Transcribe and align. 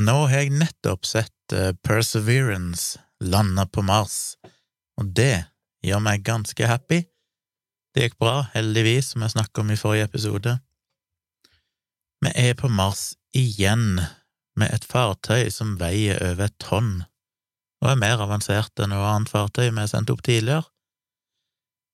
Nå 0.00 0.14
har 0.30 0.46
jeg 0.46 0.54
nettopp 0.56 1.04
sett 1.04 1.52
uh, 1.52 1.74
Perseverance 1.84 3.00
lande 3.20 3.66
på 3.68 3.82
Mars, 3.84 4.38
og 4.96 5.10
det 5.16 5.44
gjør 5.84 6.00
meg 6.04 6.24
ganske 6.24 6.68
happy. 6.68 7.02
Det 7.92 8.06
gikk 8.06 8.16
bra, 8.22 8.46
heldigvis, 8.54 9.10
som 9.12 9.26
jeg 9.26 9.34
snakket 9.34 9.60
om 9.60 9.74
i 9.74 9.76
forrige 9.76 10.06
episode. 10.08 10.56
Vi 12.24 12.32
er 12.32 12.56
på 12.56 12.70
Mars 12.72 13.10
igjen, 13.36 14.00
med 14.56 14.72
et 14.72 14.88
fartøy 14.88 15.50
som 15.52 15.76
veier 15.80 16.20
over 16.30 16.48
et 16.48 16.56
tonn, 16.62 17.04
og 17.84 17.92
er 17.92 18.00
mer 18.00 18.24
avansert 18.24 18.80
enn 18.80 18.94
noe 18.94 19.04
annet 19.04 19.32
fartøy 19.32 19.68
vi 19.68 19.82
har 19.82 19.92
sendt 19.92 20.12
opp 20.12 20.24
tidligere. 20.24 20.64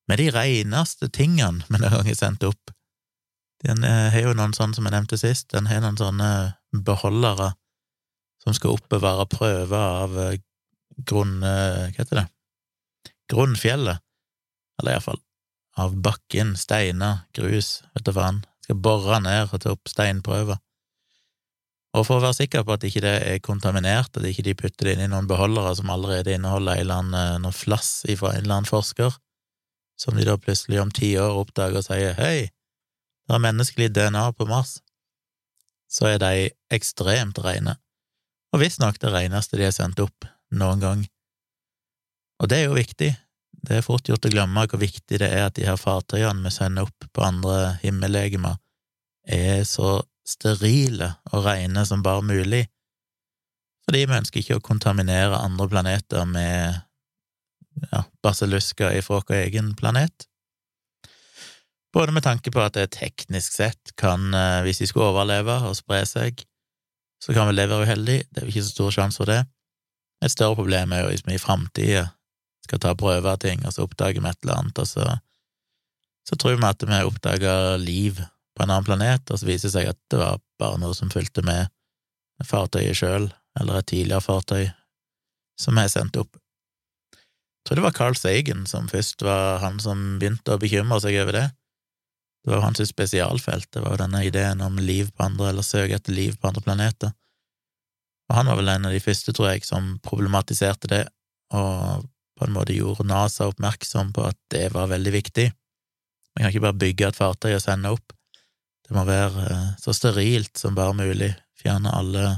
Med 0.07 0.23
de 0.23 0.30
reneste 0.30 1.11
tingene 1.11 1.66
vi 1.66 1.91
har 1.91 2.14
sendt 2.14 2.46
opp. 2.46 2.70
Den 3.66 3.82
eh, 3.82 4.09
har 4.14 4.29
jo 4.29 4.34
noen 4.36 4.54
sånne 4.54 4.79
som 4.79 4.86
jeg 4.86 4.95
nevnte 4.95 5.18
sist, 5.18 5.50
den 5.50 5.66
har 5.66 5.82
noen 5.82 5.98
sånne 5.98 6.29
beholdere 6.86 7.54
som 8.46 8.55
skal 8.55 8.77
oppbevare 8.79 9.27
prøver 9.31 9.77
av 9.77 10.18
eh, 10.23 10.41
grunn... 11.03 11.41
Eh, 11.43 11.91
hva 11.91 11.99
heter 11.99 12.23
det? 12.23 12.27
Grunnfjellet, 13.32 14.05
eller 14.79 14.95
iallfall 14.95 15.19
av 15.77 15.96
bakken, 16.00 16.55
steiner, 16.57 17.27
grus, 17.36 17.82
vet 17.93 18.07
du 18.07 18.14
faen. 18.17 18.41
Skal 18.64 18.79
bore 18.81 19.19
ned 19.21 19.53
og 19.53 19.61
ta 19.61 19.75
opp 19.75 19.91
steinprøver. 19.91 20.57
Og 21.96 22.05
for 22.05 22.19
å 22.19 22.25
være 22.25 22.36
sikker 22.39 22.64
på 22.64 22.75
at 22.77 22.85
ikke 22.85 23.03
det 23.05 23.14
er 23.25 23.43
kontaminert, 23.45 24.17
at 24.17 24.25
ikke 24.29 24.45
de 24.47 24.57
putter 24.57 24.89
det 24.89 24.97
inn 24.97 25.05
i 25.07 25.11
noen 25.13 25.29
beholdere 25.29 25.75
som 25.79 25.93
allerede 25.93 26.35
inneholder 26.35 26.77
en 26.77 26.85
eller 26.85 27.03
annen, 27.03 27.44
noe 27.44 27.57
flass 27.57 27.91
fra 28.08 28.35
en 28.35 28.44
eller 28.44 28.58
annen 28.58 28.69
forsker, 28.69 29.17
som 30.00 30.17
de 30.17 30.27
da 30.29 30.36
plutselig 30.41 30.81
om 30.83 30.93
ti 30.93 31.14
år 31.21 31.39
oppdager 31.41 31.81
og 31.81 31.86
sier 31.86 32.17
hei, 32.19 32.50
det 33.27 33.36
er 33.36 33.42
menneskelig 33.42 33.89
DNA 33.97 34.27
på 34.36 34.48
Mars, 34.48 34.78
så 35.89 36.12
er 36.12 36.20
de 36.20 36.50
ekstremt 36.75 37.39
rene, 37.44 37.78
og 38.55 38.62
visstnok 38.62 38.98
det 39.02 39.12
reneste 39.12 39.58
de 39.58 39.66
har 39.66 39.75
sendt 39.75 40.00
opp 40.02 40.27
noen 40.55 40.83
gang. 40.83 41.05
Og 42.42 42.50
det 42.50 42.61
er 42.61 42.69
jo 42.69 42.77
viktig, 42.77 43.11
det 43.66 43.78
er 43.78 43.84
fort 43.84 44.06
gjort 44.08 44.28
å 44.28 44.33
glemme 44.33 44.66
hvor 44.69 44.80
viktig 44.80 45.20
det 45.22 45.28
er 45.28 45.48
at 45.48 45.56
de 45.58 45.66
her 45.66 45.78
fartøyene 45.80 46.44
vi 46.44 46.53
sender 46.55 46.86
opp 46.86 47.08
på 47.12 47.25
andre 47.25 47.77
himmellegemer, 47.83 48.61
er 49.27 49.64
så 49.66 49.98
sterile 50.27 51.16
og 51.33 51.47
rene 51.47 51.83
som 51.86 52.03
bare 52.05 52.25
mulig, 52.27 52.66
fordi 53.86 54.05
vi 54.06 54.19
ønsker 54.19 54.42
ikke 54.42 54.58
å 54.58 54.66
kontaminere 54.66 55.38
andre 55.38 55.69
planeter 55.70 56.27
med 56.27 56.81
ja, 57.92 58.03
basillusker 58.25 58.97
ifra 58.98 59.20
vår 59.20 59.36
egen 59.44 59.75
planet. 59.78 60.27
Både 61.94 62.12
med 62.12 62.27
tanke 62.27 62.50
på 62.53 62.60
at 62.60 62.75
det 62.77 62.91
teknisk 62.97 63.55
sett 63.56 63.94
kan, 63.97 64.28
eh, 64.34 64.62
hvis 64.66 64.83
de 64.83 64.88
skulle 64.91 65.12
overleve 65.12 65.55
og 65.69 65.78
spre 65.78 66.03
seg, 66.08 66.42
så 67.22 67.34
kan 67.34 67.48
vel 67.48 67.59
det 67.61 67.69
være 67.70 67.86
uheldig, 67.89 68.19
det 68.31 68.41
er 68.41 68.47
jo 68.47 68.53
ikke 68.53 68.67
så 68.67 68.75
stor 68.75 68.95
sjanse 68.95 69.20
for 69.22 69.31
det. 69.31 69.41
Et 70.25 70.33
større 70.33 70.56
problem 70.59 70.92
er 70.92 71.05
jo 71.05 71.12
hvis 71.12 71.25
vi 71.27 71.36
i 71.36 71.42
framtida 71.42 72.06
skal 72.67 72.83
ta 72.83 72.95
prøver 72.98 73.31
av 73.31 73.41
ting, 73.42 73.62
og 73.67 73.75
så 73.75 73.86
oppdager 73.86 74.22
vi 74.22 74.31
et 74.31 74.42
eller 74.45 74.61
annet, 74.61 74.81
og 74.83 74.89
så, 74.91 75.06
så 76.28 76.39
tror 76.39 76.59
vi 76.59 76.69
at 76.69 76.87
vi 76.89 77.03
oppdager 77.06 77.77
liv 77.83 78.20
på 78.56 78.64
en 78.64 78.72
annen 78.72 78.87
planet, 78.89 79.31
og 79.31 79.39
så 79.39 79.48
viser 79.48 79.69
det 79.69 79.75
seg 79.77 79.92
at 79.92 80.00
det 80.12 80.20
var 80.20 80.41
bare 80.61 80.81
noe 80.83 80.97
som 80.97 81.12
fulgte 81.12 81.44
med 81.47 81.70
fartøyet 82.44 82.98
sjøl, 82.98 83.31
eller 83.61 83.81
et 83.81 83.89
tidligere 83.92 84.25
fartøy 84.25 84.67
som 85.61 85.78
er 85.81 85.89
sendt 85.92 86.19
opp. 86.20 86.37
Jeg 87.17 87.70
tror 87.70 87.81
det 87.81 87.87
var 87.87 87.97
Carl 87.97 88.17
Sagen 88.19 88.67
som 88.70 88.91
først 88.91 89.25
var 89.27 89.59
han 89.62 89.81
som 89.83 90.19
begynte 90.20 90.55
å 90.55 90.61
bekymre 90.62 91.00
seg 91.03 91.17
over 91.22 91.34
det. 91.34 91.47
Det 92.47 92.52
var 92.52 92.61
jo 92.61 92.62
hans 92.62 92.80
spesialfelt, 92.86 93.66
det 93.75 93.80
var 93.83 93.97
jo 93.97 94.05
denne 94.05 94.20
ideen 94.22 94.61
om 94.62 94.77
liv 94.78 95.08
på 95.11 95.25
andre, 95.25 95.48
eller 95.50 95.64
søke 95.66 95.97
etter 95.97 96.14
liv 96.14 96.36
på 96.39 96.47
andre 96.47 96.61
planeter. 96.62 97.11
Og 98.30 98.36
han 98.38 98.47
var 98.47 98.61
vel 98.61 98.70
en 98.70 98.86
av 98.86 98.94
de 98.94 99.00
første, 99.03 99.33
tror 99.34 99.48
jeg, 99.50 99.64
som 99.66 99.97
problematiserte 100.05 100.91
det, 100.92 101.00
og 101.50 102.04
på 102.38 102.47
en 102.47 102.54
måte 102.54 102.76
gjorde 102.76 103.09
NASA 103.10 103.48
oppmerksom 103.50 104.12
på 104.15 104.28
at 104.28 104.38
det 104.54 104.69
var 104.76 104.93
veldig 104.93 105.15
viktig. 105.16 105.48
Man 106.37 106.44
kan 106.44 106.53
ikke 106.53 106.62
bare 106.69 106.78
bygge 106.84 107.09
et 107.09 107.19
fartøy 107.19 107.50
og 107.56 107.65
sende 107.65 107.91
opp. 107.97 108.15
Det 108.87 108.94
må 108.94 109.03
være 109.10 109.49
eh, 109.50 109.66
så 109.82 109.97
sterilt 109.99 110.54
som 110.62 110.78
bare 110.78 110.94
mulig, 110.94 111.32
fjerne 111.59 111.99
alle 111.99 112.37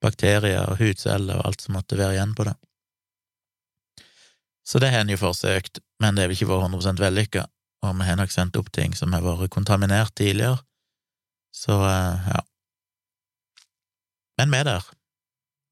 bakterier 0.00 0.72
og 0.72 0.80
hudceller 0.80 1.36
og 1.36 1.50
alt 1.50 1.66
som 1.66 1.76
måtte 1.76 2.00
være 2.00 2.16
igjen 2.16 2.32
på 2.32 2.48
det. 2.48 2.56
Så 4.64 4.80
det 4.80 4.94
har 4.96 5.04
en 5.04 5.12
jo 5.12 5.20
forsøkt, 5.20 5.84
men 6.00 6.16
det 6.16 6.24
er 6.24 6.32
vel 6.32 6.40
ikke 6.40 6.48
vært 6.54 6.72
100 6.72 7.04
vellykka, 7.04 7.44
og 7.82 7.94
vi 7.98 8.06
har 8.08 8.18
nok 8.18 8.32
sendt 8.34 8.56
opp 8.58 8.70
ting 8.74 8.94
som 8.98 9.12
har 9.14 9.24
vært 9.24 9.52
kontaminert 9.54 10.14
tidligere, 10.18 10.58
så 11.54 11.78
eh, 11.86 12.30
ja. 12.34 12.40
Men 14.38 14.52
vi 14.52 14.60
er 14.60 14.68
der. 14.68 14.88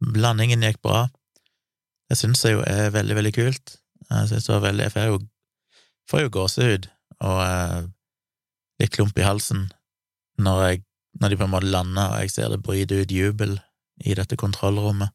Blandingen 0.02 0.64
gikk 0.66 0.80
bra. 0.82 1.06
Det 2.10 2.18
syns 2.18 2.42
jeg 2.44 2.56
jo 2.56 2.64
er 2.66 2.92
veldig, 2.94 3.16
veldig 3.18 3.34
kult. 3.34 3.76
Jeg 4.10 4.30
synes 4.30 4.46
det 4.46 4.54
var 4.54 4.64
veldig 4.68 4.84
Jeg 4.84 4.92
får 4.94 5.06
jo, 5.10 5.20
får 6.10 6.24
jo 6.24 6.32
gåsehud 6.34 6.88
og 7.26 7.40
eh, 7.42 7.86
litt 8.82 8.92
klump 8.94 9.18
i 9.18 9.26
halsen 9.26 9.68
når, 10.42 10.62
jeg, 10.66 10.82
når 11.20 11.32
de 11.32 11.38
på 11.40 11.46
en 11.46 11.54
måte 11.54 11.70
lander, 11.72 12.12
og 12.12 12.24
jeg 12.24 12.34
ser 12.34 12.52
det 12.52 12.62
bryter 12.62 13.02
ut 13.02 13.14
jubel 13.14 13.56
i 14.04 14.14
dette 14.18 14.36
kontrollrommet 14.36 15.14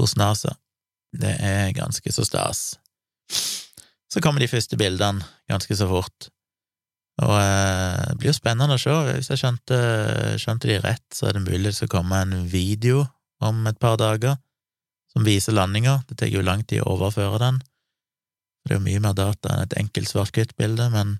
hos 0.00 0.16
NASA. 0.16 0.54
Det 1.12 1.34
er 1.44 1.74
ganske 1.76 2.12
så 2.14 2.24
stas. 2.24 2.62
Så 4.10 4.22
kommer 4.22 4.42
de 4.42 4.50
første 4.50 4.76
bildene 4.78 5.22
ganske 5.50 5.76
så 5.78 5.86
fort, 5.90 6.30
og 7.20 7.36
eh, 7.36 8.04
det 8.08 8.18
blir 8.20 8.30
jo 8.30 8.36
spennende 8.36 8.76
å 8.76 8.80
se. 8.80 8.94
Hvis 9.10 9.30
jeg 9.32 9.42
skjønte, 9.42 9.80
skjønte 10.40 10.70
de 10.70 10.78
rett, 10.82 11.06
så 11.14 11.28
er 11.28 11.36
det 11.36 11.44
mulig 11.44 11.68
det 11.68 11.76
skal 11.76 11.92
komme 11.92 12.22
en 12.24 12.46
video 12.48 13.04
om 13.44 13.66
et 13.68 13.80
par 13.80 13.98
dager 14.00 14.38
som 15.12 15.26
viser 15.26 15.56
landinga. 15.56 16.00
Det 16.08 16.16
tar 16.20 16.32
jo 16.32 16.44
lang 16.44 16.64
tid 16.64 16.82
å 16.82 16.94
overføre 16.94 17.40
den. 17.42 17.60
Det 18.64 18.74
er 18.74 18.78
jo 18.78 18.86
mye 18.86 19.02
mer 19.04 19.16
data 19.16 19.52
enn 19.52 19.64
et 19.66 19.76
enkelt 19.80 20.08
svart-hvitt-bilde, 20.08 20.90
men, 20.94 21.16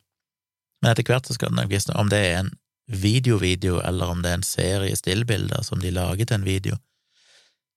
men, 0.80 0.90
etter 0.90 1.06
hvert 1.08 1.28
så 1.28 1.36
skal 1.36 1.52
det 1.52 1.60
nok 1.60 1.72
vise 1.72 1.96
om 1.96 2.10
det 2.12 2.20
er 2.30 2.38
en 2.42 2.52
videovideo, 2.90 3.80
eller 3.86 4.12
om 4.12 4.24
det 4.24 4.32
er 4.32 4.40
en 4.40 4.46
serie 4.46 4.96
stillbilder 4.98 5.64
som 5.66 5.80
de 5.82 5.92
lager 5.94 6.28
til 6.28 6.40
en 6.40 6.48
video. 6.48 6.80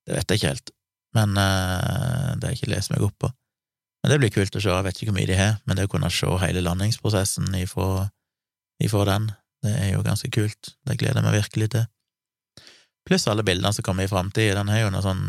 Det 0.07 0.17
vet 0.17 0.31
jeg 0.31 0.41
ikke 0.41 0.51
helt, 0.51 0.73
men 1.15 1.37
uh, 1.37 2.33
det 2.35 2.43
har 2.43 2.51
jeg 2.51 2.61
ikke 2.61 2.73
lest 2.73 2.91
meg 2.91 3.05
opp 3.07 3.15
på. 3.23 3.31
Men 4.03 4.11
det 4.11 4.19
blir 4.19 4.33
kult 4.35 4.55
å 4.55 4.59
se, 4.59 4.67
jeg 4.67 4.83
vet 4.83 4.97
ikke 4.99 5.13
hvor 5.13 5.15
mye 5.15 5.29
de 5.29 5.39
har, 5.39 5.53
men 5.63 5.79
det 5.79 5.87
å 5.87 5.91
kunne 5.93 6.11
se 6.11 6.27
hele 6.41 6.63
landingsprosessen 6.65 7.53
ifra, 7.55 8.09
ifra 8.83 9.05
den, 9.07 9.29
det 9.63 9.71
er 9.79 9.93
jo 9.93 10.03
ganske 10.03 10.27
kult, 10.35 10.73
det 10.83 10.97
gleder 10.99 11.21
jeg 11.21 11.27
meg 11.29 11.37
virkelig 11.37 11.69
til. 11.71 11.85
Pluss 13.07 13.29
alle 13.31 13.45
bildene 13.47 13.71
som 13.75 13.85
kommer 13.87 14.03
i 14.03 14.11
framtida, 14.11 14.57
den 14.59 14.71
har 14.73 14.83
jo 14.83 14.91
noe 14.91 15.05
sånn, 15.05 15.23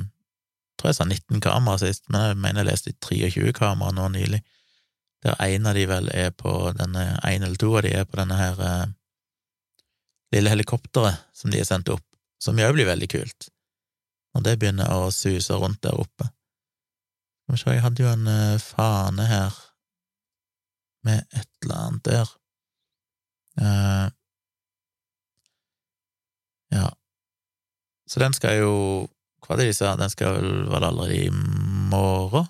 tror 0.75 0.91
jeg 0.91 0.99
sa 0.99 1.07
19 1.07 1.45
kamera 1.45 1.79
sist, 1.79 2.03
men 2.11 2.27
jeg 2.27 2.41
mener 2.43 2.65
jeg 2.65 2.71
leste 2.73 2.97
23 2.99 3.55
kamera 3.55 3.95
nå 3.95 4.09
nylig, 4.17 4.43
der 5.23 5.39
en 5.39 5.71
av 5.71 5.79
de 5.79 5.87
vel 5.89 6.11
er 6.11 6.35
på 6.35 6.53
denne, 6.77 7.07
en 7.23 7.47
eller 7.47 7.61
to 7.61 7.71
av 7.79 7.87
de 7.87 7.95
er 7.95 8.11
på 8.11 8.19
denne 8.19 8.37
her 8.39 8.59
eh, 8.61 8.87
lille 10.35 10.51
helikopteret 10.51 11.31
som 11.33 11.55
de 11.55 11.63
har 11.63 11.69
sendt 11.69 11.95
opp, 11.95 12.05
som 12.43 12.59
jo 12.59 12.75
blir 12.75 12.91
veldig 12.91 13.09
kult, 13.11 13.49
når 14.35 14.49
det 14.49 14.59
begynner 14.59 14.91
å 14.99 15.13
suse 15.15 15.55
rundt 15.63 15.83
der 15.87 15.95
oppe. 15.95 16.29
Skal 17.45 17.71
vi 17.71 17.77
jeg 17.77 17.85
hadde 17.85 18.03
jo 18.03 18.11
en 18.11 18.27
uh, 18.27 18.61
fane 18.63 19.27
her 19.29 19.57
med 21.05 21.27
et 21.37 21.51
eller 21.63 21.81
annet 21.87 22.05
der. 22.09 22.31
Uh, 23.61 24.07
ja, 26.75 26.89
så 28.11 28.21
den 28.21 28.35
skal 28.35 28.59
jo 28.59 28.73
Hva 29.45 29.53
var 29.53 29.61
det 29.61 29.69
de 29.69 29.75
sa, 29.77 29.93
den 30.01 30.11
skal 30.11 30.39
vel 30.39 30.65
være 30.73 30.89
allerede 30.89 31.19
i 31.27 31.31
morgen? 31.93 32.49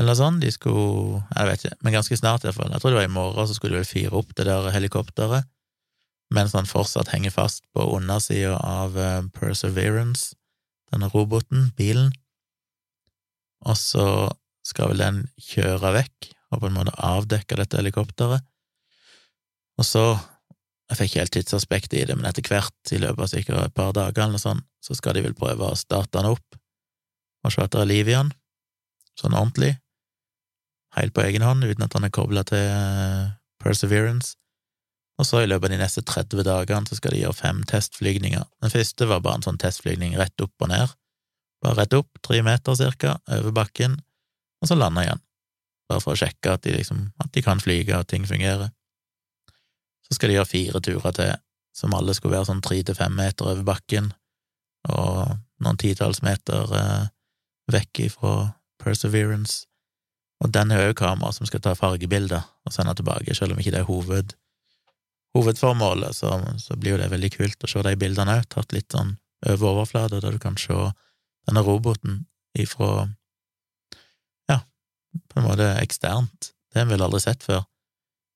Eller 0.00 0.16
sånn, 0.16 0.38
de 0.40 0.48
skulle 0.54 1.20
Jeg 1.34 1.48
vet 1.50 1.64
ikke, 1.66 1.78
men 1.82 1.96
ganske 1.98 2.16
snart 2.16 2.46
iallfall. 2.46 2.70
Jeg 2.72 2.80
tror 2.80 2.94
det 2.94 3.00
var 3.02 3.10
i 3.10 3.16
morgen, 3.18 3.48
så 3.50 3.58
skulle 3.58 3.74
de 3.74 3.82
vel 3.82 3.90
fire 3.90 4.14
opp 4.22 4.30
det 4.38 4.46
der 4.48 4.70
helikopteret 4.72 5.50
mens 6.32 6.54
han 6.56 6.68
fortsatt 6.68 7.12
henger 7.12 7.34
fast 7.34 7.64
på 7.76 7.84
undersida 7.96 8.56
av 8.56 8.98
eh, 8.98 9.24
Perseverance, 9.36 10.34
denne 10.92 11.10
roboten, 11.12 11.70
bilen, 11.76 12.12
og 13.62 13.78
så 13.78 14.06
skal 14.66 14.92
vel 14.92 15.02
den 15.02 15.24
kjøre 15.42 15.92
vekk 15.98 16.30
og 16.52 16.60
på 16.62 16.68
en 16.68 16.76
måte 16.76 16.94
avdekke 17.00 17.58
dette 17.58 17.78
helikopteret, 17.80 18.44
og 19.80 19.88
så 19.88 20.04
jeg 20.92 20.98
fikk 20.98 21.10
ikke 21.10 21.22
helt 21.22 21.32
tidsaspektet 21.38 21.94
i 21.96 22.04
det, 22.08 22.16
men 22.18 22.28
etter 22.28 22.44
hvert, 22.44 22.74
i 22.92 22.98
løpet 23.00 23.24
av 23.24 23.30
sikkert 23.32 23.62
et 23.62 23.74
par 23.76 23.94
dager 23.96 24.26
eller 24.26 24.40
sånt, 24.42 24.66
så 24.84 24.96
skal 24.98 25.16
de 25.16 25.22
vel 25.24 25.36
prøve 25.38 25.70
å 25.70 25.78
starte 25.78 26.18
den 26.18 26.28
opp 26.34 26.58
og 27.42 27.50
se 27.54 27.62
at 27.64 27.72
det 27.74 27.80
er 27.80 27.88
liv 27.90 28.10
i 28.10 28.14
den, 28.14 28.28
sånn 29.18 29.34
ordentlig, 29.34 29.72
helt 30.94 31.14
på 31.16 31.24
egen 31.24 31.42
hånd, 31.42 31.64
uten 31.64 31.86
at 31.86 31.96
han 31.96 32.06
er 32.06 32.12
kobla 32.14 32.44
til 32.46 32.60
eh, 32.60 33.32
Perseverance. 33.62 34.36
Og 35.18 35.26
så 35.26 35.42
i 35.42 35.48
løpet 35.48 35.68
av 35.68 35.74
de 35.74 35.80
neste 35.80 36.04
30 36.06 36.44
dagene 36.46 36.88
så 36.88 36.98
skal 36.98 37.14
de 37.14 37.22
gjøre 37.24 37.38
fem 37.38 37.64
testflygninger. 37.68 38.44
Den 38.62 38.72
første 38.72 39.08
var 39.10 39.24
bare 39.24 39.40
en 39.40 39.46
sånn 39.48 39.60
testflygning 39.60 40.14
rett 40.20 40.44
opp 40.44 40.64
og 40.64 40.70
ned. 40.70 40.94
Bare 41.62 41.82
rett 41.82 41.94
opp, 41.94 42.18
tre 42.26 42.42
meter 42.42 42.76
cirka, 42.78 43.16
over 43.30 43.54
bakken, 43.54 43.98
og 44.62 44.70
så 44.70 44.78
lande 44.78 45.04
igjen. 45.04 45.22
Bare 45.90 46.02
for 46.02 46.14
å 46.14 46.18
sjekke 46.18 46.56
at 46.56 46.64
de, 46.66 46.74
liksom, 46.76 47.04
at 47.22 47.30
de 47.34 47.42
kan 47.44 47.62
flyge, 47.62 47.94
og 47.98 48.08
ting 48.10 48.26
fungerer. 48.26 48.72
Så 50.06 50.16
skal 50.16 50.30
de 50.30 50.38
gjøre 50.38 50.50
fire 50.50 50.82
turer 50.82 51.16
til, 51.16 51.32
som 51.76 51.94
alle 51.96 52.14
skulle 52.16 52.36
være 52.36 52.50
sånn 52.50 52.62
tre 52.64 52.82
til 52.84 52.98
fem 52.98 53.14
meter 53.16 53.52
over 53.52 53.64
bakken, 53.66 54.10
og 54.90 55.36
noen 55.62 55.78
titalls 55.78 56.22
meter 56.26 56.74
eh, 56.74 57.04
vekk 57.70 58.02
ifra 58.08 58.34
Perseverance. 58.82 59.68
Og 60.42 60.50
den 60.50 60.74
har 60.74 60.88
òg 60.88 60.96
kamera 60.98 61.30
som 61.34 61.46
skal 61.46 61.62
ta 61.62 61.76
fargebilder 61.78 62.42
og 62.66 62.74
sende 62.74 62.96
tilbake, 62.98 63.34
selv 63.38 63.54
om 63.54 63.62
ikke 63.62 63.74
det 63.76 63.84
er 63.84 63.88
hoved, 63.88 64.34
hovedformålet, 65.36 66.16
så, 66.18 66.34
så 66.58 66.76
blir 66.76 66.96
jo 66.96 67.00
det 67.00 67.12
veldig 67.12 67.30
kult 67.36 67.64
å 67.64 67.70
se 67.70 67.84
de 67.86 67.94
bildene 67.96 68.40
òg, 68.40 68.48
tatt 68.52 68.74
litt 68.74 68.90
sånn 68.92 69.14
over 69.46 69.70
overflate, 69.70 70.20
der 70.22 70.34
du 70.34 70.42
kan 70.42 70.58
se 70.60 70.74
denne 71.48 71.64
roboten 71.66 72.22
ifra 72.58 73.08
ja, 74.50 74.60
på 75.28 75.40
en 75.40 75.46
måte 75.48 75.68
eksternt. 75.80 76.52
Det 76.72 76.80
har 76.80 76.88
vi 76.88 76.96
vel 76.96 77.06
aldri 77.06 77.22
sett 77.24 77.44
før. 77.44 77.64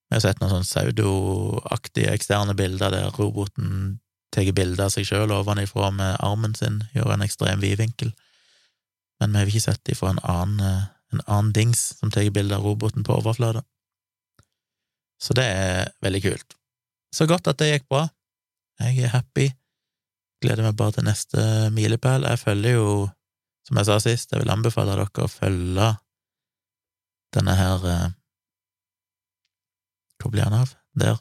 Vi 0.08 0.16
har 0.16 0.24
sett 0.24 0.40
noen 0.40 0.52
sånn 0.54 0.66
pseudoaktige 0.66 2.12
eksterne 2.14 2.54
bilder 2.58 2.92
der 2.94 3.14
roboten 3.16 3.98
tar 4.34 4.50
bilder 4.52 4.86
av 4.86 4.92
seg 4.94 5.06
sjøl 5.08 5.32
ovenifra 5.32 5.90
med 5.94 6.18
armen 6.24 6.54
sin, 6.58 6.82
gjør 6.94 7.14
en 7.14 7.24
ekstrem 7.24 7.62
vidvinkel, 7.62 8.10
men 9.20 9.32
vi 9.32 9.38
har 9.38 9.50
ikke 9.50 9.64
sett 9.64 9.82
det 9.88 9.96
fra 9.96 10.12
en 10.12 10.22
annen 10.26 10.86
en 11.12 11.22
annen 11.26 11.52
dings 11.52 11.80
som 11.98 12.10
tar 12.10 12.30
bilder 12.30 12.58
av 12.58 12.66
roboten 12.66 13.04
på 13.06 13.14
overflata. 13.14 13.62
Så 15.22 15.36
det 15.36 15.44
er 15.46 15.92
veldig 16.04 16.22
kult. 16.24 16.56
Så 17.14 17.26
godt 17.30 17.48
at 17.48 17.60
det 17.60 17.70
gikk 17.70 17.88
bra. 17.88 18.06
Jeg 18.82 19.06
er 19.06 19.14
happy. 19.14 19.48
Gleder 20.42 20.66
meg 20.66 20.76
bare 20.76 20.96
til 20.96 21.06
neste 21.06 21.42
milepæl. 21.74 22.26
Jeg 22.28 22.42
følger 22.42 22.76
jo, 22.76 22.90
som 23.66 23.80
jeg 23.80 23.88
sa 23.88 23.96
sist, 24.02 24.32
jeg 24.32 24.42
vil 24.42 24.52
anbefale 24.52 24.94
dere 24.94 25.24
å 25.24 25.30
følge 25.30 25.88
denne 27.36 27.56
her 27.58 27.88
eh, 27.90 28.06
Hvor 30.16 30.32
blir 30.32 30.46
han 30.46 30.62
av? 30.62 30.70
Der. 30.96 31.18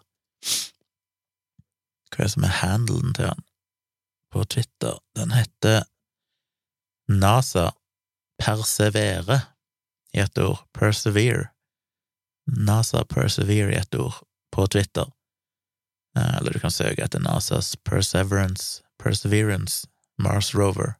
Hva 2.09 2.21
er 2.23 2.29
det 2.29 2.31
som 2.31 2.45
er 2.47 2.59
handelen 2.61 3.15
til 3.17 3.27
han 3.27 3.43
på 4.31 4.45
Twitter? 4.47 5.01
Den 5.19 5.33
heter 5.35 5.83
NASA 7.11 7.73
Persevere 8.39 9.41
i 10.15 10.19
ett 10.19 10.37
ord, 10.37 10.63
persevere. 10.71 11.49
NASA 12.47 13.05
persevere 13.05 13.73
i 13.73 13.75
ett 13.75 13.95
ord 13.95 14.13
på 14.51 14.67
Twitter. 14.67 15.11
Eh, 16.17 16.37
eller 16.37 16.53
du 16.53 16.59
kan 16.59 16.71
søke 16.71 17.03
etter 17.03 17.19
NASAs 17.19 17.75
Perseverance, 17.83 18.84
Perseverance, 19.05 19.85
Mars 20.17 20.55
Rover. 20.55 20.95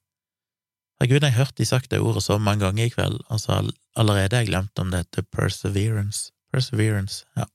Herregud, 0.99 1.23
jeg 1.25 1.33
har 1.33 1.45
hørt 1.45 1.57
de 1.57 1.65
sagt 1.65 1.89
det 1.91 1.99
ordet 1.99 2.23
så 2.23 2.37
mange 2.37 2.63
ganger 2.63 2.85
i 2.85 2.93
kveld, 2.93 3.17
altså 3.33 3.57
allerede 3.97 4.37
har 4.37 4.45
jeg 4.45 4.51
glemt 4.51 4.79
om 4.79 4.91
det 4.91 5.03
heter 5.03 5.25
Perseverance. 5.33 6.31
Perseverance, 6.53 7.25
ja. 7.35 7.47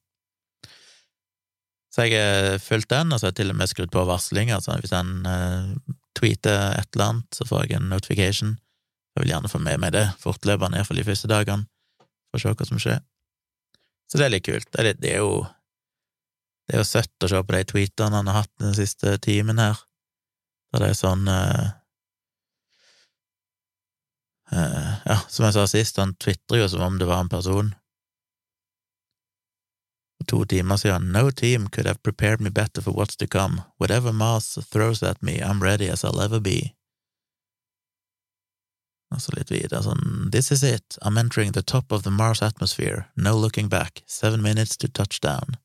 Så 1.91 2.07
jeg 2.07 2.19
har 2.19 2.59
fulgt 2.63 2.91
den, 2.91 3.13
og 3.13 3.21
så 3.21 3.27
har 3.27 3.33
jeg 3.33 3.41
til 3.41 3.51
og 3.51 3.57
med 3.59 3.71
skrudd 3.71 3.91
på 3.95 4.05
varsling, 4.07 4.51
altså 4.55 4.77
hvis 4.79 4.95
han 4.95 5.25
uh, 5.27 5.95
tweeter 6.19 6.77
et 6.79 6.91
eller 6.95 7.07
annet, 7.07 7.35
så 7.35 7.47
får 7.47 7.65
jeg 7.65 7.79
en 7.79 7.89
notification. 7.91 8.53
Jeg 9.15 9.25
vil 9.25 9.33
gjerne 9.33 9.51
få 9.51 9.59
med 9.63 9.81
meg 9.83 9.95
det 9.97 10.07
fortløpende, 10.23 10.79
iallfall 10.79 11.01
de 11.01 11.07
første 11.07 11.31
dagene, 11.31 11.67
for 12.31 12.39
å 12.39 12.43
se 12.43 12.55
hva 12.55 12.69
som 12.69 12.83
skjer. 12.83 13.01
Så 14.11 14.19
det 14.19 14.27
er 14.27 14.35
litt 14.35 14.47
kult. 14.47 14.69
Det 14.71 14.83
er, 14.83 14.91
litt, 14.91 15.01
det 15.03 15.15
er, 15.15 15.25
jo 15.25 15.47
Det 16.69 16.77
er 16.77 16.85
jo 16.85 16.87
søtt 16.87 17.27
å 17.27 17.31
se 17.31 17.43
på 17.43 17.57
de 17.57 17.65
tweetene 17.67 18.21
han 18.21 18.31
har 18.31 18.45
hatt 18.45 18.53
den 18.63 18.75
siste 18.77 19.17
timen 19.23 19.59
her, 19.59 19.79
der 20.73 20.85
det 20.85 20.89
er 20.93 20.99
sånn 20.99 21.29
uh, 21.29 21.69
uh, 24.55 24.93
Ja, 25.07 25.19
som 25.29 25.47
jeg 25.47 25.57
sa 25.57 25.67
sist, 25.71 25.99
han 25.99 26.15
tvitrer 26.23 26.65
jo 26.65 26.69
som 26.71 26.87
om 26.87 26.99
det 26.99 27.09
var 27.11 27.25
en 27.25 27.33
person. 27.33 27.75
To 30.29 30.45
timer 30.45 30.77
siden. 30.77 31.11
No 31.13 31.31
team 31.31 31.67
could 31.67 31.87
have 31.87 32.03
prepared 32.03 32.41
me 32.41 32.51
better 32.51 32.83
for 32.83 32.93
what's 32.93 33.17
to 33.17 33.27
come. 33.27 33.63
Whatever 33.79 34.13
Mars 34.13 34.59
throws 34.71 35.03
at 35.03 35.23
me, 35.23 35.41
I'm 35.41 35.63
ready 35.63 35.89
as 35.89 36.05
I'll 36.05 36.21
ever 36.21 36.41
be. 36.41 36.75
Og 39.11 39.23
så 39.23 39.35
litt 39.35 39.51
videre 39.51 39.83
sånn 39.83 40.31
This 40.31 40.53
is 40.55 40.63
it, 40.63 40.99
I'm 41.03 41.19
entering 41.19 41.53
the 41.53 41.67
top 41.67 41.91
of 41.91 42.05
the 42.05 42.13
Mars 42.15 42.43
atmosphere, 42.43 43.09
no 43.17 43.35
looking 43.37 43.69
back, 43.69 44.05
seven 44.07 44.43
minutes 44.43 44.77
to 44.77 44.89
touchdown. 44.89 45.57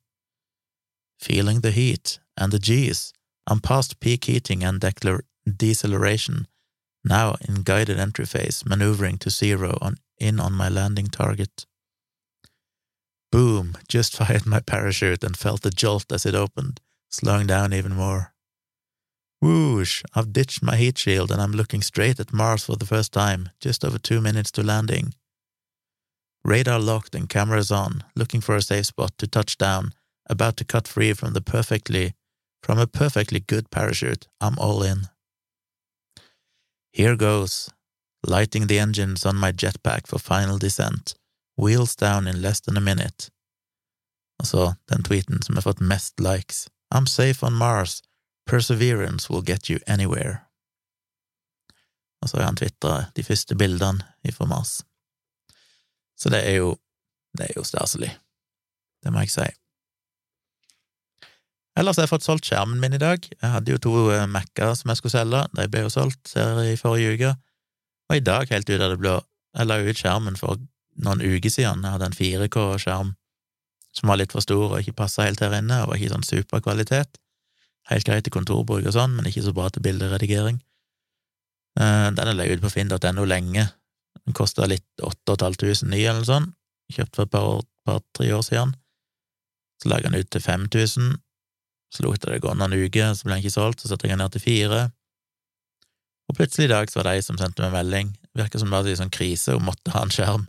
Feeling 1.20 1.60
the 1.60 1.70
heat, 1.70 2.18
and 2.36 2.52
the 2.52 2.58
G's, 2.58 3.12
I'm 3.46 3.60
past 3.60 4.00
peak 4.00 4.24
heating 4.24 4.64
and 4.64 4.82
deceleration, 5.56 6.48
now 7.04 7.36
in 7.48 7.62
guided 7.62 7.98
entry 7.98 8.26
phase, 8.26 8.64
maneuvering 8.66 9.18
to 9.18 9.30
zero 9.30 9.78
on, 9.80 9.96
in 10.18 10.40
on 10.40 10.52
my 10.52 10.68
landing 10.68 11.06
target. 11.06 11.66
Boom, 13.30 13.76
just 13.88 14.16
fired 14.18 14.46
my 14.46 14.60
parachute 14.60 15.22
and 15.22 15.36
felt 15.36 15.62
the 15.62 15.70
jolt 15.70 16.10
as 16.10 16.26
it 16.26 16.34
opened, 16.34 16.80
slowing 17.08 17.46
down 17.46 17.72
even 17.72 17.94
more. 17.94 18.32
Whoosh! 19.40 20.02
I've 20.14 20.32
ditched 20.32 20.62
my 20.62 20.76
heat 20.76 20.98
shield 20.98 21.30
and 21.30 21.40
I'm 21.40 21.52
looking 21.52 21.82
straight 21.82 22.18
at 22.18 22.32
Mars 22.32 22.64
for 22.64 22.76
the 22.76 22.86
first 22.86 23.12
time, 23.12 23.50
just 23.60 23.84
over 23.84 23.98
two 23.98 24.20
minutes 24.20 24.50
to 24.52 24.62
landing. 24.62 25.14
Radar 26.42 26.80
locked 26.80 27.14
and 27.14 27.28
cameras 27.28 27.70
on, 27.70 28.02
looking 28.16 28.40
for 28.40 28.56
a 28.56 28.62
safe 28.62 28.86
spot 28.86 29.12
to 29.18 29.26
touch 29.26 29.58
down, 29.58 29.92
about 30.28 30.56
to 30.56 30.64
cut 30.64 30.88
free 30.88 31.12
from 31.12 31.32
the 31.32 31.40
perfectly 31.40 32.14
from 32.62 32.78
a 32.78 32.86
perfectly 32.86 33.40
good 33.40 33.70
parachute. 33.70 34.28
I'm 34.40 34.58
all 34.58 34.82
in. 34.82 35.08
Here 36.92 37.16
goes, 37.16 37.70
lighting 38.26 38.66
the 38.66 38.78
engines 38.78 39.26
on 39.26 39.36
my 39.36 39.52
jetpack 39.52 40.06
for 40.06 40.18
final 40.18 40.58
descent, 40.58 41.14
wheels 41.56 41.94
down 41.94 42.26
in 42.26 42.42
less 42.42 42.60
than 42.60 42.76
a 42.76 42.80
minute. 42.80 43.30
Altså, 44.38 44.74
den 44.88 45.02
tweeten 45.02 45.42
som 45.42 45.54
har 45.54 45.62
fått 45.62 45.80
mest 45.80 46.20
likes. 46.20 46.68
I'm 46.94 47.06
safe 47.06 47.46
on 47.46 47.52
Mars, 47.52 48.02
Perseverance 48.46 49.28
will 49.28 49.42
get 49.42 49.70
you 49.70 49.78
anywhere. 49.86 50.46
Og 52.22 52.30
så 52.30 52.36
har 52.36 52.44
han 52.44 52.56
tvitra 52.56 53.04
de 53.16 53.22
første 53.24 53.54
bildene 53.54 54.04
ifra 54.24 54.46
Mars. 54.46 54.84
Så 56.16 56.28
det 56.28 56.48
er 56.48 56.56
jo 56.56 56.76
det 57.38 57.44
er 57.50 57.52
jo 57.56 57.64
staselig. 57.64 58.18
Det 59.04 59.12
må 59.12 59.20
jeg 59.24 59.30
si. 59.30 59.46
Ellers 61.76 61.98
har 61.98 62.06
jeg 62.06 62.14
fått 62.14 62.24
solgt 62.24 62.48
skjermen 62.48 62.80
min 62.80 62.96
i 62.96 63.00
dag. 63.00 63.20
Jeg 63.20 63.52
hadde 63.52 63.74
jo 63.74 63.80
to 63.82 63.92
eh, 64.14 64.24
Mac-er 64.30 64.72
som 64.78 64.90
jeg 64.90 65.00
skulle 65.00 65.12
selge, 65.12 65.42
de 65.58 65.66
ble 65.72 65.84
jo 65.84 65.92
solgt 65.92 66.32
her 66.38 66.62
i 66.64 66.76
forrige 66.80 67.16
uke. 67.16 67.34
Og 68.08 68.16
i 68.16 68.24
dag, 68.24 68.48
helt 68.48 68.70
ut 68.70 68.80
av 68.80 68.94
det 68.94 68.98
blå, 69.02 69.18
jeg 69.56 69.68
la 69.68 69.78
ut 69.82 70.00
skjermen 70.00 70.38
for 70.40 70.62
noen 71.04 71.20
uker 71.20 71.52
siden. 71.52 71.84
Jeg 71.84 71.96
hadde 71.96 72.08
en 72.08 72.16
4K-skjerm 72.16 73.12
som 73.96 74.10
var 74.12 74.20
litt 74.20 74.32
for 74.32 74.44
stor 74.44 74.70
og 74.70 74.78
ikke 74.80 74.96
passa 74.96 75.24
helt 75.26 75.40
her 75.40 75.54
inne, 75.56 75.82
og 75.82 75.92
var 75.92 76.00
ikke 76.00 76.14
sånn 76.14 76.26
superkvalitet. 76.26 77.20
Helt 77.90 78.08
greit 78.08 78.26
til 78.26 78.34
kontorbruk 78.34 78.84
og 78.84 78.96
sånn, 78.96 79.14
men 79.16 79.28
ikke 79.28 79.44
så 79.46 79.54
bra 79.56 79.68
til 79.72 79.84
bilderedigering. 79.84 80.58
Den 81.76 82.16
den 82.16 82.30
er 82.32 82.36
leid 82.36 82.62
på 82.64 82.72
finn.no 82.72 83.24
lenge. 83.28 83.66
Den 84.24 84.36
kosta 84.36 84.66
litt 84.66 85.04
8500 85.04 85.84
ny 85.92 86.00
eller 86.02 86.22
noe 86.22 86.28
sånt. 86.28 86.54
Kjøpt 86.92 87.18
for 87.18 87.26
et 87.26 87.32
par, 87.32 87.62
par, 87.84 88.02
år 88.38 88.44
siden. 88.46 88.74
Så 89.82 89.90
laga 89.90 90.08
den 90.08 90.20
ut 90.20 90.30
til 90.30 90.40
5000. 90.40 91.16
Så 91.94 92.04
lot 92.04 92.18
jeg 92.18 92.34
det 92.34 92.42
gå 92.44 92.52
noen 92.54 92.74
uker, 92.74 93.14
så 93.14 93.26
ble 93.26 93.36
den 93.36 93.44
ikke 93.44 93.54
solgt, 93.54 93.82
så 93.82 93.90
satte 93.90 94.08
jeg 94.08 94.16
den 94.16 94.24
ned 94.24 94.34
til 94.34 94.42
fire. 94.42 94.80
Og 96.26 96.38
plutselig 96.38 96.66
i 96.66 96.72
dag 96.72 96.90
så 96.90 97.00
var 97.00 97.08
det 97.08 97.16
ei 97.16 97.24
som 97.24 97.38
sendte 97.38 97.62
meg 97.62 97.74
melding. 97.76 98.12
Virka 98.36 98.58
som 98.58 98.70
det 98.70 98.76
var 98.76 98.90
en 98.90 99.00
sånn 99.04 99.14
krise, 99.14 99.54
hun 99.54 99.66
måtte 99.68 99.94
ha 99.94 100.02
en 100.02 100.12
skjerm. 100.12 100.48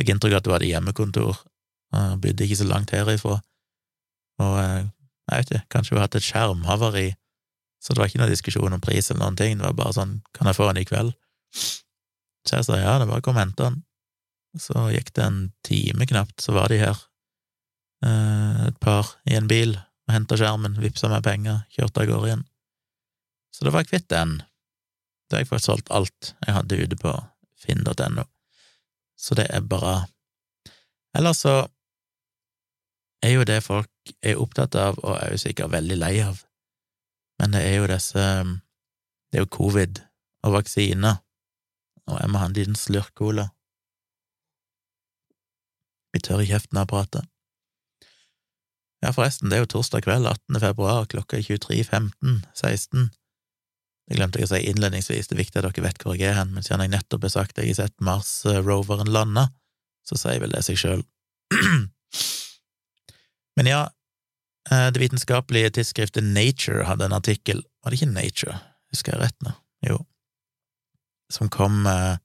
Fikk 0.00 0.14
inntrykk 0.14 0.34
av 0.34 0.40
at 0.40 0.48
hun 0.48 0.56
hadde 0.56 0.70
hjemmekontor, 0.72 1.40
og 1.94 2.20
bodde 2.24 2.46
ikke 2.46 2.58
så 2.58 2.66
langt 2.66 2.94
herifra. 2.94 3.38
Og 4.40 4.56
eh, 4.58 4.88
jeg 5.30 5.42
vet 5.42 5.52
ikke, 5.52 5.66
kanskje 5.76 5.94
hun 5.94 6.00
hadde 6.00 6.08
hatt 6.08 6.18
et 6.18 6.26
skjermhavari, 6.26 7.08
så 7.80 7.94
det 7.94 8.02
var 8.02 8.10
ikke 8.10 8.20
noe 8.20 8.32
diskusjon 8.32 8.76
om 8.76 8.82
pris 8.82 9.08
eller 9.08 9.22
noen 9.22 9.38
ting, 9.38 9.60
det 9.60 9.64
var 9.64 9.76
bare 9.78 9.96
sånn, 9.96 10.16
kan 10.36 10.50
jeg 10.50 10.58
få 10.58 10.66
den 10.68 10.82
i 10.82 10.88
kveld? 10.88 11.14
Så 11.54 12.56
jeg 12.58 12.66
sa 12.66 12.80
ja, 12.80 12.96
det 12.98 13.06
er 13.06 13.12
bare 13.12 13.24
kom 13.24 13.38
og 13.38 13.44
hente 13.44 13.68
den. 13.68 13.78
Så 14.58 14.88
gikk 14.90 15.12
det 15.14 15.24
en 15.24 15.38
time 15.66 16.08
knapt, 16.10 16.40
så 16.42 16.56
var 16.56 16.72
de 16.72 16.80
her, 16.80 16.98
eh, 18.04 18.66
et 18.68 18.80
par 18.82 19.14
i 19.28 19.36
en 19.38 19.48
bil, 19.50 19.76
og 20.10 20.16
henta 20.16 20.34
skjermen, 20.34 20.74
vippsa 20.82 21.06
meg 21.06 21.22
penger, 21.22 21.62
kjørte 21.70 22.02
av 22.02 22.08
gårde 22.10 22.28
igjen. 22.28 22.46
Så 23.54 23.66
da 23.66 23.70
var 23.70 23.84
jeg 23.84 23.92
kvitt 23.92 24.08
den. 24.10 24.40
Da 25.30 25.38
har 25.38 25.44
jeg 25.44 25.50
fått 25.52 25.66
solgt 25.68 25.92
alt 25.94 26.32
jeg 26.42 26.56
hadde 26.56 26.78
ute 26.82 26.98
på 26.98 27.12
finn.no. 27.62 28.24
Så 29.14 29.38
det 29.38 29.46
er 29.54 29.62
bra. 29.62 30.00
Ellers 31.14 31.44
så 31.44 31.54
er 33.22 33.36
jo 33.36 33.46
det 33.46 33.60
folk 33.62 34.14
er 34.26 34.40
opptatt 34.42 34.74
av, 34.80 34.98
og 35.04 35.14
er 35.20 35.36
jo 35.36 35.42
sikkert 35.44 35.70
veldig 35.76 35.98
lei 36.00 36.14
av, 36.24 36.42
men 37.38 37.54
det 37.54 37.62
er 37.68 37.78
jo 37.78 37.88
disse 37.88 38.26
Det 39.30 39.38
er 39.38 39.44
jo 39.44 39.54
covid 39.54 40.00
og 40.42 40.54
vaksiner, 40.56 41.20
og 42.10 42.16
jeg 42.18 42.30
må 42.32 42.40
ha 42.40 42.48
en 42.48 42.56
liten 42.56 42.74
slurk 42.74 43.12
cola. 43.14 43.44
Vi 46.10 46.18
tør 46.26 46.42
i 46.42 46.48
kjeften 46.50 46.80
av 46.82 46.88
pratet. 46.90 47.29
Ja, 49.00 49.12
forresten, 49.16 49.48
det 49.48 49.56
er 49.56 49.64
jo 49.64 49.70
torsdag 49.76 50.04
kveld, 50.04 50.28
18. 50.28 50.60
februar, 50.60 51.06
klokka 51.08 51.38
er 51.38 51.46
23.15, 51.46 52.42
16. 52.52 53.08
Det 54.10 54.18
glemte 54.18 54.40
jeg 54.40 54.48
å 54.48 54.50
si 54.50 54.60
innledningsvis, 54.68 55.30
det 55.30 55.36
er 55.36 55.40
viktig 55.44 55.60
at 55.60 55.68
dere 55.68 55.84
vet 55.86 56.04
hvor 56.04 56.18
jeg 56.18 56.32
er 56.32 56.36
hen, 56.40 56.52
men 56.52 56.66
siden 56.66 56.82
jeg 56.84 56.92
nettopp 56.96 57.24
har 57.28 57.32
sagt 57.36 57.56
at 57.56 57.64
jeg 57.64 57.76
har 57.76 57.86
sett 57.86 58.04
Mars-roveren 58.04 59.12
lande, 59.14 59.46
så 60.04 60.18
sier 60.18 60.42
vel 60.42 60.52
det 60.52 60.64
seg 60.66 60.80
sjøl. 60.80 61.06
Men 63.58 63.66
ja, 63.66 63.80
eh, 64.70 64.86
det 64.94 65.02
vitenskapelige 65.02 65.72
tidsskriftet 65.76 66.24
Nature 66.24 66.86
hadde 66.86 67.08
en 67.08 67.16
artikkel 67.16 67.64
Var 67.82 67.90
det 67.90 67.98
ikke 67.98 68.12
Nature? 68.12 68.54
Husker 68.94 69.16
jeg 69.16 69.22
rett 69.24 69.36
nå? 69.44 69.52
Jo, 69.84 69.96
som 71.32 71.50
kom 71.52 71.86
eh, 71.86 72.16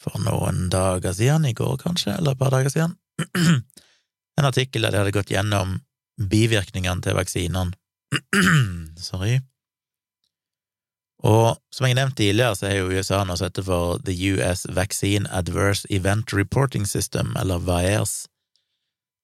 for 0.00 0.20
noen 0.24 0.68
dager 0.72 1.14
siden, 1.16 1.46
i 1.48 1.54
går 1.56 1.76
kanskje, 1.82 2.14
eller 2.16 2.34
et 2.34 2.40
par 2.40 2.52
dager 2.54 2.72
siden, 2.72 2.96
en 4.40 4.48
artikkel 4.48 4.84
der 4.84 4.94
de 4.94 5.02
hadde 5.02 5.14
gått 5.14 5.32
gjennom 5.32 5.78
bivirkningene 6.30 7.04
til 7.04 7.16
vaksinene. 7.16 7.76
Sorry. 9.10 9.38
Og 11.20 11.58
som 11.74 11.86
jeg 11.86 11.98
nevnte 11.98 12.22
tidligere, 12.22 12.56
så 12.56 12.70
er 12.70 12.78
jo 12.78 12.92
USA 12.96 13.20
nå 13.28 13.36
sett 13.36 13.60
for 13.64 14.00
The 14.06 14.14
US 14.32 14.64
Vaccine 14.72 15.28
Adverse 15.28 15.88
Event 15.92 16.32
Reporting 16.32 16.86
System, 16.88 17.34
eller 17.36 17.60
VAERS, 17.60 18.24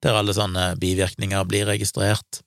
der 0.05 0.19
alle 0.19 0.35
sånne 0.37 0.75
bivirkninger 0.81 1.47
blir 1.49 1.69
registrert. 1.71 2.43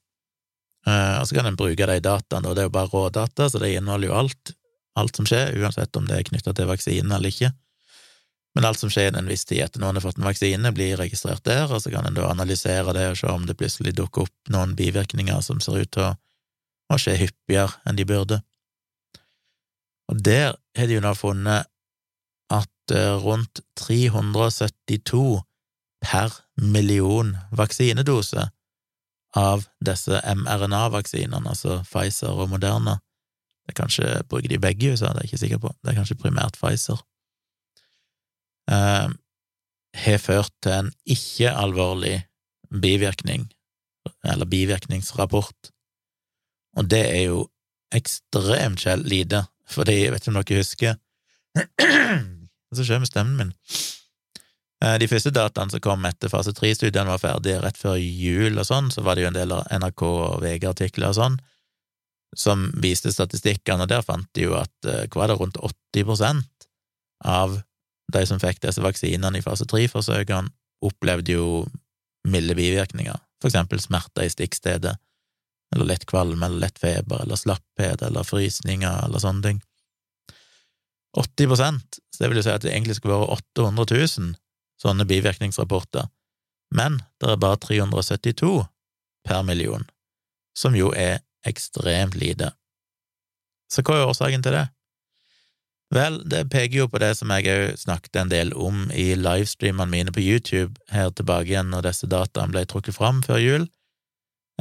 Uh, 0.87 1.19
og 1.19 1.25
så 1.27 1.35
kan 1.35 1.49
en 1.49 1.57
bruke 1.59 1.89
de 1.89 1.97
dataene, 2.05 2.45
og 2.45 2.55
det 2.55 2.63
er 2.63 2.69
jo 2.69 2.75
bare 2.77 2.93
rådata, 2.93 3.49
så 3.49 3.61
det 3.61 3.73
inneholder 3.73 4.11
jo 4.11 4.19
alt, 4.21 4.53
alt 4.99 5.17
som 5.17 5.27
skjer, 5.27 5.57
uansett 5.57 5.97
om 5.97 6.05
det 6.07 6.19
er 6.19 6.29
knytta 6.29 6.53
til 6.55 6.69
vaksinen 6.69 7.17
eller 7.17 7.33
ikke. 7.33 7.51
Men 8.59 8.65
alt 8.65 8.79
som 8.79 8.89
skjer 8.91 9.13
i 9.13 9.19
en 9.21 9.29
viss 9.31 9.45
tid 9.47 9.61
etter 9.63 9.79
noen 9.79 9.95
har 9.95 10.03
fått 10.03 10.17
en 10.19 10.25
vaksine, 10.27 10.69
blir 10.75 10.97
registrert 10.99 11.45
der, 11.47 11.69
og 11.71 11.79
så 11.79 11.93
kan 11.93 12.03
en 12.03 12.17
da 12.17 12.25
analysere 12.27 12.91
det 12.91 13.05
og 13.13 13.15
se 13.15 13.29
om 13.31 13.45
det 13.47 13.53
plutselig 13.55 13.93
dukker 13.95 14.25
opp 14.25 14.51
noen 14.51 14.73
bivirkninger 14.75 15.39
som 15.45 15.61
ser 15.63 15.77
ut 15.79 15.91
til 15.95 16.03
å, 16.03 16.09
å 16.91 16.97
skje 16.99 17.13
hyppigere 17.21 17.79
enn 17.87 17.95
de 17.95 18.03
burde. 18.09 18.41
Og 20.11 20.19
der 20.27 20.57
har 20.75 20.91
de 20.91 20.97
jo 20.97 21.05
nå 21.05 21.13
funnet 21.15 21.71
at 22.51 22.91
eh, 22.91 23.15
rundt 23.23 23.61
372 23.79 25.23
per 26.03 26.35
million 26.59 27.37
vaksinedoser 27.55 28.51
av 29.39 29.69
disse 29.79 30.19
mRNA-vaksinene, 30.35 31.47
altså 31.47 31.79
Pfizer 31.87 32.35
og 32.35 32.51
Moderna. 32.51 32.99
Det 33.63 33.71
er 33.71 33.79
kanskje 33.85 34.17
bruker 34.27 34.51
de 34.51 34.59
begge 34.59 34.89
i 34.89 34.91
USA, 34.97 35.13
det 35.13 35.23
er 35.23 35.29
jeg 35.29 35.31
ikke 35.31 35.45
sikker 35.45 35.63
på, 35.63 35.71
det 35.79 35.93
er 35.93 36.01
kanskje 36.01 36.19
primært 36.25 36.59
Pfizer 36.59 36.99
eh, 38.71 39.07
har 39.99 40.21
ført 40.21 40.53
til 40.63 40.75
en 40.75 40.91
ikke-alvorlig 41.09 42.17
bivirkning, 42.69 43.47
eller 44.23 44.49
bivirkningsrapport, 44.49 45.71
og 46.77 46.89
det 46.89 47.05
er 47.09 47.23
jo 47.31 47.45
ekstremt 47.95 48.85
lite, 49.05 49.45
fordi, 49.69 50.03
jeg 50.03 50.13
vet 50.13 50.23
ikke 50.23 50.31
om 50.31 50.41
dere 50.41 50.61
husker 50.63 50.97
som 52.75 52.85
skjer 52.85 53.01
med 53.01 53.09
stemmen 53.09 53.37
min? 53.37 53.55
Eh, 54.83 54.95
de 55.01 55.09
første 55.11 55.33
dataene 55.35 55.73
som 55.73 55.81
kom 55.83 56.05
etter 56.07 56.31
fase 56.31 56.53
tre-studiene 56.55 57.11
var 57.11 57.21
ferdige 57.21 57.59
rett 57.63 57.77
før 57.77 57.97
jul 57.99 58.59
og 58.61 58.67
sånn, 58.67 58.91
så 58.93 59.03
var 59.03 59.17
det 59.17 59.25
jo 59.25 59.31
en 59.31 59.39
del 59.39 59.55
av 59.55 59.65
NRK 59.73 60.03
og 60.07 60.43
VG-artikler 60.45 61.11
og 61.11 61.17
sånn, 61.17 61.39
som 62.37 62.69
viste 62.79 63.11
statistikkene, 63.11 63.83
og 63.83 63.91
der 63.91 64.05
fant 64.05 64.29
de 64.37 64.47
jo 64.47 64.55
at 64.59 64.87
eh, 64.87 65.05
hva 65.11 65.25
er 65.25 65.33
det, 65.33 65.39
rundt 65.41 65.59
80% 65.59 66.69
av 67.27 67.59
de 68.13 68.25
som 68.27 68.41
fikk 68.41 68.61
disse 68.63 68.81
vaksinene 68.83 69.39
i 69.39 69.45
fase 69.45 69.67
tre-forsøkene, 69.69 70.51
opplevde 70.85 71.35
jo 71.35 71.47
milde 72.27 72.55
bivirkninger, 72.55 73.17
for 73.41 73.49
eksempel 73.49 73.81
smerter 73.83 74.25
i 74.25 74.31
stikkstedet, 74.31 74.95
eller 75.75 75.89
lett 75.91 76.05
kvalme 76.09 76.45
eller 76.45 76.65
lett 76.65 76.79
feber 76.81 77.23
eller 77.23 77.39
slapphet 77.39 78.01
eller 78.05 78.25
frysninger 78.25 79.05
eller 79.05 79.21
sånne 79.21 79.45
ting. 79.45 79.59
80% 81.17 81.99
så 82.19 82.23
det 82.23 82.29
vil 82.29 82.39
jo 82.39 82.45
si 82.45 82.53
at 82.53 82.63
det 82.65 82.71
egentlig 82.73 82.97
skulle 82.97 83.17
være 83.17 83.35
800 83.39 83.85
000 83.95 84.33
sånne 84.79 85.05
bivirkningsrapporter, 85.09 86.07
men 86.75 86.99
det 87.19 87.31
er 87.33 87.41
bare 87.41 87.59
372 87.63 88.53
per 89.27 89.43
million, 89.43 89.85
som 90.57 90.75
jo 90.77 90.93
er 90.95 91.19
ekstremt 91.47 92.15
lite. 92.19 92.51
Så 93.71 93.83
hva 93.85 93.97
er 93.97 94.09
årsaken 94.09 94.43
til 94.45 94.55
det? 94.55 94.65
Vel, 95.89 96.19
det 96.29 96.43
peker 96.53 96.83
jo 96.83 96.87
på 96.89 96.99
det 97.01 97.15
som 97.17 97.31
jeg 97.33 97.49
òg 97.49 97.79
snakket 97.81 98.19
en 98.21 98.29
del 98.29 98.51
om 98.53 98.83
i 98.93 99.15
livestreamene 99.17 99.89
mine 99.89 100.13
på 100.13 100.21
YouTube 100.21 100.77
her 100.93 101.09
tilbake 101.17 101.49
igjen 101.49 101.71
når 101.73 101.87
disse 101.87 102.09
dataene 102.09 102.53
ble 102.53 102.61
trukket 102.69 102.97
fram 102.97 103.23
før 103.25 103.41
jul, 103.41 103.65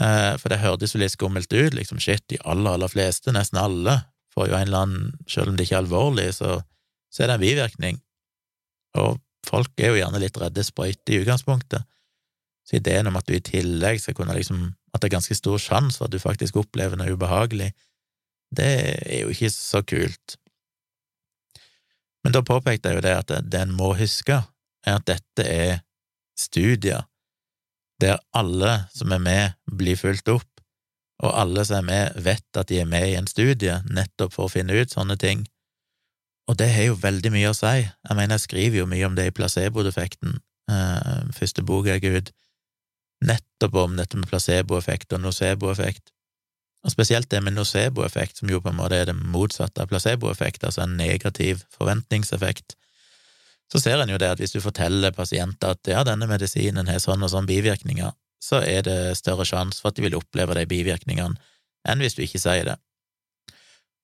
eh, 0.00 0.32
for 0.40 0.48
det 0.48 0.62
hørtes 0.62 0.96
jo 0.96 1.02
litt 1.02 1.12
skummelt 1.12 1.52
ut, 1.52 1.76
liksom 1.76 2.00
shit, 2.00 2.24
de 2.32 2.40
aller, 2.48 2.78
aller 2.78 2.92
fleste, 2.92 3.34
nesten 3.36 3.60
alle, 3.60 3.98
får 4.32 4.48
jo 4.48 4.56
en 4.56 4.70
eller 4.70 4.86
annen, 4.86 5.12
selv 5.28 5.52
om 5.52 5.58
det 5.58 5.68
ikke 5.68 5.76
er 5.76 5.84
alvorlig, 5.84 6.26
så, 6.38 6.56
så 7.12 7.22
er 7.22 7.28
det 7.28 7.36
en 7.36 7.44
bivirkning, 7.44 8.00
og 8.96 9.20
folk 9.44 9.84
er 9.84 9.92
jo 9.92 10.00
gjerne 10.00 10.24
litt 10.24 10.40
redde 10.40 10.64
sprøyter 10.64 11.12
i 11.18 11.22
utgangspunktet, 11.26 11.84
så 12.68 12.80
ideen 12.80 13.08
om 13.08 13.20
at 13.20 13.28
du 13.28 13.36
i 13.36 13.44
tillegg 13.44 14.00
skal 14.00 14.16
kunne 14.16 14.36
liksom, 14.36 14.64
at 14.94 15.00
det 15.00 15.10
er 15.10 15.18
ganske 15.18 15.36
stor 15.36 15.60
sjanse 15.60 16.00
for 16.00 16.08
at 16.08 16.16
du 16.16 16.24
faktisk 16.24 16.56
opplever 16.60 16.96
noe 16.96 17.12
ubehagelig, 17.12 17.74
det 18.56 18.74
er 19.04 19.26
jo 19.26 19.32
ikke 19.32 19.52
så 19.52 19.84
kult. 19.84 20.38
Men 22.28 22.34
da 22.36 22.42
påpekte 22.44 22.90
jeg 22.90 22.98
jo 22.98 23.02
det 23.06 23.12
at 23.16 23.30
det 23.48 23.56
en 23.56 23.70
må 23.72 23.94
huske, 23.96 24.34
er 24.84 24.98
at 24.98 25.06
dette 25.08 25.44
er 25.48 25.78
studier 26.36 27.06
der 28.04 28.18
alle 28.36 28.74
som 28.92 29.14
er 29.16 29.22
med, 29.24 29.54
blir 29.64 29.96
fulgt 29.96 30.28
opp, 30.28 30.60
og 31.24 31.32
alle 31.32 31.64
som 31.64 31.78
er 31.80 31.86
med, 31.86 32.18
vet 32.26 32.60
at 32.60 32.68
de 32.68 32.82
er 32.82 32.90
med 32.90 33.06
i 33.08 33.14
en 33.16 33.30
studie 33.32 33.78
nettopp 33.88 34.36
for 34.36 34.44
å 34.44 34.52
finne 34.52 34.76
ut 34.76 34.92
sånne 34.92 35.16
ting. 35.16 35.46
Og 36.52 36.60
det 36.60 36.68
har 36.74 36.90
jo 36.90 37.00
veldig 37.00 37.32
mye 37.32 37.48
å 37.48 37.56
si. 37.56 37.72
Jeg 37.88 38.12
mener, 38.12 38.36
jeg 38.36 38.44
skriver 38.44 38.82
jo 38.82 38.90
mye 38.92 39.08
om 39.08 39.16
det 39.16 39.30
i 39.30 39.34
placeboeffekten, 39.40 40.36
eh, 40.68 41.24
første 41.32 41.64
bok 41.64 41.88
jeg 41.88 42.04
ga 42.04 42.12
ut, 42.20 42.30
nettopp 43.24 43.80
om 43.86 43.96
dette 43.96 44.20
med 44.20 44.28
placeboeffekt 44.28 45.16
og 45.16 45.24
noceboeffekt. 45.24 46.12
Og 46.86 46.92
spesielt 46.94 47.30
det 47.30 47.40
med 47.42 47.56
noceboeffekt, 47.56 48.38
som 48.38 48.50
jo 48.50 48.60
på 48.62 48.70
en 48.70 48.78
måte 48.78 49.00
er 49.00 49.08
det 49.08 49.16
motsatte 49.18 49.82
av 49.82 49.90
placeboeffekt, 49.90 50.64
altså 50.64 50.84
en 50.84 50.96
negativ 50.98 51.64
forventningseffekt, 51.74 52.76
så 53.72 53.80
ser 53.82 54.00
en 54.00 54.12
jo 54.12 54.18
det 54.20 54.30
at 54.32 54.40
hvis 54.40 54.54
du 54.54 54.62
forteller 54.64 55.12
pasienter 55.12 55.74
at 55.74 55.90
ja, 55.90 56.04
denne 56.06 56.28
medisinen 56.30 56.88
har 56.88 57.02
sånn 57.02 57.24
og 57.26 57.32
sånn 57.34 57.48
bivirkninger, 57.48 58.14
så 58.40 58.62
er 58.62 58.86
det 58.86 59.18
større 59.18 59.44
sjanse 59.48 59.82
for 59.82 59.90
at 59.90 59.98
de 59.98 60.06
vil 60.06 60.16
oppleve 60.16 60.54
de 60.56 60.64
bivirkningene 60.70 61.36
enn 61.88 62.02
hvis 62.02 62.16
du 62.16 62.22
ikke 62.24 62.40
sier 62.40 62.64
det. 62.68 62.76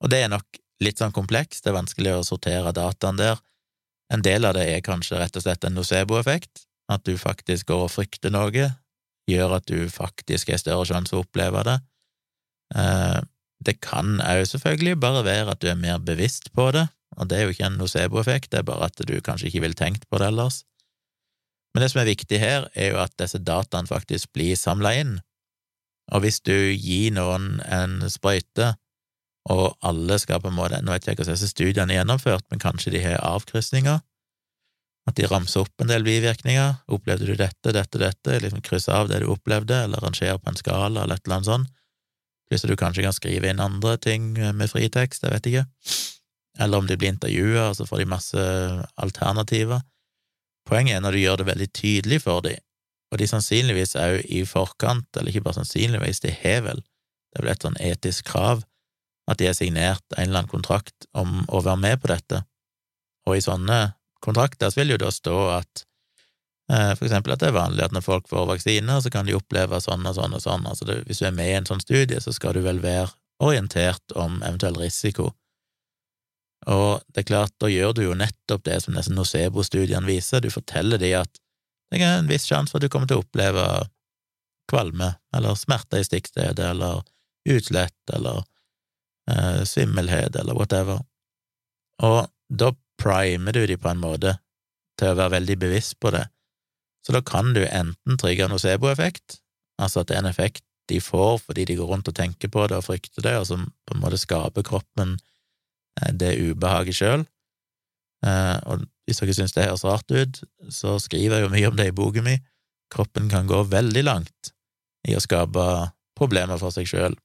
Og 0.02 0.10
det 0.12 0.24
er 0.24 0.30
nok 0.32 0.60
litt 0.84 1.00
sånn 1.00 1.14
komplekst, 1.14 1.64
det 1.64 1.72
er 1.72 1.78
vanskelig 1.78 2.14
å 2.18 2.26
sortere 2.26 2.74
dataen 2.76 3.20
der. 3.20 3.40
En 4.12 4.22
del 4.24 4.44
av 4.44 4.56
det 4.58 4.66
er 4.68 4.84
kanskje 4.84 5.18
rett 5.20 5.36
og 5.38 5.44
slett 5.46 5.64
en 5.64 5.76
noceboeffekt, 5.78 6.66
at 6.92 7.04
du 7.08 7.16
faktisk 7.16 7.70
går 7.70 7.86
og 7.86 7.92
frykter 7.94 8.34
noe, 8.34 8.68
gjør 9.30 9.56
at 9.56 9.68
du 9.70 9.88
faktisk 9.88 10.52
har 10.52 10.60
større 10.60 10.84
sjanse 10.88 11.14
for 11.14 11.22
å 11.22 11.24
oppleve 11.24 11.62
det. 11.64 11.78
Eh, 12.74 13.20
det 13.64 13.78
kan 13.84 14.18
òg 14.20 14.44
selvfølgelig 14.50 14.98
bare 15.00 15.24
være 15.24 15.54
at 15.54 15.62
du 15.62 15.70
er 15.70 15.80
mer 15.80 15.98
bevisst 16.02 16.52
på 16.52 16.70
det, 16.76 16.86
og 17.16 17.30
det 17.30 17.38
er 17.38 17.46
jo 17.46 17.54
ikke 17.54 17.68
en 17.68 17.78
noceboeffekt, 17.80 18.50
det 18.52 18.60
er 18.60 18.68
bare 18.68 18.90
at 18.90 18.98
du 19.08 19.14
kanskje 19.24 19.48
ikke 19.48 19.62
ville 19.64 19.78
tenkt 19.78 20.08
på 20.10 20.20
det 20.20 20.28
ellers. 20.32 20.64
Men 21.74 21.82
det 21.82 21.90
som 21.90 22.02
er 22.02 22.10
viktig 22.10 22.38
her, 22.38 22.68
er 22.74 22.92
jo 22.92 23.00
at 23.02 23.14
disse 23.18 23.38
dataene 23.38 23.90
faktisk 23.90 24.32
blir 24.34 24.58
samla 24.58 24.94
inn, 25.00 25.14
og 26.12 26.24
hvis 26.24 26.42
du 26.44 26.54
gir 26.74 27.14
noen 27.16 27.60
en 27.64 28.02
sprøyte, 28.12 28.74
og 29.52 29.76
alle 29.84 30.16
skal 30.20 30.40
på 30.40 30.48
en 30.48 30.56
måte 30.56 30.78
Nå 30.80 30.94
vet 30.94 31.04
jeg 31.04 31.18
ikke 31.18 31.26
hvordan 31.26 31.48
studiene 31.50 31.92
er 31.92 32.00
gjennomført, 32.00 32.46
men 32.50 32.62
kanskje 32.62 32.94
de 32.94 33.02
har 33.04 33.20
avkrysninger? 33.24 34.00
At 35.04 35.18
de 35.18 35.28
ramser 35.28 35.60
opp 35.60 35.82
en 35.84 35.90
del 35.90 36.04
bivirkninger. 36.06 36.78
Opplevde 36.96 37.28
du 37.28 37.34
dette, 37.36 37.74
dette, 37.76 38.00
dette? 38.00 38.38
Liksom 38.40 38.62
krysse 38.64 38.92
av 38.92 39.10
det 39.10 39.20
du 39.20 39.28
opplevde, 39.34 39.82
eller 39.84 40.00
rangere 40.00 40.38
på 40.40 40.48
en 40.48 40.56
skala, 40.56 41.02
eller 41.02 41.20
et 41.20 41.26
eller 41.26 41.36
annet 41.36 41.50
sånt. 41.50 41.72
Hvis 42.50 42.66
du 42.68 42.74
kanskje 42.76 43.04
kan 43.06 43.14
skrive 43.16 43.48
inn 43.50 43.62
andre 43.62 43.96
ting 43.98 44.34
med 44.36 44.70
fritekst, 44.70 45.24
jeg 45.24 45.32
vet 45.32 45.48
ikke. 45.50 45.64
Eller 46.60 46.78
om 46.78 46.86
de 46.86 46.96
blir 46.98 47.14
intervjua, 47.14 47.70
og 47.70 47.78
så 47.78 47.86
får 47.88 48.02
de 48.02 48.10
masse 48.12 48.44
alternativer. 49.00 49.82
Poenget 50.68 50.96
er 50.96 51.02
når 51.04 51.16
du 51.16 51.22
gjør 51.22 51.40
det 51.40 51.48
veldig 51.50 51.70
tydelig 51.76 52.20
for 52.24 52.44
dem, 52.44 52.60
og 53.12 53.20
de 53.20 53.28
sannsynligvis 53.30 53.96
òg 54.00 54.20
i 54.32 54.44
forkant, 54.48 55.08
eller 55.16 55.32
ikke 55.32 55.44
bare 55.48 55.60
sannsynligvis, 55.60 56.22
de 56.24 56.32
har 56.42 56.62
vel, 56.68 56.80
det 57.32 57.40
er 57.40 57.44
vel 57.44 57.52
et 57.52 57.66
sånn 57.66 57.80
etisk 57.82 58.30
krav, 58.30 58.62
at 59.30 59.40
de 59.40 59.48
har 59.48 59.56
signert 59.56 60.04
en 60.16 60.28
eller 60.28 60.44
annen 60.44 60.52
kontrakt 60.52 61.08
om 61.16 61.42
å 61.48 61.62
være 61.64 61.80
med 61.80 62.00
på 62.00 62.12
dette, 62.12 62.44
og 63.28 63.36
i 63.36 63.44
sånne 63.44 63.80
kontrakter 64.24 64.72
så 64.72 64.80
vil 64.80 64.94
jo 64.94 65.02
da 65.04 65.10
stå 65.12 65.36
at 65.56 65.84
Eh, 65.84 65.93
for 66.71 67.04
eksempel 67.04 67.35
at 67.35 67.42
det 67.42 67.50
er 67.50 67.59
vanlig 67.59 67.83
at 67.85 67.92
når 67.92 68.04
folk 68.06 68.28
får 68.30 68.47
vaksiner, 68.49 69.02
så 69.04 69.11
kan 69.12 69.26
de 69.28 69.37
oppleve 69.37 69.80
sånn 69.85 70.06
og 70.09 70.14
sånn 70.16 70.33
og 70.37 70.40
sånn. 70.40 70.64
Altså 70.71 70.87
det, 70.88 71.02
hvis 71.09 71.21
du 71.21 71.26
er 71.28 71.37
med 71.37 71.50
i 71.50 71.56
en 71.59 71.68
sånn 71.68 71.83
studie, 71.83 72.21
så 72.25 72.33
skal 72.33 72.56
du 72.56 72.62
vel 72.64 72.80
være 72.80 73.11
orientert 73.44 74.14
om 74.16 74.38
eventuell 74.42 74.78
risiko. 74.80 75.28
Og 76.71 77.02
det 77.12 77.25
er 77.25 77.28
klart, 77.28 77.52
da 77.61 77.68
gjør 77.68 77.92
du 77.97 78.02
jo 78.06 78.16
nettopp 78.16 78.64
det 78.64 78.78
som 78.85 78.97
disse 78.97 79.12
nocebo-studiene 79.12 80.09
viser, 80.09 80.40
du 80.40 80.49
forteller 80.52 81.00
de 81.00 81.12
at 81.18 81.40
det 81.92 82.00
er 82.00 82.18
en 82.18 82.30
viss 82.30 82.47
sjanse 82.49 82.73
for 82.73 82.80
at 82.80 82.87
du 82.87 82.92
kommer 82.92 83.11
til 83.11 83.21
å 83.21 83.25
oppleve 83.25 83.64
kvalme, 84.71 85.11
eller 85.37 85.59
smerte 85.61 86.00
i 86.00 86.06
stikkstedet, 86.06 86.71
eller 86.73 87.02
utslett, 87.52 87.99
eller 88.16 88.40
eh, 89.30 89.61
svimmelhet, 89.68 90.37
eller 90.40 90.56
whatever. 90.56 91.04
Og 92.02 92.25
da 92.49 92.73
primer 93.00 93.52
du 93.52 93.66
de 93.68 93.76
på 93.76 93.90
en 93.92 94.00
måte 94.00 94.38
til 94.99 95.12
å 95.12 95.18
være 95.18 95.37
veldig 95.37 95.59
bevisst 95.66 95.99
på 96.00 96.14
det, 96.14 96.25
så 97.04 97.12
da 97.12 97.20
kan 97.25 97.52
du 97.56 97.62
enten 97.66 98.20
trigge 98.20 98.49
noceboeffekt, 98.49 99.38
altså 99.80 100.02
at 100.02 100.08
det 100.08 100.16
er 100.16 100.25
en 100.25 100.30
effekt 100.30 100.64
de 100.88 101.00
får 101.00 101.38
fordi 101.46 101.66
de 101.68 101.76
går 101.78 101.88
rundt 101.88 102.08
og 102.08 102.16
tenker 102.16 102.50
på 102.52 102.66
det 102.68 102.78
og 102.78 102.87
frykter 102.88 103.25
det, 103.25 103.37
og 103.40 103.46
som 103.49 103.68
på 103.87 103.96
en 103.96 104.02
måte 104.02 104.20
skaper 104.20 104.66
kroppen 104.66 105.16
eh, 106.00 106.12
det 106.12 106.37
ubehaget 106.40 106.99
sjøl. 106.99 107.25
Eh, 108.25 108.56
og 108.68 108.84
hvis 109.04 109.20
dere 109.20 109.37
syns 109.37 109.56
det 109.56 109.66
høres 109.68 109.84
rart 109.84 110.12
ut, 110.12 110.42
så 110.73 110.96
skriver 111.02 111.38
jeg 111.38 111.46
jo 111.46 111.52
mye 111.52 111.70
om 111.70 111.78
det 111.80 111.90
i 111.90 111.96
boken 111.96 112.28
min. 112.28 112.44
Kroppen 112.92 113.28
kan 113.32 113.49
gå 113.49 113.62
veldig 113.68 114.04
langt 114.04 114.52
i 115.08 115.16
å 115.16 115.23
skape 115.23 115.64
problemer 116.16 116.61
for 116.61 116.73
seg 116.73 116.88
sjøl. 116.88 117.16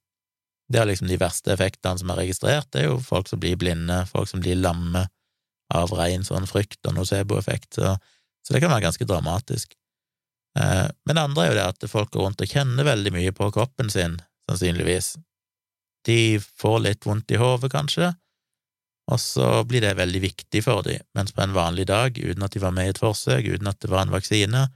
Det 0.70 0.82
er 0.82 0.90
liksom 0.90 1.10
de 1.10 1.20
verste 1.20 1.54
effektene 1.54 2.00
som 2.00 2.12
er 2.14 2.24
registrert, 2.24 2.68
det 2.74 2.84
er 2.84 2.92
jo 2.92 3.00
folk 3.04 3.30
som 3.30 3.42
blir 3.42 3.58
blinde, 3.60 4.04
folk 4.12 4.30
som 4.30 4.44
blir 4.44 4.60
lamme 4.60 5.08
av 5.74 5.92
rein 5.94 6.26
sånn 6.26 6.48
frykt 6.50 6.86
og 6.90 6.96
nocebo-effekt, 6.98 7.78
så, 7.78 7.96
så, 8.46 8.54
det 8.54 8.62
kan 8.64 8.72
være 8.72 8.88
ganske 8.88 9.08
dramatisk. 9.08 9.76
Eh, 10.60 10.88
men 11.06 11.16
det 11.18 11.26
andre 11.26 11.46
er 11.46 11.52
jo 11.52 11.58
det 11.60 11.68
at 11.68 11.92
folk 11.92 12.14
går 12.14 12.28
rundt 12.28 12.46
og 12.46 12.54
kjenner 12.54 12.88
veldig 12.88 13.14
mye 13.16 13.36
på 13.36 13.52
kroppen 13.56 13.92
sin, 13.94 14.18
sannsynligvis. 14.50 15.16
De 16.08 16.40
får 16.40 16.80
litt 16.86 17.06
vondt 17.06 17.32
i 17.36 17.40
hodet, 17.42 17.72
kanskje, 17.74 18.14
og 19.10 19.20
så 19.22 19.64
blir 19.66 19.82
det 19.82 19.96
veldig 19.98 20.22
viktig 20.22 20.62
for 20.64 20.86
dem, 20.86 21.02
mens 21.18 21.34
på 21.34 21.42
en 21.42 21.56
vanlig 21.56 21.88
dag, 21.90 22.18
uten 22.18 22.46
at 22.46 22.54
de 22.54 22.62
var 22.62 22.74
med 22.76 22.90
i 22.90 22.94
et 22.94 23.02
forsøk, 23.02 23.48
uten 23.48 23.70
at 23.72 23.80
det 23.82 23.90
var 23.90 24.06
en 24.06 24.14
vaksine, 24.14 24.68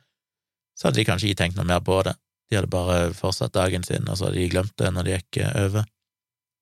så 0.74 0.88
hadde 0.88 1.00
de 1.00 1.05
kanskje 1.05 1.29
ikke 1.29 1.43
tenkt 1.43 1.60
noe 1.60 1.70
mer 1.70 1.84
på 1.86 2.00
det. 2.08 2.15
De 2.50 2.58
hadde 2.58 2.72
bare 2.74 3.13
fortsatt 3.17 3.53
dagen 3.53 3.86
sin, 3.86 4.08
og 4.10 4.17
så 4.17 4.27
hadde 4.27 4.41
de 4.41 4.50
glemt 4.50 4.74
det 4.82 4.89
når 4.93 5.05
de 5.05 5.15
gikk 5.15 5.39
eh, 5.43 5.53
over. 5.67 5.86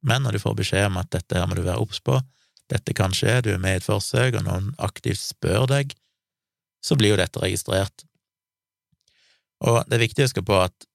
Men 0.08 0.26
når 0.26 0.36
du 0.36 0.44
får 0.44 0.58
beskjed 0.60 0.90
om 0.90 1.00
at 1.00 1.12
dette 1.14 1.38
her 1.38 1.48
må 1.48 1.56
du 1.56 1.64
være 1.64 1.80
obs 1.80 2.02
på, 2.04 2.20
dette 2.72 2.96
kan 2.96 3.16
skje, 3.16 3.40
du 3.46 3.52
er 3.54 3.62
med 3.62 3.78
i 3.78 3.82
et 3.82 3.88
forsøk, 3.88 4.36
og 4.40 4.46
noen 4.48 4.72
aktivt 4.84 5.22
spør 5.22 5.68
deg, 5.72 5.96
så 6.82 6.98
blir 6.98 7.14
jo 7.14 7.20
dette 7.22 7.42
registrert. 7.42 8.06
Og 9.62 9.84
det 9.88 9.98
er 9.98 10.06
viktig 10.08 10.24
å 10.24 10.30
huske 10.30 10.44
på 10.46 10.58
at 10.58 10.88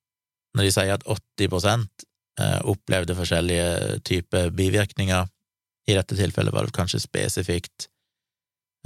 når 0.57 0.67
de 0.67 0.73
sier 0.75 0.95
at 0.97 1.05
80 1.07 1.87
eh, 2.41 2.61
opplevde 2.67 3.17
forskjellige 3.19 4.01
typer 4.09 4.51
bivirkninger, 4.57 5.29
i 5.87 5.95
dette 5.95 6.17
tilfellet 6.19 6.55
var 6.55 6.67
det 6.67 6.75
kanskje 6.75 6.99
spesifikt 6.99 7.87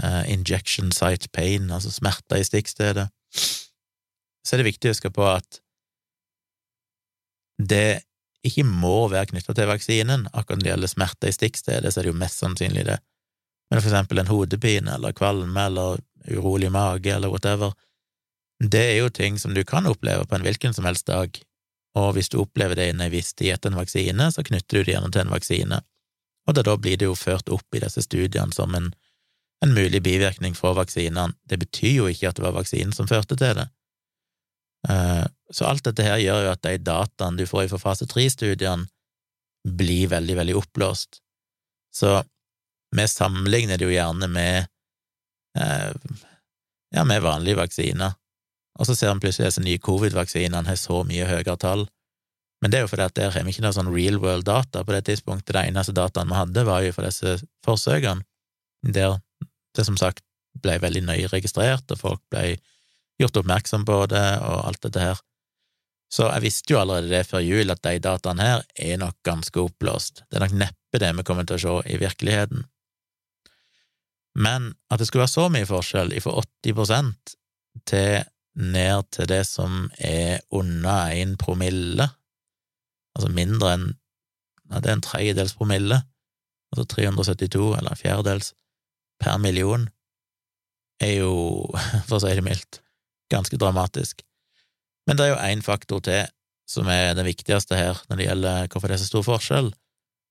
uh, 0.02 0.21
injection 0.28 0.90
site 0.92 1.30
pain, 1.33 1.71
altså 1.73 1.88
smerter 1.95 2.42
i 2.42 2.45
stikkstedet, 2.45 3.07
så 4.45 4.52
er 4.52 4.61
det 4.61 4.69
viktig 4.69 4.90
å 4.90 4.92
huske 4.92 5.12
på 5.14 5.25
at 5.25 5.61
det 7.61 8.02
ikke 8.47 8.64
må 8.64 9.09
være 9.12 9.30
knytta 9.35 9.54
til 9.57 9.69
vaksinen. 9.69 10.26
Akkurat 10.33 10.61
når 10.61 10.64
det 10.64 10.71
gjelder 10.71 10.92
smerter 10.92 11.28
i 11.28 11.37
stikkstedet, 11.37 11.92
så 11.92 12.00
er 12.00 12.07
det 12.07 12.12
jo 12.12 12.21
mest 12.21 12.40
sannsynlig 12.40 12.87
det. 12.88 12.97
Men 13.71 13.83
for 13.83 13.90
eksempel 13.90 14.23
en 14.23 14.30
hodepine 14.30 14.95
eller 14.97 15.16
kvalme 15.16 15.66
eller 15.69 16.00
urolig 16.29 16.71
mage 16.73 17.15
eller 17.15 17.33
whatever, 17.33 17.73
det 18.61 18.83
er 18.91 18.99
jo 19.00 19.09
ting 19.09 19.39
som 19.41 19.55
du 19.57 19.62
kan 19.65 19.89
oppleve 19.89 20.27
på 20.29 20.37
en 20.37 20.45
hvilken 20.45 20.75
som 20.77 20.85
helst 20.85 21.07
dag, 21.09 21.39
og 21.97 22.12
hvis 22.15 22.29
du 22.31 22.41
opplever 22.43 22.77
det 22.77 22.91
innen 22.91 23.07
ei 23.07 23.15
viss 23.15 23.33
etter 23.41 23.71
en 23.71 23.79
vaksine, 23.79 24.29
så 24.33 24.45
knytter 24.47 24.79
du 24.79 24.85
det 24.85 24.95
gjerne 24.95 25.11
til 25.11 25.25
en 25.25 25.33
vaksine, 25.33 25.81
og 26.47 26.57
da 26.57 26.77
blir 26.77 26.99
det 27.00 27.09
jo 27.09 27.17
ført 27.19 27.49
opp 27.53 27.77
i 27.77 27.83
disse 27.83 28.05
studiene 28.05 28.53
som 28.53 28.75
en, 28.75 28.91
en 29.65 29.75
mulig 29.75 30.03
bivirkning 30.03 30.57
fra 30.57 30.73
vaksinene. 30.75 31.37
Det 31.47 31.61
betyr 31.61 31.95
jo 32.00 32.09
ikke 32.11 32.31
at 32.31 32.39
det 32.39 32.45
var 32.47 32.57
vaksinen 32.57 32.95
som 32.97 33.09
førte 33.11 33.37
til 33.39 33.59
det. 33.59 33.69
Eh, 34.89 35.27
så 35.53 35.69
alt 35.69 35.85
dette 35.85 36.07
her 36.07 36.19
gjør 36.23 36.47
jo 36.47 36.53
at 36.55 36.62
de 36.65 36.77
dataene 36.83 37.39
du 37.39 37.47
får 37.47 37.69
fra 37.73 37.83
fase 37.83 38.09
tre-studiene, 38.11 38.89
blir 39.61 40.09
veldig, 40.09 40.37
veldig 40.39 40.55
oppblåst. 40.57 41.19
Så 41.93 42.23
vi 42.97 43.05
sammenligner 43.09 43.77
det 43.77 43.85
jo 43.85 43.93
gjerne 43.93 44.29
med 44.33 44.71
ja, 45.57 47.04
med 47.04 47.23
vanlige 47.25 47.59
vaksiner, 47.59 48.16
og 48.78 48.87
så 48.87 48.97
ser 48.97 49.12
vi 49.14 49.26
plutselig 49.26 49.50
disse 49.50 49.64
nye 49.64 49.80
covid-vaksinene 49.83 50.69
har 50.69 50.78
så 50.78 51.02
mye 51.07 51.26
høyere 51.28 51.57
tall. 51.61 51.87
Men 52.61 52.73
det 52.73 52.78
er 52.78 52.85
jo 52.85 52.90
fordi 52.92 53.07
at 53.07 53.16
der 53.16 53.33
har 53.33 53.45
vi 53.45 53.54
ikke 53.54 53.64
noe 53.64 53.76
sånn 53.76 53.92
real 53.92 54.19
world 54.21 54.47
data 54.49 54.83
på 54.85 54.95
det 54.95 55.07
tidspunktet. 55.09 55.54
Det 55.57 55.62
eneste 55.71 55.97
dataen 55.97 56.28
vi 56.28 56.37
hadde, 56.37 56.64
var 56.69 56.85
jo 56.85 56.92
for 56.97 57.09
disse 57.09 57.38
forsøkene, 57.67 58.26
der 58.84 59.19
det 59.76 59.86
som 59.86 59.97
sagt 60.00 60.25
ble 60.60 60.76
veldig 60.82 61.02
nøye 61.08 61.30
registrert, 61.32 61.89
og 61.93 62.00
folk 62.00 62.23
ble 62.32 62.58
gjort 63.21 63.39
oppmerksom 63.41 63.84
på 63.89 63.99
det 64.13 64.26
og 64.45 64.65
alt 64.69 64.82
dette 64.86 65.02
her. 65.02 65.21
Så 66.10 66.26
jeg 66.26 66.43
visste 66.43 66.75
jo 66.75 66.80
allerede 66.80 67.13
det 67.13 67.28
før 67.28 67.45
jul 67.45 67.71
at 67.71 67.82
de 67.86 68.00
dataene 68.02 68.47
her 68.47 68.65
er 68.75 68.99
nok 68.99 69.21
ganske 69.26 69.63
oppblåst. 69.63 70.25
Det 70.26 70.41
er 70.41 70.45
nok 70.45 70.56
neppe 70.58 71.00
det 71.00 71.10
vi 71.17 71.26
kommer 71.26 71.47
til 71.47 71.56
å 71.56 71.63
se 71.63 71.95
i 71.95 72.00
virkeligheten. 72.00 72.65
Men 74.34 74.75
at 74.90 75.00
det 75.00 75.08
skulle 75.08 75.25
være 75.25 75.34
så 75.34 75.49
mye 75.52 75.69
forskjell, 75.69 76.14
fra 76.23 76.43
80% 76.66 77.34
til 77.90 78.23
ned 78.60 79.08
til 79.14 79.28
det 79.30 79.43
som 79.47 79.88
er 79.99 80.40
under 80.50 81.14
én 81.14 81.36
promille, 81.40 82.06
altså 83.16 83.30
mindre 83.34 83.75
enn 83.75 83.88
ja, 84.71 84.78
det 84.78 84.90
er 84.90 84.97
en 84.99 85.02
tredjedels 85.02 85.56
promille, 85.58 85.99
altså 86.71 86.84
372, 86.95 87.78
eller 87.78 87.90
en 87.90 87.99
fjerdedels, 87.99 88.52
per 89.21 89.38
million, 89.43 89.88
er 91.02 91.16
jo, 91.19 91.32
for 92.06 92.19
å 92.19 92.23
si 92.23 92.34
det 92.38 92.47
mildt, 92.47 92.82
ganske 93.32 93.58
dramatisk. 93.58 94.23
Men 95.08 95.19
det 95.19 95.26
er 95.26 95.32
jo 95.34 95.43
én 95.43 95.64
faktor 95.64 96.04
til 96.06 96.28
som 96.71 96.86
er 96.86 97.16
den 97.19 97.26
viktigste 97.26 97.75
her 97.75 97.99
når 98.06 98.19
det 98.19 98.26
gjelder 98.28 98.69
hvorfor 98.71 98.90
det 98.90 98.95
er 98.95 99.02
så 99.02 99.08
stor 99.10 99.25
forskjell, 99.26 99.73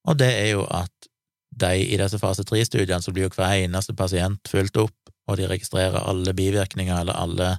og 0.07 0.19
det 0.21 0.29
er 0.31 0.53
jo 0.53 0.63
at 0.71 1.08
de 1.61 1.83
i 1.85 1.97
disse 1.99 2.19
fase 2.21 2.45
tre-studiene 2.47 3.03
så 3.03 3.13
blir 3.15 3.27
jo 3.27 3.35
hver 3.35 3.65
eneste 3.65 3.95
pasient 3.97 4.49
fulgt 4.49 4.77
opp, 4.81 5.13
og 5.29 5.37
de 5.37 5.47
registrerer 5.49 5.99
alle 5.99 6.33
bivirkninger 6.33 7.01
eller 7.01 7.17
alle 7.17 7.49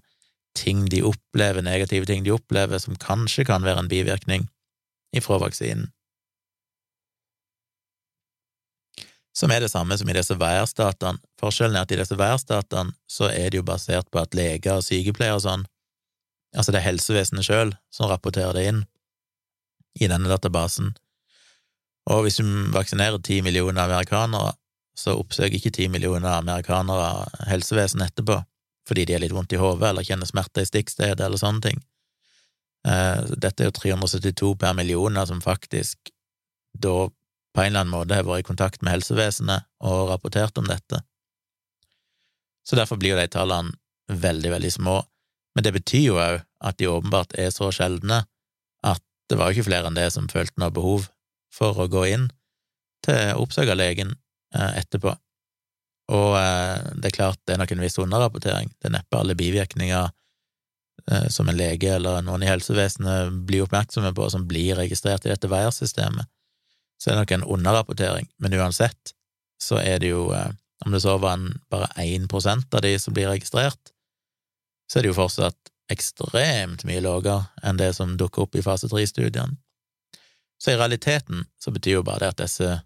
ting 0.59 0.89
de 0.91 1.03
opplever, 1.07 1.63
negative 1.63 2.07
ting 2.07 2.25
de 2.27 2.35
opplever, 2.35 2.79
som 2.83 2.99
kanskje 2.99 3.47
kan 3.47 3.65
være 3.65 3.85
en 3.85 3.91
bivirkning 3.91 4.49
ifra 5.17 5.39
vaksinen. 5.43 5.91
Som 9.37 9.53
er 9.55 9.63
det 9.63 9.71
samme 9.71 9.97
som 9.97 10.09
i 10.11 10.15
disse 10.17 10.35
værstatene. 10.37 11.21
Forskjellen 11.41 11.79
er 11.79 11.87
at 11.87 11.93
i 11.95 11.99
disse 12.01 12.19
værstatene 12.19 12.97
så 13.09 13.31
er 13.31 13.53
det 13.53 13.61
jo 13.61 13.67
basert 13.67 14.11
på 14.11 14.21
at 14.21 14.35
leger 14.35 14.81
og 14.81 14.87
sykepleiere 14.87 15.39
og 15.39 15.47
sånn 15.47 15.69
Altså, 16.51 16.73
det 16.73 16.81
er 16.81 16.89
helsevesenet 16.89 17.47
sjøl 17.47 17.69
som 17.95 18.09
rapporterer 18.11 18.57
det 18.57 18.65
inn 18.67 18.81
i 20.03 20.09
denne 20.11 20.27
databasen. 20.27 20.89
Og 22.11 22.25
hvis 22.25 22.40
du 22.40 22.46
vaksinerer 22.75 23.20
ti 23.23 23.38
millioner 23.44 23.85
amerikanere, 23.87 24.55
så 24.99 25.14
oppsøker 25.16 25.57
ikke 25.57 25.73
ti 25.75 25.87
millioner 25.88 26.40
amerikanere 26.40 27.29
helsevesenet 27.51 28.11
etterpå 28.11 28.40
fordi 28.88 29.05
de 29.07 29.14
har 29.14 29.20
litt 29.23 29.35
vondt 29.37 29.53
i 29.55 29.59
hodet 29.61 29.87
eller 29.87 30.03
kjenner 30.03 30.27
smerter 30.27 30.64
i 30.64 30.66
stikkstedet 30.66 31.23
eller 31.23 31.38
sånne 31.38 31.62
ting. 31.62 31.77
Eh, 32.88 33.20
dette 33.38 33.62
er 33.62 33.68
jo 33.68 33.77
372 33.77 34.55
per 34.59 34.75
millioner 34.75 35.29
som 35.29 35.42
faktisk 35.44 36.11
da 36.75 37.05
på 37.07 37.62
en 37.62 37.68
eller 37.68 37.85
annen 37.85 37.92
måte 37.92 38.16
har 38.18 38.27
vært 38.27 38.42
i 38.42 38.49
kontakt 38.49 38.83
med 38.83 38.96
helsevesenet 38.96 39.68
og 39.87 40.09
rapportert 40.11 40.59
om 40.59 40.66
dette. 40.66 41.03
Så 42.66 42.79
derfor 42.79 42.99
blir 42.99 43.14
jo 43.14 43.20
de 43.20 43.29
tallene 43.31 43.77
veldig, 44.11 44.51
veldig 44.57 44.73
små. 44.75 44.96
Men 45.55 45.66
det 45.66 45.75
betyr 45.77 46.05
jo 46.09 46.18
òg 46.18 46.40
at 46.42 46.79
de 46.81 46.90
åpenbart 46.90 47.37
er 47.38 47.55
så 47.55 47.70
sjeldne 47.75 48.25
at 48.87 49.03
det 49.31 49.38
var 49.38 49.51
jo 49.51 49.61
ikke 49.61 49.70
flere 49.70 49.90
enn 49.90 49.99
det 49.99 50.09
som 50.14 50.31
følte 50.31 50.59
noe 50.59 50.75
behov 50.75 51.07
for 51.55 51.79
å 51.79 51.89
gå 51.91 52.07
inn 52.11 52.29
til 53.05 53.35
å 53.35 53.43
oppsøke 53.45 53.77
legen 53.77 54.15
eh, 54.55 54.81
etterpå. 54.81 55.15
Og 56.15 56.33
eh, 56.39 56.89
det 57.01 57.11
er 57.11 57.17
klart 57.17 57.41
det 57.47 57.55
er 57.55 57.63
nok 57.63 57.75
en 57.75 57.85
viss 57.85 57.99
underrapportering. 58.03 58.73
Det 58.79 58.91
er 58.91 58.97
neppe 58.99 59.21
alle 59.21 59.37
bivirkninger 59.39 60.11
eh, 61.11 61.29
som 61.33 61.51
en 61.51 61.59
lege 61.59 61.95
eller 61.97 62.25
noen 62.27 62.45
i 62.45 62.51
helsevesenet 62.51 63.35
blir 63.49 63.65
oppmerksomme 63.67 64.13
på, 64.17 64.29
som 64.33 64.47
blir 64.51 64.79
registrert 64.81 65.27
i 65.27 65.33
dette 65.33 65.51
veiersystemet. 65.51 66.29
Så 67.01 67.09
det 67.09 67.15
er 67.15 67.23
nok 67.23 67.37
en 67.37 67.49
underrapportering, 67.57 68.29
men 68.43 68.59
uansett 68.61 69.15
så 69.61 69.79
er 69.81 70.03
det 70.03 70.11
jo, 70.11 70.27
om 70.85 70.93
det 70.93 71.01
så 71.01 71.15
var 71.21 71.39
en, 71.39 71.55
bare 71.73 71.89
1 72.01 72.29
av 72.75 72.83
de 72.85 72.93
som 73.01 73.17
blir 73.17 73.29
registrert, 73.29 73.93
så 74.91 74.99
er 74.99 75.05
det 75.05 75.13
jo 75.13 75.17
fortsatt 75.17 75.71
ekstremt 75.93 76.85
mye 76.89 77.03
lavere 77.05 77.47
enn 77.67 77.81
det 77.81 77.93
som 77.97 78.17
dukker 78.21 78.45
opp 78.45 78.57
i 78.57 78.65
fase 78.65 78.89
tre-studiene. 78.91 79.57
Så 80.61 80.70
i 80.70 80.77
realiteten 80.77 81.46
så 81.62 81.73
betyr 81.73 81.99
jo 81.99 82.07
bare 82.07 82.25
det 82.25 82.35
at 82.35 82.42
disse 82.44 82.81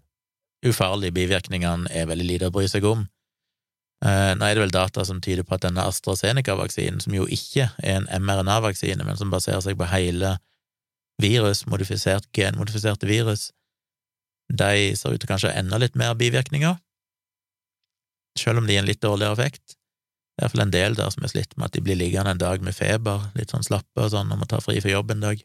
ufarlige 0.65 1.13
bivirkningene 1.15 1.91
er 1.91 2.07
veldig 2.09 2.27
lite 2.27 2.49
å 2.49 2.55
bry 2.55 2.69
seg 2.71 2.87
om. 2.87 3.03
Eh, 4.05 4.31
nå 4.37 4.45
er 4.45 4.55
det 4.55 4.63
vel 4.63 4.73
data 4.73 5.05
som 5.07 5.21
tyder 5.23 5.45
på 5.47 5.57
at 5.57 5.65
denne 5.65 5.83
AstraZeneca-vaksinen, 5.89 7.01
som 7.03 7.15
jo 7.15 7.27
ikke 7.31 7.69
er 7.83 7.99
en 7.99 8.07
mRNA-vaksine, 8.23 9.03
men 9.07 9.19
som 9.19 9.31
baserer 9.33 9.63
seg 9.63 9.77
på 9.79 9.87
hele 9.91 10.37
virus, 11.21 11.63
modifisert, 11.71 12.27
genmodifiserte 12.35 13.07
virus, 13.07 13.49
de 14.51 14.93
ser 14.97 15.15
ut 15.15 15.21
til 15.23 15.31
kanskje 15.31 15.53
enda 15.57 15.79
litt 15.81 15.95
mer 15.97 16.13
bivirkninger, 16.19 16.75
selv 18.37 18.61
om 18.61 18.67
de 18.67 18.75
gir 18.75 18.83
en 18.83 18.89
litt 18.89 19.03
dårligere 19.03 19.37
effekt. 19.37 19.77
Det 20.35 20.43
er 20.43 20.49
iallfall 20.49 20.65
en 20.65 20.75
del 20.75 20.97
der 20.99 21.13
som 21.13 21.23
er 21.23 21.31
slitt 21.31 21.55
med 21.55 21.69
at 21.69 21.77
de 21.77 21.81
blir 21.83 21.97
liggende 21.97 22.35
en 22.35 22.41
dag 22.41 22.63
med 22.63 22.75
feber, 22.75 23.29
litt 23.39 23.53
sånn 23.55 23.63
slappe 23.63 24.03
og 24.03 24.11
sånn, 24.11 24.31
og 24.31 24.41
må 24.41 24.47
ta 24.51 24.59
fri 24.63 24.81
for 24.83 24.91
jobb 24.91 25.15
en 25.15 25.23
dag. 25.23 25.43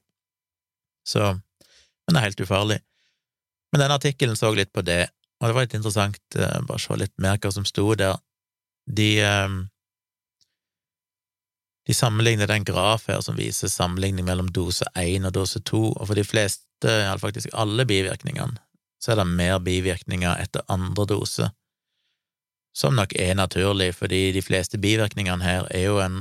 Så 1.07 1.37
Men 2.11 2.19
det 2.19 2.21
er 2.21 2.29
helt 2.29 2.45
ufarlig. 2.45 2.79
Men 3.71 3.85
denne 3.85 3.99
artikkelen 4.01 4.39
så 4.39 4.51
litt 4.55 4.73
på 4.75 4.83
det, 4.83 5.05
og 5.41 5.49
det 5.49 5.57
var 5.57 5.67
litt 5.67 5.77
interessant, 5.79 6.21
uh, 6.37 6.59
bare 6.67 6.83
se 6.83 6.97
litt 6.99 7.15
mer 7.23 7.39
hva 7.39 7.53
som 7.55 7.67
sto 7.69 7.87
der. 7.95 8.19
De 8.91 9.11
uh, 9.23 9.61
de 11.91 11.95
sammenligner 11.95 12.47
den 12.47 12.65
graf 12.65 13.09
her 13.11 13.19
som 13.25 13.35
viser 13.35 13.67
sammenligning 13.67 14.29
mellom 14.29 14.51
dose 14.55 14.87
1 14.95 15.25
og 15.27 15.33
dose 15.35 15.59
2, 15.67 15.81
og 15.97 16.05
for 16.07 16.19
de 16.19 16.23
fleste, 16.23 16.87
ja, 16.87 17.17
faktisk 17.19 17.51
alle 17.51 17.87
bivirkningene, 17.89 18.61
så 19.03 19.11
er 19.13 19.19
det 19.19 19.27
mer 19.27 19.59
bivirkninger 19.65 20.39
etter 20.39 20.63
andre 20.71 21.09
dose, 21.11 21.49
som 22.77 22.95
nok 22.95 23.17
er 23.19 23.35
naturlig, 23.35 23.95
fordi 23.99 24.29
de 24.37 24.43
fleste 24.45 24.79
bivirkningene 24.79 25.43
her 25.43 25.67
er 25.75 25.89
jo 25.89 25.99
en 25.99 26.21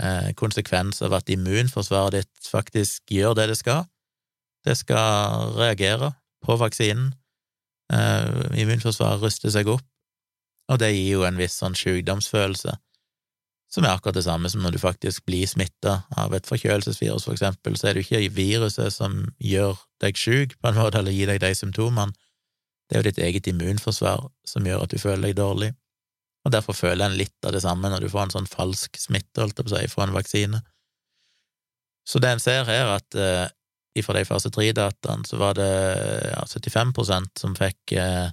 eh, 0.00 0.30
konsekvens 0.40 1.02
av 1.04 1.18
at 1.18 1.28
immunforsvaret 1.28 2.16
ditt 2.16 2.48
faktisk 2.48 3.12
gjør 3.12 3.36
det 3.36 3.50
det 3.50 3.58
skal. 3.60 3.84
Det 4.66 4.76
skal 4.76 5.54
reagere 5.56 6.12
på 6.44 6.56
vaksinen. 6.60 7.14
Eh, 7.92 8.60
immunforsvaret 8.62 9.22
ruster 9.22 9.50
seg 9.52 9.68
opp, 9.72 9.86
og 10.70 10.78
det 10.78 10.92
gir 10.94 11.16
jo 11.16 11.26
en 11.26 11.40
viss 11.40 11.58
sånn 11.58 11.74
sykdomsfølelse 11.78 12.76
som 13.70 13.86
er 13.86 13.94
akkurat 13.94 14.16
det 14.18 14.26
samme 14.26 14.50
som 14.50 14.64
når 14.64 14.74
du 14.74 14.80
faktisk 14.82 15.24
blir 15.30 15.46
smitta 15.46 16.00
av 16.18 16.34
et 16.34 16.48
forkjølelsesvirus, 16.50 17.26
for 17.26 17.36
eksempel, 17.36 17.76
så 17.78 17.88
er 17.88 17.94
det 17.94 18.02
jo 18.02 18.08
ikke 18.08 18.34
viruset 18.34 18.94
som 18.94 19.20
gjør 19.38 19.78
deg 20.02 20.18
sjuk, 20.18 20.56
på 20.58 20.70
en 20.70 20.78
måte, 20.78 20.98
eller 20.98 21.14
gir 21.14 21.30
deg 21.30 21.42
de 21.44 21.52
symptomene, 21.54 22.16
det 22.90 22.96
er 22.96 23.04
jo 23.04 23.06
ditt 23.06 23.22
eget 23.22 23.46
immunforsvar 23.46 24.26
som 24.48 24.66
gjør 24.66 24.82
at 24.82 24.90
du 24.90 24.98
føler 24.98 25.28
deg 25.28 25.38
dårlig, 25.38 25.70
og 26.42 26.54
derfor 26.56 26.74
føler 26.74 27.06
en 27.06 27.18
litt 27.20 27.46
av 27.46 27.54
det 27.54 27.62
samme 27.62 27.92
når 27.92 28.02
du 28.02 28.10
får 28.10 28.26
en 28.26 28.34
sånn 28.40 28.50
falsk 28.50 28.98
smitte, 28.98 29.38
holdt 29.38 29.60
jeg 29.60 29.68
på 29.68 29.70
å 29.70 29.76
si, 29.76 29.92
fra 29.92 30.06
en 30.08 30.16
vaksine. 30.16 30.62
Så 32.08 32.18
det 32.18 32.32
en 32.32 32.42
ser 32.42 32.64
her, 32.66 32.90
at 32.96 33.14
uh, 33.14 33.46
ifra 33.98 34.14
de 34.16 34.24
fase 34.28 34.50
tre-dataene 34.54 35.26
så 35.26 35.38
var 35.40 35.56
det 35.58 35.70
ja, 36.30 36.42
75% 36.46 37.42
som 37.42 37.56
fikk 37.58 37.94
eh, 37.98 38.30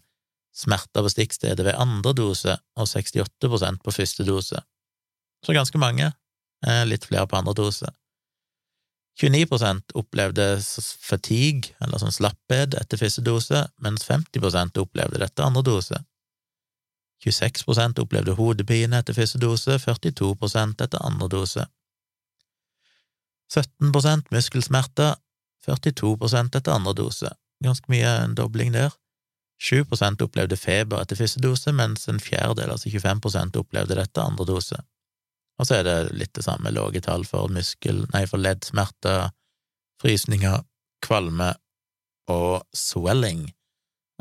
smerter 0.58 1.06
på 1.06 1.12
stikkstedet 1.14 1.66
ved 1.66 1.78
andre 1.78 2.14
dose, 2.18 2.58
og 2.78 2.90
68% 2.90 3.84
på 3.84 3.94
første 3.94 4.26
dose. 4.26 4.62
Så 5.46 5.54
ganske 5.54 5.78
mange, 5.82 6.12
eh, 6.66 6.84
litt 6.86 7.06
flere 7.06 7.28
på 7.30 7.38
andre 7.38 7.54
dose. 7.58 7.90
29% 9.18 9.96
opplevde 9.98 10.46
fatigue, 11.02 11.74
eller 11.82 12.02
sånn 12.02 12.14
slapphet, 12.14 12.76
etter 12.78 13.02
første 13.02 13.24
dose, 13.26 13.64
mens 13.82 14.06
50% 14.06 14.78
opplevde 14.78 15.22
dette 15.24 15.46
andre 15.46 15.64
dose. 15.66 15.98
26 17.26 17.98
opplevde 17.98 18.36
hodepine 18.38 19.00
etter 19.00 19.18
første 19.18 19.40
dose, 19.42 19.80
42% 19.82 20.84
etter 20.86 21.02
andre 21.02 21.28
dose. 21.34 21.66
17% 23.50 24.30
muskelsmerter, 24.30 25.16
42% 25.66 26.58
etter 26.58 26.76
andre 26.76 26.94
dose. 26.94 27.32
Ganske 27.64 27.90
mye 27.92 28.10
en 28.24 28.36
dobling 28.38 28.74
der. 28.76 28.94
7% 29.64 30.22
opplevde 30.22 30.58
feber 30.58 31.02
etter 31.02 31.18
første 31.18 31.42
dose, 31.42 31.72
mens 31.74 32.06
en 32.08 32.22
fjerdedel, 32.22 32.72
altså 32.72 32.90
25% 32.94 33.58
opplevde 33.58 33.98
dette 33.98 34.22
andre 34.22 34.46
dose. 34.46 34.78
Og 35.58 35.66
så 35.66 35.80
er 35.80 35.84
det 35.88 36.14
litt 36.14 36.36
det 36.38 36.46
samme 36.46 36.70
lave 36.70 37.02
tall 37.02 37.26
for 37.26 37.50
muskel, 37.50 38.06
nei, 38.14 38.26
for 38.30 38.38
leddsmerter, 38.42 39.32
frysninger, 40.02 40.62
kvalme 41.02 41.56
og 42.30 42.62
swelling, 42.76 43.56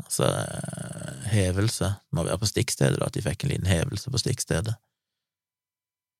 altså 0.01 0.25
eh, 0.25 1.29
hevelse. 1.33 1.85
Det 2.01 2.13
må 2.17 2.23
være 2.25 2.41
på 2.41 2.49
stikkstedet, 2.49 2.97
da, 2.97 3.05
at 3.05 3.15
de 3.17 3.21
fikk 3.25 3.43
en 3.45 3.51
liten 3.53 3.69
hevelse 3.69 4.09
på 4.09 4.17
stikkstedet. 4.21 4.75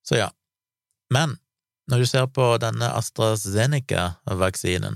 Så 0.06 0.16
ja. 0.22 0.30
Men 1.14 1.30
når 1.90 1.98
du 2.04 2.06
ser 2.10 2.28
på 2.30 2.58
denne 2.62 2.88
AstraZeneca-vaksinen, 3.00 4.96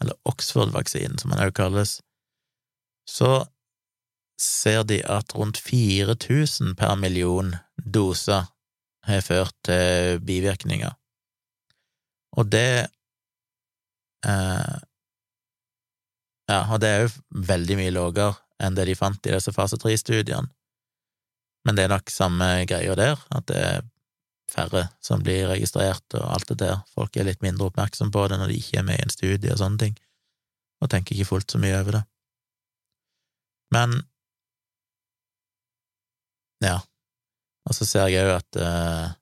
eller 0.00 0.16
Oxford-vaksinen, 0.28 1.18
som 1.18 1.30
den 1.30 1.42
også 1.42 1.56
kalles, 1.58 1.92
så 3.08 3.44
ser 4.40 4.82
de 4.88 5.00
at 5.06 5.34
rundt 5.36 5.60
4000 5.60 6.74
per 6.76 6.96
million 6.98 7.54
doser 7.78 8.50
har 9.04 9.20
ført 9.20 9.54
til 9.64 10.20
bivirkninger. 10.24 10.96
Og 12.34 12.50
det 12.52 12.88
eh, 14.26 14.74
Ja, 16.44 16.58
og 16.68 16.80
det 16.82 16.88
er 16.88 17.06
jo 17.06 17.12
veldig 17.48 17.76
mye 17.78 17.92
lavere 17.94 18.34
enn 18.60 18.74
det 18.76 18.84
de 18.90 18.96
fant 18.98 19.26
i 19.26 19.32
disse 19.32 19.52
fase 19.56 19.78
tre-studiene. 19.80 20.50
Men 21.64 21.76
det 21.76 21.86
er 21.86 21.94
nok 21.94 22.10
samme 22.12 22.48
greia 22.68 22.92
der, 22.98 23.20
at 23.32 23.46
det 23.48 23.56
er 23.56 23.86
færre 24.54 24.86
som 25.04 25.22
blir 25.24 25.48
registrert 25.50 26.16
og 26.18 26.24
alt 26.36 26.48
det 26.52 26.60
der. 26.62 26.80
Folk 26.94 27.16
er 27.16 27.28
litt 27.28 27.42
mindre 27.44 27.68
oppmerksom 27.68 28.12
på 28.14 28.26
det 28.30 28.38
når 28.40 28.52
de 28.52 28.58
ikke 28.60 28.80
er 28.80 28.88
med 28.88 29.00
i 29.00 29.06
en 29.06 29.14
studie 29.14 29.52
og 29.52 29.60
sånne 29.60 29.80
ting, 29.82 29.98
og 30.82 30.90
tenker 30.92 31.16
ikke 31.16 31.30
fullt 31.32 31.54
så 31.54 31.60
mye 31.62 31.78
over 31.80 31.98
det. 31.98 32.04
Men 33.74 33.98
ja, 36.64 36.78
og 37.68 37.76
så 37.76 37.86
ser 37.88 38.10
jeg 38.12 38.28
òg 38.28 38.38
at 38.38 38.60
eh, 38.60 39.12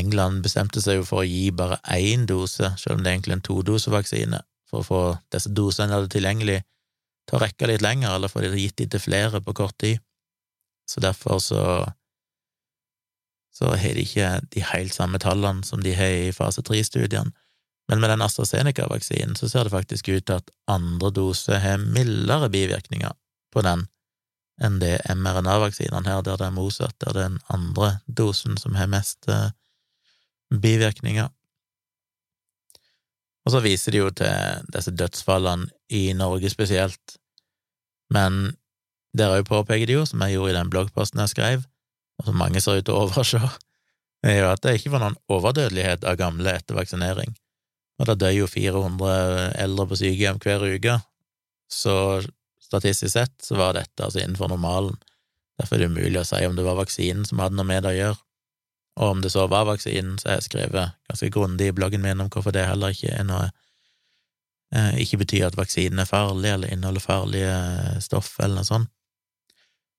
England 0.00 0.42
bestemte 0.44 0.82
seg 0.82 1.00
jo 1.00 1.06
for 1.06 1.22
å 1.22 1.28
gi 1.28 1.50
bare 1.54 1.80
én 1.96 2.26
dose, 2.28 2.72
selv 2.78 2.98
om 2.98 3.04
det 3.04 3.10
er 3.10 3.18
egentlig 3.18 3.38
en 3.38 3.46
todosevaksine, 3.46 4.40
for 4.70 4.82
å 4.82 4.86
få 4.86 5.00
disse 5.34 5.50
dosene 5.54 5.90
de 5.90 5.98
hadde 5.98 6.12
tilgjengelig, 6.14 6.60
til 7.28 7.38
å 7.38 7.42
rekke 7.42 7.68
litt 7.70 7.84
lenger, 7.84 8.14
eller 8.14 8.32
få 8.32 8.42
de 8.44 8.52
gitt 8.54 8.78
de 8.80 8.88
til 8.90 9.02
flere 9.02 9.42
på 9.44 9.54
kort 9.56 9.76
tid. 9.82 10.00
Så 10.88 11.02
derfor 11.02 11.38
så 11.42 11.62
så 13.60 13.74
har 13.76 13.94
de 13.94 14.04
ikke 14.06 14.28
de 14.54 14.64
helt 14.72 14.94
samme 14.96 15.20
tallene 15.20 15.66
som 15.66 15.82
de 15.84 15.92
har 15.92 16.16
i 16.16 16.32
fase 16.32 16.64
tre-studiene. 16.64 17.32
Men 17.90 18.00
med 18.00 18.12
den 18.12 18.22
AstraZeneca-vaksinen 18.24 19.36
så 19.36 19.48
ser 19.50 19.66
det 19.66 19.74
faktisk 19.74 20.08
ut 20.08 20.24
til 20.26 20.38
at 20.38 20.52
andre 20.70 21.10
dose 21.12 21.58
har 21.60 21.82
mildere 21.82 22.48
bivirkninger 22.48 23.12
på 23.52 23.64
den 23.66 23.84
enn 24.60 24.78
det 24.80 25.00
mRNA-vaksinene 25.08 26.04
her, 26.06 26.22
der 26.22 26.38
det 26.38 26.46
er 26.46 26.54
motsatt, 26.54 26.96
der 27.00 27.16
det 27.16 27.22
er 27.22 27.28
den 27.32 27.40
andre 27.52 27.90
dosen 28.06 28.58
som 28.60 28.76
har 28.76 28.90
mest 28.92 29.28
eh, 29.28 29.52
bivirkninger. 30.52 31.30
Og 33.44 33.54
så 33.54 33.62
viser 33.64 33.96
de 33.96 34.02
jo 34.02 34.10
til 34.12 34.68
disse 34.72 34.92
dødsfallene 34.92 35.70
i 35.96 36.12
Norge 36.16 36.52
spesielt, 36.52 37.16
men 38.12 38.52
der 39.16 39.32
òg 39.38 39.48
påpeker 39.48 39.88
de 39.88 39.96
jo, 39.96 40.06
som 40.06 40.22
jeg 40.22 40.36
gjorde 40.36 40.52
i 40.52 40.58
den 40.58 40.70
bloggposten 40.70 41.24
jeg 41.24 41.32
skrev, 41.32 41.64
og 42.20 42.28
som 42.28 42.38
mange 42.38 42.60
ser 42.62 42.80
ut 42.80 42.86
til 42.86 42.96
å 42.96 43.06
overse, 43.06 43.40
er 44.26 44.36
jo 44.36 44.50
at 44.50 44.62
det 44.64 44.76
ikke 44.76 44.92
var 44.92 45.04
noen 45.04 45.16
overdødelighet 45.32 46.04
av 46.04 46.18
gamle 46.20 46.52
etter 46.52 46.76
vaksinering. 46.76 47.32
Og 48.00 48.08
da 48.08 48.16
dør 48.16 48.34
jo 48.42 48.48
400 48.48 49.56
eldre 49.60 49.86
på 49.88 49.98
sykehjem 50.00 50.40
hver 50.44 50.66
uke, 50.76 50.98
så 51.70 51.96
Statistisk 52.70 53.12
sett 53.12 53.32
så 53.42 53.56
var 53.58 53.74
dette 53.74 54.04
altså 54.04 54.20
innenfor 54.22 54.46
normalen. 54.48 54.94
Derfor 55.58 55.74
er 55.74 55.80
det 55.82 55.88
umulig 55.90 56.20
å 56.20 56.26
si 56.28 56.38
om 56.46 56.54
det 56.54 56.62
var 56.62 56.76
vaksinen 56.78 57.24
som 57.26 57.40
hadde 57.42 57.58
noe 57.58 57.66
med 57.66 57.82
det 57.82 57.90
å 57.90 57.96
gjøre. 57.96 58.20
Og 59.00 59.14
om 59.16 59.24
det 59.24 59.32
så 59.34 59.46
var 59.50 59.66
vaksinen, 59.66 60.20
så 60.20 60.28
har 60.28 60.38
jeg 60.38 60.46
skrevet 60.46 60.94
ganske 61.10 61.30
grundig 61.34 61.70
i 61.70 61.74
bloggen 61.74 62.04
min 62.04 62.22
om 62.22 62.30
hvorfor 62.30 62.54
det 62.54 62.68
heller 62.68 62.94
ikke 62.94 63.10
er 63.10 63.26
noe 63.26 63.48
eh, 64.70 65.02
Ikke 65.02 65.18
betyr 65.24 65.48
at 65.48 65.58
vaksinen 65.58 65.98
er 65.98 66.06
farlig 66.06 66.52
eller 66.52 66.70
inneholder 66.70 67.02
farlige 67.02 67.56
stoff 68.06 68.36
eller 68.38 68.60
noe 68.60 68.70
sånt. 68.70 68.92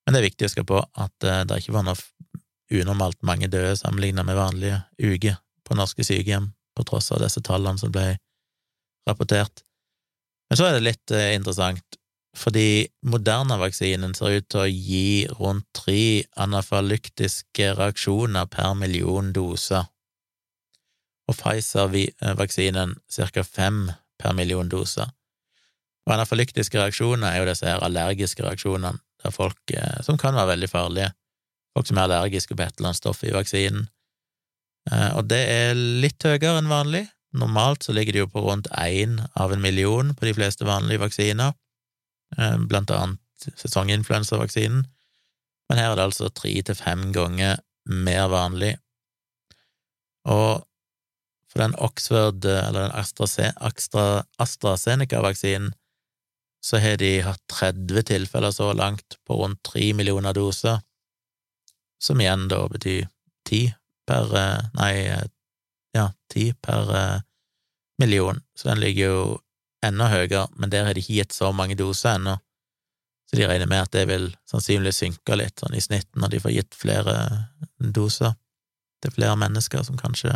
Men 0.06 0.16
det 0.16 0.22
er 0.22 0.28
viktig 0.30 0.46
å 0.46 0.50
huske 0.50 0.66
på 0.68 0.82
at 0.82 1.28
eh, 1.28 1.44
det 1.48 1.62
ikke 1.62 1.76
var 1.76 1.86
noe 1.88 2.00
unormalt 2.72 3.20
mange 3.28 3.50
døde 3.52 3.76
sammenlignet 3.78 4.26
med 4.26 4.40
vanlige 4.40 4.82
uker 4.98 5.38
på 5.68 5.78
norske 5.78 6.06
sykehjem, 6.08 6.52
på 6.78 6.86
tross 6.88 7.12
av 7.12 7.22
disse 7.24 7.44
tallene 7.46 7.80
som 7.82 7.92
ble 7.94 8.16
rapportert. 9.08 9.64
Men 10.50 10.60
så 10.60 10.68
er 10.68 10.78
det 10.78 10.88
litt 10.88 11.16
eh, 11.16 11.34
interessant 11.38 11.98
fordi 12.38 12.88
Moderna-vaksinen 13.12 14.14
ser 14.16 14.38
ut 14.40 14.46
til 14.52 14.62
å 14.62 14.70
gi 14.72 15.28
rundt 15.36 15.66
tre 15.76 16.24
anafalyktiske 16.40 17.74
reaksjoner 17.76 18.48
per 18.48 18.72
million 18.80 19.34
doser, 19.36 19.90
og 21.28 21.36
Pfizer-vaksinen 21.36 22.96
ca. 23.12 23.44
fem 23.44 23.82
per 24.20 24.36
million 24.38 24.72
doser. 24.72 25.12
Og 26.08 26.16
anafalyktiske 26.16 26.80
reaksjoner 26.80 27.34
er 27.34 27.42
jo 27.42 27.50
disse 27.52 27.68
her 27.68 27.84
allergiske 27.84 28.44
reaksjonene, 28.48 29.00
der 29.24 29.34
folk, 29.36 29.60
eh, 29.74 30.02
som 30.06 30.18
kan 30.18 30.36
være 30.38 30.54
veldig 30.56 30.70
farlige, 30.72 31.12
folk 31.76 31.88
som 31.88 31.98
er 31.98 32.08
allergiske 32.08 32.56
på 32.56 32.64
et 32.66 32.76
eller 32.78 32.92
annet 32.92 33.02
stoff 33.02 33.24
i 33.24 33.34
vaksinen. 33.36 33.88
Eh, 34.92 35.12
og 35.18 35.28
det 35.30 35.42
er 35.50 35.76
litt 35.76 36.24
høyere 36.26 36.58
enn 36.60 36.72
vanlig. 36.72 37.06
Normalt 37.38 37.86
så 37.86 37.94
ligger 37.96 38.14
det 38.14 38.24
jo 38.26 38.32
på 38.32 38.44
rundt 38.44 38.68
én 38.76 39.20
av 39.40 39.54
en 39.54 39.64
million 39.64 40.16
på 40.16 40.28
de 40.28 40.34
fleste 40.36 40.68
vanlige 40.68 41.04
vaksiner. 41.04 41.54
Eh, 42.38 42.58
blant 42.68 42.92
annet 42.92 43.20
sesonginfluensavaksinen, 43.58 44.86
men 45.70 45.80
her 45.80 45.92
er 45.92 45.96
det 45.98 46.04
altså 46.12 46.30
tre 46.30 46.52
til 46.62 46.76
fem 46.78 47.12
ganger 47.16 47.58
mer 47.90 48.28
vanlig. 48.30 48.76
Og 50.30 50.68
for 51.52 51.60
den 51.60 51.76
Oxford, 51.82 52.46
eller 52.46 52.82
den 52.86 52.96
AstraZeneca-vaksinen, 54.40 55.74
så 56.62 56.80
har 56.82 56.98
de 57.02 57.12
hatt 57.26 57.42
30 57.50 58.06
tilfeller 58.08 58.54
så 58.54 58.72
langt 58.78 59.18
på 59.28 59.40
rundt 59.40 59.64
3 59.72 59.94
millioner 59.98 60.36
doser, 60.38 60.82
som 62.02 62.22
igjen 62.22 62.48
da 62.52 62.64
betyr 62.70 63.08
10 63.50 63.74
per 64.08 64.36
eh, 64.38 64.70
Nei, 64.78 64.94
eh, 65.10 65.26
ja, 65.98 66.08
10 66.34 66.54
per 66.62 66.94
million, 68.00 68.40
så 68.56 68.72
den 68.72 68.80
ligger 68.80 69.12
jo 69.12 69.26
enda 69.86 70.08
høyere, 70.10 70.46
men 70.56 70.72
der 70.72 70.86
har 70.88 70.96
de 70.96 71.04
ikke 71.04 71.18
gitt 71.20 71.36
så 71.36 71.52
mange 71.54 71.76
doser 71.78 72.16
ennå, 72.16 72.38
så 73.30 73.40
de 73.40 73.48
regner 73.48 73.70
med 73.70 73.86
at 73.86 73.94
det 73.96 74.06
vil 74.10 74.30
sannsynligvis 74.50 75.02
synke 75.04 75.38
litt 75.40 75.62
sånn 75.62 75.76
i 75.78 75.84
snitt 75.84 76.10
når 76.20 76.34
de 76.34 76.40
får 76.44 76.56
gitt 76.56 76.78
flere 76.78 77.16
doser 77.80 78.34
til 79.02 79.14
flere 79.16 79.38
mennesker 79.40 79.86
som 79.88 80.00
kanskje 80.00 80.34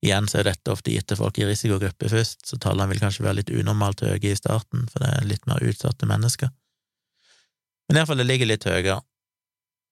Igjen 0.00 0.28
så 0.32 0.40
er 0.40 0.48
dette 0.48 0.72
ofte 0.72 0.94
gitt 0.94 1.10
til 1.10 1.18
folk 1.20 1.36
i 1.38 1.44
risikogrupper 1.44 2.08
først, 2.08 2.46
så 2.48 2.56
tallene 2.56 2.88
vil 2.94 3.02
kanskje 3.02 3.24
være 3.26 3.42
litt 3.42 3.52
unormalt 3.52 4.00
høye 4.06 4.30
i 4.30 4.38
starten, 4.38 4.86
for 4.88 5.04
det 5.04 5.10
er 5.12 5.28
litt 5.28 5.44
mer 5.50 5.60
utsatte 5.60 6.08
mennesker. 6.08 6.48
Men 7.88 8.00
iallfall, 8.00 8.22
det 8.22 8.28
ligger 8.30 8.48
litt 8.48 8.64
høyere. 8.64 9.00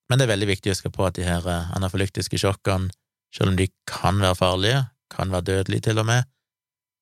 Men 0.09 0.21
det 0.21 0.25
er 0.25 0.33
veldig 0.33 0.49
viktig 0.49 0.71
å 0.71 0.77
huske 0.77 0.93
på 0.95 1.05
at 1.05 1.19
de 1.19 1.27
her 1.27 1.45
eh, 1.45 1.73
anafylyktiske 1.77 2.41
sjokkene, 2.41 2.89
selv 3.35 3.53
om 3.53 3.59
de 3.59 3.67
kan 3.91 4.21
være 4.23 4.39
farlige, 4.39 4.83
kan 5.13 5.33
være 5.35 5.49
dødelige 5.51 5.91
til 5.91 6.01
og 6.01 6.09
med, 6.09 6.29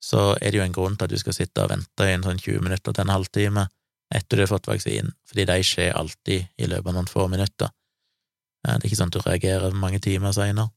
så 0.03 0.33
er 0.41 0.51
det 0.51 0.59
jo 0.59 0.65
en 0.65 0.75
grunn 0.75 0.97
til 0.99 1.07
at 1.07 1.15
du 1.15 1.21
skal 1.21 1.37
sitte 1.37 1.63
og 1.63 1.71
vente 1.71 2.07
i 2.07 2.15
en 2.15 2.27
sånn 2.27 2.41
20 2.43 2.65
minutter 2.67 2.95
til 2.95 3.07
en 3.07 3.15
halvtime 3.15 3.67
etter 4.15 4.39
du 4.39 4.43
har 4.45 4.51
fått 4.51 4.69
vaksinen, 4.71 5.15
fordi 5.27 5.47
de 5.47 5.57
skjer 5.67 5.95
alltid 5.99 6.63
i 6.63 6.69
løpet 6.71 6.91
av 6.91 6.99
noen 6.99 7.11
få 7.11 7.27
minutter. 7.31 7.71
Eh, 8.67 8.75
det 8.75 8.81
er 8.81 8.89
ikke 8.91 8.99
sånn 8.99 9.15
at 9.15 9.19
du 9.19 9.23
reagerer 9.23 9.79
mange 9.79 10.03
timer 10.03 10.35
seinere. 10.35 10.73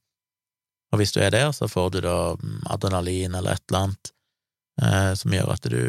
Og 0.89 1.01
hvis 1.01 1.13
du 1.13 1.19
er 1.21 1.33
der, 1.33 1.51
så 1.53 1.69
får 1.69 1.91
du 1.93 1.99
da 2.05 2.35
mm, 2.39 2.63
adrenalin 2.73 3.35
eller 3.37 3.57
et 3.57 3.65
eller 3.69 3.85
annet 3.85 4.13
eh, 4.81 5.11
som 5.19 5.35
gjør 5.35 5.51
at 5.53 5.67
du 5.69 5.81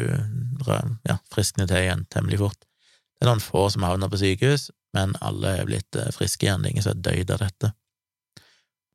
ja, 1.09 1.17
friskner 1.33 1.69
til 1.69 1.81
igjen 1.81 2.05
temmelig 2.13 2.41
fort. 2.43 2.59
Det 2.61 3.25
er 3.25 3.31
noen 3.31 3.43
få 3.43 3.67
som 3.73 3.85
havner 3.85 4.11
på 4.11 4.19
sykehus, 4.21 4.69
men 4.97 5.15
alle 5.21 5.55
er 5.59 5.69
blitt 5.69 5.97
eh, 5.97 6.11
friske 6.13 6.45
igjen, 6.45 6.61
det 6.61 6.71
er 6.71 6.75
ingen 6.75 6.85
som 6.85 6.97
er 6.97 7.05
døyd 7.07 7.33
av 7.33 7.43
dette. 7.45 7.73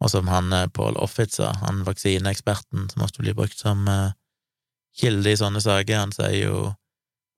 Og 0.02 0.12
som 0.12 0.30
han 0.30 0.52
eh, 0.52 0.68
Paul 0.74 0.98
Offit 1.02 1.34
sa, 1.34 1.52
han 1.62 1.84
vaksineeksperten 1.86 2.90
som 2.92 3.04
ofte 3.06 3.24
blir 3.24 3.36
brukt 3.38 3.58
som 3.58 3.86
eh, 3.90 4.14
kilde 4.96 5.32
i 5.32 5.38
sånne 5.38 5.62
saker, 5.62 6.04
han 6.04 6.14
sier 6.14 6.38
jo 6.38 6.58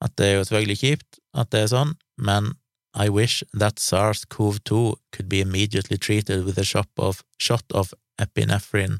at 0.04 0.14
det 0.18 0.28
er 0.28 0.36
jo 0.36 0.46
selvfølgelig 0.46 0.80
kjipt 0.82 1.22
at 1.38 1.50
det 1.54 1.64
er 1.64 1.70
sånn, 1.72 1.94
men 2.20 2.52
I 2.98 3.08
wish 3.12 3.44
that 3.52 3.78
SARS-CoV-2 3.78 4.96
could 5.12 5.28
be 5.28 5.40
immediately 5.40 5.98
treated 5.98 6.44
with 6.44 6.58
a 6.58 6.64
shot 6.64 6.88
of, 6.96 7.22
shot 7.38 7.64
of 7.70 7.92
epinephrine, 8.22 8.98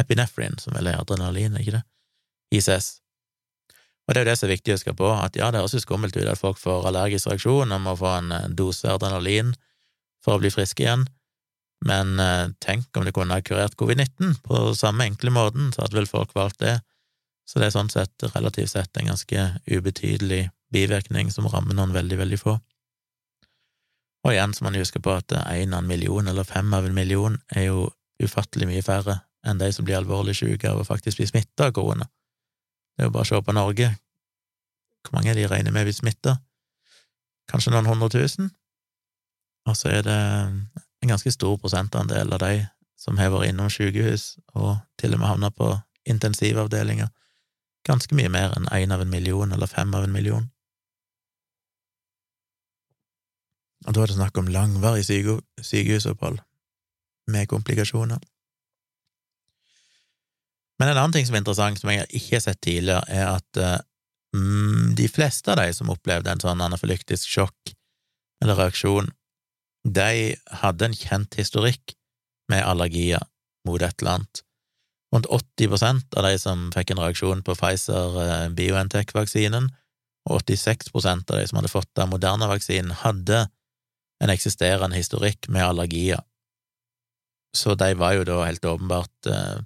epinephrine, 0.00 0.60
som 0.62 0.76
vel 0.76 0.90
er 0.90 1.00
adrenalin, 1.00 1.58
ikke 1.60 1.78
det, 1.78 1.82
ICS. 2.54 2.88
Og 4.06 4.14
det 4.14 4.20
er 4.20 4.24
jo 4.24 4.30
det 4.30 4.38
som 4.38 4.46
er 4.46 4.54
viktig 4.54 4.72
å 4.72 4.78
huske 4.78 4.94
på, 4.94 5.10
at 5.10 5.36
ja, 5.38 5.50
det 5.50 5.60
høres 5.60 5.74
jo 5.74 5.82
skummelt 5.82 6.16
ut 6.16 6.28
at 6.30 6.38
folk 6.38 6.60
får 6.62 6.86
allergisk 6.90 7.30
reaksjon 7.30 7.74
og 7.74 7.82
må 7.82 7.96
få 7.98 8.12
en 8.20 8.34
dose 8.54 8.90
adrenalin 8.92 9.54
for 10.22 10.36
å 10.36 10.42
bli 10.42 10.52
friske 10.54 10.84
igjen, 10.84 11.06
men 11.84 12.20
eh, 12.22 12.48
tenk 12.62 12.96
om 12.96 13.04
det 13.04 13.12
kunne 13.16 13.36
ha 13.36 13.44
kurert 13.44 13.76
covid-19 13.78 14.38
på 14.46 14.62
samme 14.78 15.10
enkle 15.10 15.32
måten, 15.34 15.72
så 15.74 15.84
hadde 15.84 15.98
vel 15.98 16.08
folk 16.10 16.32
valgt 16.34 16.62
det. 16.62 16.78
Så 17.46 17.60
det 17.60 17.68
er 17.68 17.76
sånn 17.76 17.92
sett 17.92 18.24
relativt 18.32 18.72
sett 18.72 18.96
en 18.98 19.12
ganske 19.12 19.42
ubetydelig 19.70 20.48
bivirkning 20.72 21.30
som 21.30 21.46
rammer 21.50 21.76
noen 21.76 21.94
veldig, 21.94 22.18
veldig 22.22 22.40
få. 22.40 22.56
Og 24.26 24.32
igjen 24.32 24.54
så 24.56 24.64
må 24.64 24.72
man 24.72 24.80
huske 24.80 25.02
på 25.02 25.12
at 25.14 25.30
én 25.52 25.74
av 25.76 25.84
en 25.84 25.90
million 25.90 26.26
eller 26.26 26.46
fem 26.48 26.72
av 26.74 26.88
en 26.88 26.96
million 26.96 27.36
er 27.54 27.68
jo 27.68 27.84
ufattelig 28.22 28.68
mye 28.68 28.84
færre 28.84 29.20
enn 29.46 29.60
de 29.60 29.68
som 29.72 29.86
blir 29.86 29.98
alvorlig 29.98 30.34
syke 30.38 30.70
av 30.70 30.80
å 30.80 30.86
faktisk 30.86 31.20
bli 31.20 31.28
smitta 31.30 31.68
av 31.68 31.74
korona. 31.76 32.08
Det 32.96 33.04
er 33.04 33.10
jo 33.10 33.14
bare 33.14 33.26
å 33.26 33.30
se 33.30 33.40
på 33.44 33.54
Norge. 33.54 33.90
Hvor 35.04 35.18
mange 35.18 35.30
er 35.30 35.38
de 35.38 35.48
regner 35.50 35.74
med 35.74 35.86
blir 35.86 35.94
smitta? 35.94 36.38
Kanskje 37.50 37.74
noen 37.74 37.86
hundre 37.86 38.08
tusen? 38.10 38.50
Og 39.66 39.76
så 39.78 39.92
er 39.92 40.02
det 40.06 40.16
en 40.16 41.12
ganske 41.12 41.30
stor 41.30 41.58
prosentandel 41.62 42.32
av 42.34 42.42
de 42.42 42.66
som 42.98 43.18
har 43.20 43.30
vært 43.34 43.52
innom 43.52 43.70
sykehus 43.70 44.36
og 44.54 44.78
til 44.98 45.14
og 45.14 45.22
med 45.22 45.30
havna 45.30 45.52
på 45.54 45.70
intensivavdelinger. 46.08 47.12
Ganske 47.86 48.16
mye 48.18 48.30
mer 48.32 48.56
enn 48.56 48.66
én 48.72 48.86
en 48.88 48.96
av 48.96 49.04
en 49.04 49.10
million 49.10 49.52
eller 49.52 49.70
fem 49.70 49.94
av 49.94 50.06
en 50.06 50.14
million. 50.14 50.48
Og 53.86 53.94
da 53.94 54.02
er 54.02 54.10
det 54.10 54.16
snakk 54.16 54.38
om 54.38 54.50
langvarig 54.50 55.04
sykehusopphold 55.06 56.40
med 57.30 57.48
komplikasjoner. 57.50 58.18
Men 60.78 60.88
en 60.90 60.98
annen 60.98 61.14
ting 61.16 61.26
som 61.26 61.34
er 61.36 61.42
interessant, 61.42 61.80
som 61.80 61.90
jeg 61.92 62.06
ikke 62.10 62.36
har 62.36 62.44
sett 62.44 62.60
tidligere, 62.64 63.04
er 63.08 63.26
at 63.38 63.50
mm, 64.36 64.94
de 64.98 65.08
fleste 65.08 65.52
av 65.52 65.58
de 65.62 65.72
som 65.74 65.92
opplevde 65.92 66.30
en 66.32 66.42
sånn 66.42 66.64
anafylyktisk 66.66 67.24
sjokk 67.32 67.62
eller 68.44 68.56
reaksjon, 68.60 69.08
de 69.86 70.36
hadde 70.60 70.84
en 70.88 70.98
kjent 70.98 71.32
historikk 71.38 71.84
med 72.50 72.66
allergier 72.66 73.22
mot 73.66 73.82
et 73.82 74.02
eller 74.02 74.12
annet. 74.18 74.36
Rundt 75.14 75.30
80% 75.30 76.16
av 76.18 76.22
de 76.26 76.34
som 76.42 76.72
fikk 76.74 76.88
en 76.92 77.00
reaksjon 77.00 77.42
på 77.46 77.52
Pfizer-BioNTech-vaksinen, 77.56 79.64
og 80.26 80.32
86% 80.42 81.30
av 81.30 81.36
de 81.38 81.46
som 81.46 81.56
hadde 81.60 81.70
fått 81.70 81.96
den 81.96 82.10
moderne 82.10 82.50
vaksinen, 82.50 82.98
hadde 83.04 83.38
en 84.22 84.32
eksisterende 84.32 84.96
historikk 84.98 85.48
med 85.52 85.64
allergier 85.64 86.20
så 87.54 87.74
de 87.78 87.92
var 87.98 88.16
jo 88.16 88.26
da 88.28 88.42
helt 88.44 88.64
åpenbart 88.64 89.30
eh, 89.30 89.58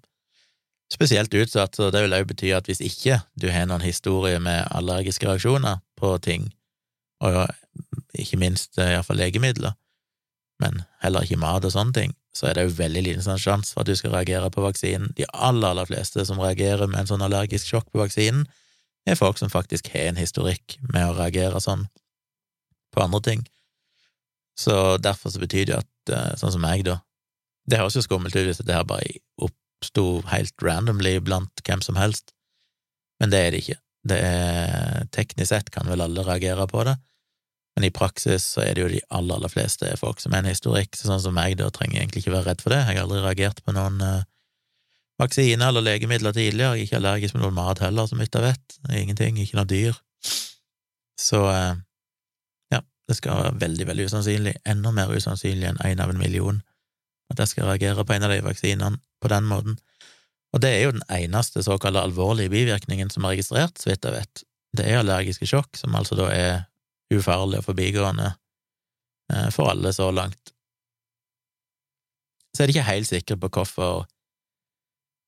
spesielt 0.93 1.35
utsatt, 1.35 1.77
så 1.77 1.91
det 1.91 2.05
vil 2.05 2.17
òg 2.17 2.29
bety 2.31 2.53
at 2.55 2.67
hvis 2.71 2.83
ikke 2.85 3.21
du 3.39 3.51
har 3.55 3.69
noen 3.71 3.85
historie 3.85 4.41
med 4.43 4.67
allergiske 4.75 5.27
reaksjoner 5.27 5.81
på 5.99 6.17
ting, 6.25 6.51
og 7.21 7.47
ikke 8.19 8.41
minst 8.41 8.79
eh, 8.79 8.97
iallfall 8.97 9.21
legemidler, 9.21 9.77
men 10.61 10.83
heller 11.01 11.25
ikke 11.25 11.41
mat 11.41 11.65
og 11.65 11.73
sånne 11.73 11.97
ting, 11.97 12.17
så 12.37 12.51
er 12.51 12.57
det 12.57 12.67
jo 12.67 12.79
veldig 12.79 13.03
liten 13.07 13.25
sånn 13.25 13.41
sjanse 13.41 13.75
for 13.75 13.83
at 13.83 13.91
du 13.91 13.97
skal 13.99 14.13
reagere 14.15 14.51
på 14.53 14.63
vaksinen. 14.63 15.11
De 15.19 15.27
aller, 15.33 15.73
aller 15.73 15.89
fleste 15.89 16.25
som 16.29 16.41
reagerer 16.43 16.91
med 16.91 17.03
en 17.03 17.11
sånn 17.11 17.25
allergisk 17.27 17.73
sjokk 17.73 17.89
på 17.91 18.03
vaksinen, 18.03 18.45
er 19.09 19.17
folk 19.19 19.41
som 19.41 19.51
faktisk 19.51 19.89
har 19.95 20.11
en 20.11 20.21
historikk 20.21 20.77
med 20.93 21.09
å 21.09 21.17
reagere 21.17 21.63
sånn 21.65 21.87
på 22.93 23.03
andre 23.03 23.23
ting. 23.25 23.47
Så 24.59 24.99
derfor 25.01 25.33
så 25.33 25.41
betyr 25.41 25.71
det 25.71 25.79
at, 25.81 26.13
eh, 26.13 26.35
sånn 26.37 26.53
som 26.53 26.63
meg, 26.63 26.85
da, 26.85 27.01
det 27.69 27.81
høres 27.81 27.99
jo 27.99 28.05
skummelt 28.05 28.37
ut 28.37 28.47
hvis 28.47 28.63
det 28.65 28.75
her 28.75 28.87
bare 28.89 29.21
oppsto 29.43 30.23
helt 30.31 30.65
randomly 30.65 31.19
blant 31.25 31.63
hvem 31.67 31.83
som 31.85 31.99
helst, 32.01 32.35
men 33.21 33.33
det 33.33 33.41
er 33.41 33.53
det 33.53 33.63
ikke. 33.65 33.79
Det 34.11 34.17
er 34.25 35.07
Teknisk 35.13 35.51
sett 35.51 35.71
kan 35.75 35.89
vel 35.91 36.01
alle 36.01 36.25
reagere 36.25 36.65
på 36.71 36.85
det, 36.89 36.97
men 37.77 37.87
i 37.87 37.93
praksis 37.95 38.47
så 38.55 38.65
er 38.65 38.75
det 38.75 38.83
jo 38.83 38.91
de 38.93 39.01
aller, 39.09 39.37
aller 39.37 39.53
fleste 39.53 39.93
folk 40.01 40.23
som 40.23 40.35
er 40.35 40.43
en 40.43 40.51
historikk, 40.51 40.97
så 40.97 41.11
sånn 41.11 41.23
som 41.27 41.37
meg, 41.37 41.59
da 41.61 41.71
trenger 41.73 41.99
jeg 41.99 42.07
egentlig 42.07 42.25
ikke 42.25 42.35
være 42.35 42.49
redd 42.51 42.65
for 42.65 42.75
det. 42.75 42.81
Jeg 42.83 42.99
har 42.99 43.05
aldri 43.07 43.21
reagert 43.25 43.63
på 43.65 43.75
noen 43.77 44.01
uh, 44.03 44.25
vaksiner 45.21 45.69
eller 45.69 45.87
legemidler 45.87 46.35
tidligere, 46.37 46.79
jeg 46.79 46.87
er 46.87 46.89
ikke 46.89 46.99
allergisk 47.01 47.37
med 47.37 47.45
noen 47.47 47.59
mat 47.61 47.85
heller, 47.85 48.09
som 48.11 48.23
jeg 48.23 48.33
vet. 48.33 48.81
Ingenting, 48.89 49.39
ikke 49.41 49.61
noe 49.61 49.69
dyr. 49.71 50.01
Så 51.21 51.45
uh, 51.47 51.77
ja, 52.75 52.83
det 53.09 53.19
skal 53.21 53.45
være 53.45 53.61
veldig, 53.63 53.87
veldig 53.93 54.09
usannsynlig, 54.11 54.57
enda 54.75 54.93
mer 54.97 55.13
usannsynlig 55.15 55.71
enn 55.71 55.81
én 55.85 55.95
en 55.95 56.05
av 56.07 56.15
en 56.15 56.21
million, 56.21 56.61
at 57.31 57.39
jeg 57.39 57.49
skal 57.53 57.71
reagere 57.71 58.05
på 58.05 58.15
en 58.15 58.27
av 58.27 58.31
de 58.35 58.43
vaksinene 58.45 58.99
på 59.23 59.29
den 59.33 59.45
måten. 59.49 59.79
Og 60.51 60.59
det 60.63 60.71
er 60.75 60.83
jo 60.85 60.95
den 60.97 61.07
eneste 61.15 61.63
såkalte 61.63 62.03
alvorlige 62.03 62.51
bivirkningen 62.51 63.11
som 63.13 63.25
er 63.25 63.31
registrert, 63.37 63.79
så 63.79 63.87
vidt 63.93 64.07
jeg 64.07 64.17
vet. 64.17 64.35
Det 64.77 64.85
er 64.87 65.01
allergiske 65.01 65.47
sjokk, 65.47 65.77
som 65.79 65.95
altså 65.99 66.15
da 66.19 66.27
er 66.35 66.55
ufarlig 67.15 67.59
og 67.61 67.67
forbigående 67.69 68.33
eh, 69.33 69.49
for 69.55 69.65
alle 69.71 69.93
så 69.95 70.11
langt. 70.15 70.55
Så 72.55 72.63
er 72.63 72.67
de 72.67 72.73
ikke 72.75 72.91
helt 72.91 73.07
sikre 73.07 73.37
på 73.39 73.49
hvorfor 73.55 74.07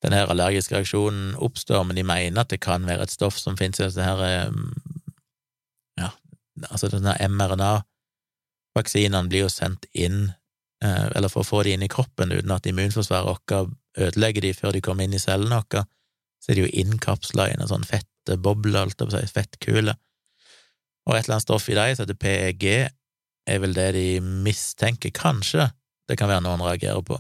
denne 0.03 0.25
allergiske 0.27 0.75
reaksjonen 0.75 1.37
oppstår, 1.39 1.83
men 1.87 1.97
de 1.99 2.05
mener 2.07 2.41
at 2.43 2.51
det 2.51 2.61
kan 2.63 2.87
være 2.87 3.03
et 3.07 3.15
stoff 3.15 3.39
som 3.39 3.57
finnes 3.59 3.79
i 3.79 3.87
disse 3.87 4.03
her 4.03 4.19
eh, 4.27 4.51
Ja, 6.01 6.09
altså 6.71 6.89
denne 6.91 7.15
mRNA-vaksinene 7.29 9.29
blir 9.29 9.43
jo 9.45 9.51
sendt 9.53 9.85
inn 9.93 10.33
eller 10.83 11.31
for 11.31 11.45
å 11.45 11.47
få 11.47 11.63
de 11.67 11.77
inn 11.77 11.85
i 11.87 11.91
kroppen 11.91 12.33
uten 12.35 12.53
at 12.55 12.67
immunforsvaret 12.67 13.29
vårt 13.29 13.75
ødelegger 14.09 14.47
de 14.47 14.55
før 14.57 14.75
de 14.75 14.83
kommer 14.85 15.07
inn 15.07 15.15
i 15.15 15.23
cellene 15.23 15.61
våre, 15.63 15.85
så 16.43 16.51
er 16.51 16.59
de 16.59 16.65
jo 16.65 16.73
innkapsla 16.83 17.49
i 17.49 17.55
en 17.55 17.69
sånn 17.71 17.87
fettboble, 17.87 18.75
holdt 18.81 18.99
jeg 18.99 19.09
på 19.09 19.15
å 19.15 19.21
si, 19.21 19.35
fettkule. 19.37 19.95
Og 21.07 21.15
et 21.15 21.25
eller 21.25 21.37
annet 21.37 21.47
stoff 21.47 21.69
i 21.71 21.77
dem 21.79 21.95
som 21.95 22.07
heter 22.07 22.19
PEG, 22.19 22.67
er 23.43 23.63
vel 23.63 23.75
det 23.75 23.89
de 23.97 24.07
mistenker, 24.23 25.11
kanskje 25.15 25.69
det 26.11 26.19
kan 26.19 26.31
være 26.31 26.45
noen 26.45 26.63
reagerer 26.63 27.03
på. 27.07 27.19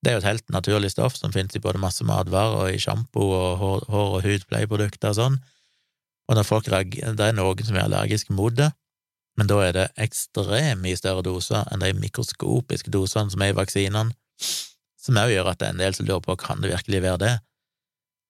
Det 0.00 0.10
er 0.10 0.16
jo 0.16 0.22
et 0.22 0.30
helt 0.30 0.52
naturlig 0.52 0.90
stoff 0.92 1.16
som 1.16 1.32
finnes 1.32 1.56
i 1.56 1.62
både 1.64 1.80
masse 1.80 2.04
matvarer 2.08 2.56
og 2.62 2.72
i 2.72 2.80
sjampo 2.80 3.24
og 3.36 3.60
hår 3.60 3.88
og 3.88 4.20
hudpleieprodukter 4.24 5.12
og 5.12 5.18
sånn, 5.18 5.40
og 6.30 6.38
når 6.38 6.46
folk 6.46 6.68
reagerer, 6.70 7.16
det 7.18 7.26
er 7.26 7.36
noen 7.36 7.66
som 7.66 7.76
er 7.76 7.88
allergiske 7.88 8.36
mot 8.36 8.54
det, 8.56 8.70
men 9.40 9.48
da 9.48 9.56
er 9.64 9.72
det 9.72 9.86
ekstremt 10.04 10.82
mye 10.84 10.98
større 10.98 11.24
doser 11.24 11.64
enn 11.72 11.80
de 11.80 11.94
mikroskopiske 11.96 12.92
dosene 12.92 13.32
som 13.32 13.40
er 13.40 13.54
i 13.54 13.56
vaksinene, 13.56 14.12
som 15.00 15.16
òg 15.16 15.32
gjør 15.32 15.54
at 15.54 15.62
det 15.62 15.70
er 15.70 15.72
en 15.72 15.80
del 15.80 15.96
som 15.96 16.04
lurer 16.04 16.20
på 16.26 16.36
kan 16.42 16.60
det 16.60 16.74
virkelig 16.74 17.00
være 17.06 17.20
det. 17.22 17.30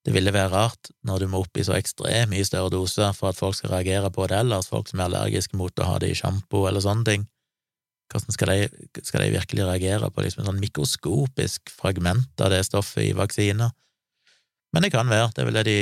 Det 0.06 0.14
ville 0.14 0.32
være 0.32 0.52
rart 0.54 0.92
når 1.04 1.24
du 1.24 1.26
må 1.32 1.40
opp 1.42 1.58
i 1.58 1.64
så 1.66 1.74
ekstremt 1.74 2.30
mye 2.30 2.46
større 2.46 2.70
doser 2.70 3.10
for 3.18 3.32
at 3.32 3.40
folk 3.40 3.58
skal 3.58 3.74
reagere 3.74 4.12
på 4.14 4.28
det 4.30 4.38
ellers, 4.38 4.70
folk 4.70 4.86
som 4.86 5.02
er 5.02 5.10
allergiske 5.10 5.58
mot 5.58 5.82
å 5.82 5.88
ha 5.90 5.98
det 5.98 6.12
i 6.14 6.20
sjampo 6.20 6.62
eller 6.70 6.84
sånne 6.86 7.08
ting. 7.10 7.26
Hvordan 8.10 8.38
skal 8.38 8.54
de, 8.54 8.86
skal 9.02 9.26
de 9.26 9.34
virkelig 9.34 9.66
reagere 9.66 10.12
på 10.14 10.22
liksom 10.22 10.44
en 10.44 10.52
sånn 10.52 10.62
mikroskopisk 10.62 11.74
fragment 11.74 12.46
av 12.46 12.54
det 12.54 12.62
stoffet 12.70 13.10
i 13.10 13.18
vaksiner? 13.18 13.74
Men 14.72 14.84
det 14.84 14.92
kan 14.94 15.08
være, 15.10 15.32
det 15.34 15.42
er 15.42 15.48
vel 15.48 15.56
det 15.58 15.66
de 15.66 15.78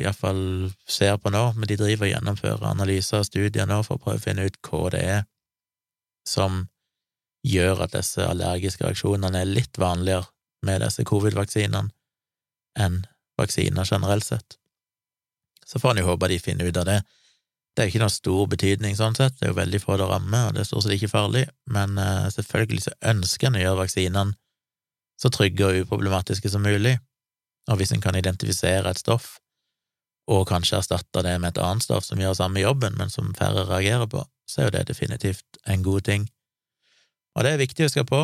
iallfall 0.00 0.44
ser 0.88 1.18
på 1.20 1.32
nå, 1.34 1.42
men 1.58 1.68
de 1.68 1.76
driver 1.76 2.06
og 2.06 2.12
gjennomfører 2.14 2.68
analyser 2.70 3.20
og 3.20 3.28
studier 3.28 3.68
nå 3.68 3.82
for 3.84 3.98
å 3.98 4.04
prøve 4.06 4.22
å 4.22 4.24
finne 4.24 4.46
ut 4.48 4.56
hva 4.68 4.84
det 4.94 5.02
er 5.18 5.24
som 6.28 6.62
gjør 7.44 7.84
at 7.84 7.96
disse 7.96 8.24
allergiske 8.24 8.86
reaksjonene 8.86 9.42
er 9.42 9.50
litt 9.50 9.78
vanligere 9.78 10.30
med 10.64 10.84
disse 10.84 11.04
covid-vaksinene. 11.04 11.90
enn 12.78 13.02
vaksiner 13.36 13.84
generelt 13.84 14.24
sett. 14.24 14.56
Så 15.66 15.78
får 15.78 15.90
en 15.90 15.98
jo 16.02 16.06
håpe 16.06 16.28
de 16.28 16.38
finner 16.40 16.68
ut 16.68 16.76
av 16.80 16.86
det. 16.88 17.02
Det 17.76 17.82
er 17.82 17.90
ikke 17.90 18.00
noe 18.02 18.12
stor 18.12 18.46
betydning 18.48 18.96
sånn 18.96 19.16
sett, 19.16 19.38
det 19.40 19.46
er 19.46 19.52
jo 19.52 19.58
veldig 19.58 19.80
få 19.80 19.96
det 20.00 20.08
rammer, 20.08 20.48
og 20.48 20.54
det 20.56 20.62
er 20.62 20.68
stort 20.68 20.86
sett 20.86 20.96
ikke 20.96 21.12
farlig, 21.12 21.46
men 21.72 21.96
uh, 22.00 22.28
selvfølgelig 22.32 22.84
så 22.84 22.92
ønsker 23.12 23.48
en 23.48 23.56
å 23.56 23.62
gjøre 23.62 23.80
vaksinene 23.80 24.34
så 25.20 25.30
trygge 25.32 25.68
og 25.68 25.84
uproblematiske 25.84 26.50
som 26.52 26.64
mulig, 26.64 26.96
og 27.70 27.78
hvis 27.78 27.92
en 27.94 28.02
kan 28.02 28.16
identifisere 28.18 28.90
et 28.90 29.00
stoff, 29.00 29.36
og 30.30 30.46
kanskje 30.48 30.78
erstatte 30.78 31.22
det 31.26 31.34
med 31.42 31.52
et 31.52 31.62
annet 31.62 31.84
stoff 31.84 32.06
som 32.06 32.20
gjør 32.20 32.36
samme 32.38 32.62
jobben, 32.62 32.94
men 32.98 33.10
som 33.10 33.32
færre 33.38 33.66
reagerer 33.68 34.06
på, 34.10 34.22
så 34.46 34.62
er 34.62 34.68
jo 34.68 34.74
det 34.76 34.86
definitivt 34.90 35.58
en 35.66 35.82
god 35.82 36.06
ting. 36.06 36.28
Og 37.34 37.44
det 37.44 37.52
er 37.52 37.62
viktig 37.62 37.84
å 37.84 37.88
huske 37.88 38.04
på. 38.06 38.20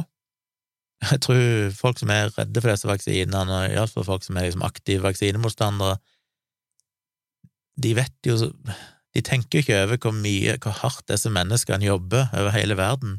Jeg 1.09 1.23
tror 1.23 1.43
folk 1.79 2.01
som 2.01 2.11
er 2.11 2.31
redde 2.35 2.63
for 2.63 2.73
disse 2.73 2.91
vaksinene, 2.91 3.43
og 3.47 3.75
iallfall 3.75 4.07
folk 4.07 4.27
som 4.27 4.39
er 4.39 4.49
liksom 4.49 4.67
aktive 4.67 5.07
vaksinemotstandere, 5.07 5.99
de 7.79 7.93
vet 7.95 8.27
jo 8.27 8.35
De 9.15 9.23
tenker 9.25 9.59
jo 9.59 9.63
ikke 9.63 9.77
over 9.83 9.99
hvor 10.03 10.13
mye, 10.15 10.57
hvor 10.63 10.75
hardt 10.83 11.07
disse 11.09 11.31
menneskene 11.33 11.87
jobber 11.87 12.27
over 12.37 12.53
hele 12.53 12.77
verden, 12.77 13.15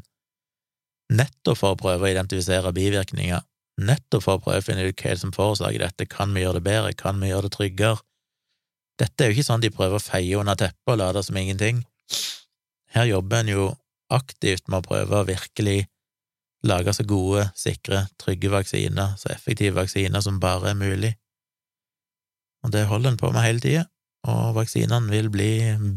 nettopp 1.10 1.58
for 1.58 1.74
å 1.74 1.78
prøve 1.80 2.06
å 2.06 2.12
identifisere 2.12 2.70
bivirkninger, 2.72 3.42
nettopp 3.78 4.24
for 4.24 4.38
å 4.38 4.42
prøve 4.44 4.62
å 4.62 4.66
finne 4.66 4.86
ut 4.88 5.04
hva 5.04 5.14
som 5.18 5.34
forårsaker 5.34 5.84
dette, 5.84 6.08
kan 6.10 6.34
vi 6.34 6.44
gjøre 6.44 6.58
det 6.58 6.66
bedre, 6.66 6.96
kan 6.98 7.20
vi 7.22 7.30
gjøre 7.30 7.48
det 7.48 7.54
tryggere? 7.56 8.02
Dette 9.00 9.24
er 9.24 9.30
jo 9.30 9.38
ikke 9.38 9.46
sånn 9.46 9.62
de 9.62 9.72
prøver 9.72 9.96
å 9.96 10.02
feie 10.02 10.36
under 10.36 10.58
teppet 10.60 10.92
og 10.92 10.98
late 11.00 11.22
som 11.24 11.38
ingenting. 11.40 11.84
Her 12.92 13.08
jobber 13.08 13.40
en 13.40 13.52
jo 13.52 13.70
aktivt 14.12 14.68
med 14.68 14.82
å 14.82 14.88
prøve 14.88 15.20
å 15.20 15.28
virkelig 15.28 15.86
lage 16.66 16.92
så 16.92 17.06
gode, 17.08 17.46
sikre, 17.56 18.04
trygge 18.20 18.50
vaksiner, 18.52 19.14
så 19.16 19.30
effektive 19.32 19.78
vaksiner 19.78 20.20
som 20.24 20.40
bare 20.42 20.74
er 20.74 20.78
mulig. 20.78 21.14
Og 22.64 22.74
det 22.74 22.84
holder 22.90 23.14
en 23.14 23.20
på 23.20 23.30
med 23.32 23.46
hele 23.46 23.62
tida, 23.64 23.86
og 24.28 24.56
vaksinene 24.58 25.08
vil 25.08 25.30
bli 25.32 25.52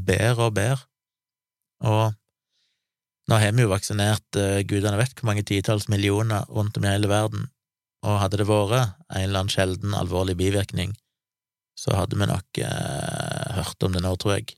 bedre 0.07 0.47
og 0.47 0.55
bedre. 0.55 0.85
Og 1.83 2.13
nå 3.27 3.39
har 3.39 3.51
vi 3.55 3.65
jo 3.65 3.71
vaksinert 3.71 4.39
uh, 4.39 4.61
gudene 4.67 4.99
vet 4.99 5.15
hvor 5.17 5.31
mange 5.31 5.43
titalls 5.47 5.89
millioner 5.91 6.47
rundt 6.51 6.79
om 6.79 6.87
i 6.87 6.91
hele 6.93 7.11
verden, 7.11 7.49
og 8.03 8.19
hadde 8.19 8.41
det 8.41 8.49
vært 8.49 8.75
en 8.83 9.23
eller 9.23 9.43
annen 9.43 9.53
sjelden 9.53 9.95
alvorlig 9.95 10.35
bivirkning, 10.39 10.93
så 11.79 11.95
hadde 11.97 12.19
vi 12.19 12.29
nok 12.29 12.61
eh, 12.61 13.57
hørt 13.57 13.83
om 13.83 13.95
det 13.95 14.03
nå, 14.03 14.13
tror 14.19 14.37
jeg. 14.37 14.55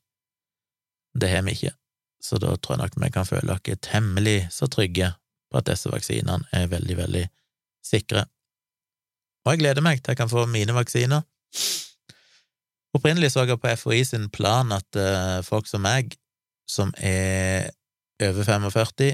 Det 1.16 1.30
har 1.32 1.46
vi 1.46 1.56
ikke 1.56 1.76
så 2.26 2.40
da 2.42 2.56
tror 2.58 2.76
jeg 2.76 2.82
nok 2.82 2.98
vi 3.04 3.12
kan 3.14 3.28
føle 3.28 3.54
oss 3.54 3.82
temmelig 3.86 4.48
så 4.54 4.68
trygge 4.72 5.12
på 5.52 5.60
at 5.60 5.68
disse 5.70 5.92
vaksinene 5.92 6.48
er 6.56 6.72
veldig, 6.72 6.98
veldig 6.98 7.26
sikre. 7.86 8.26
Og 9.46 9.54
jeg 9.54 9.62
gleder 9.62 9.86
meg 9.86 10.02
til 10.02 10.14
jeg 10.14 10.22
kan 10.24 10.32
få 10.32 10.48
mine 10.50 10.74
vaksiner. 10.74 11.22
Opprinnelig 12.96 13.34
så 13.34 13.46
jeg 13.46 13.60
på 13.62 13.76
FHI 13.78 14.04
sin 14.08 14.30
plan 14.34 14.72
at 14.74 14.98
uh, 14.98 15.44
folk 15.46 15.68
som 15.70 15.84
meg, 15.86 16.16
som 16.68 16.94
er 16.98 17.70
over 18.24 18.48
45, 18.48 19.14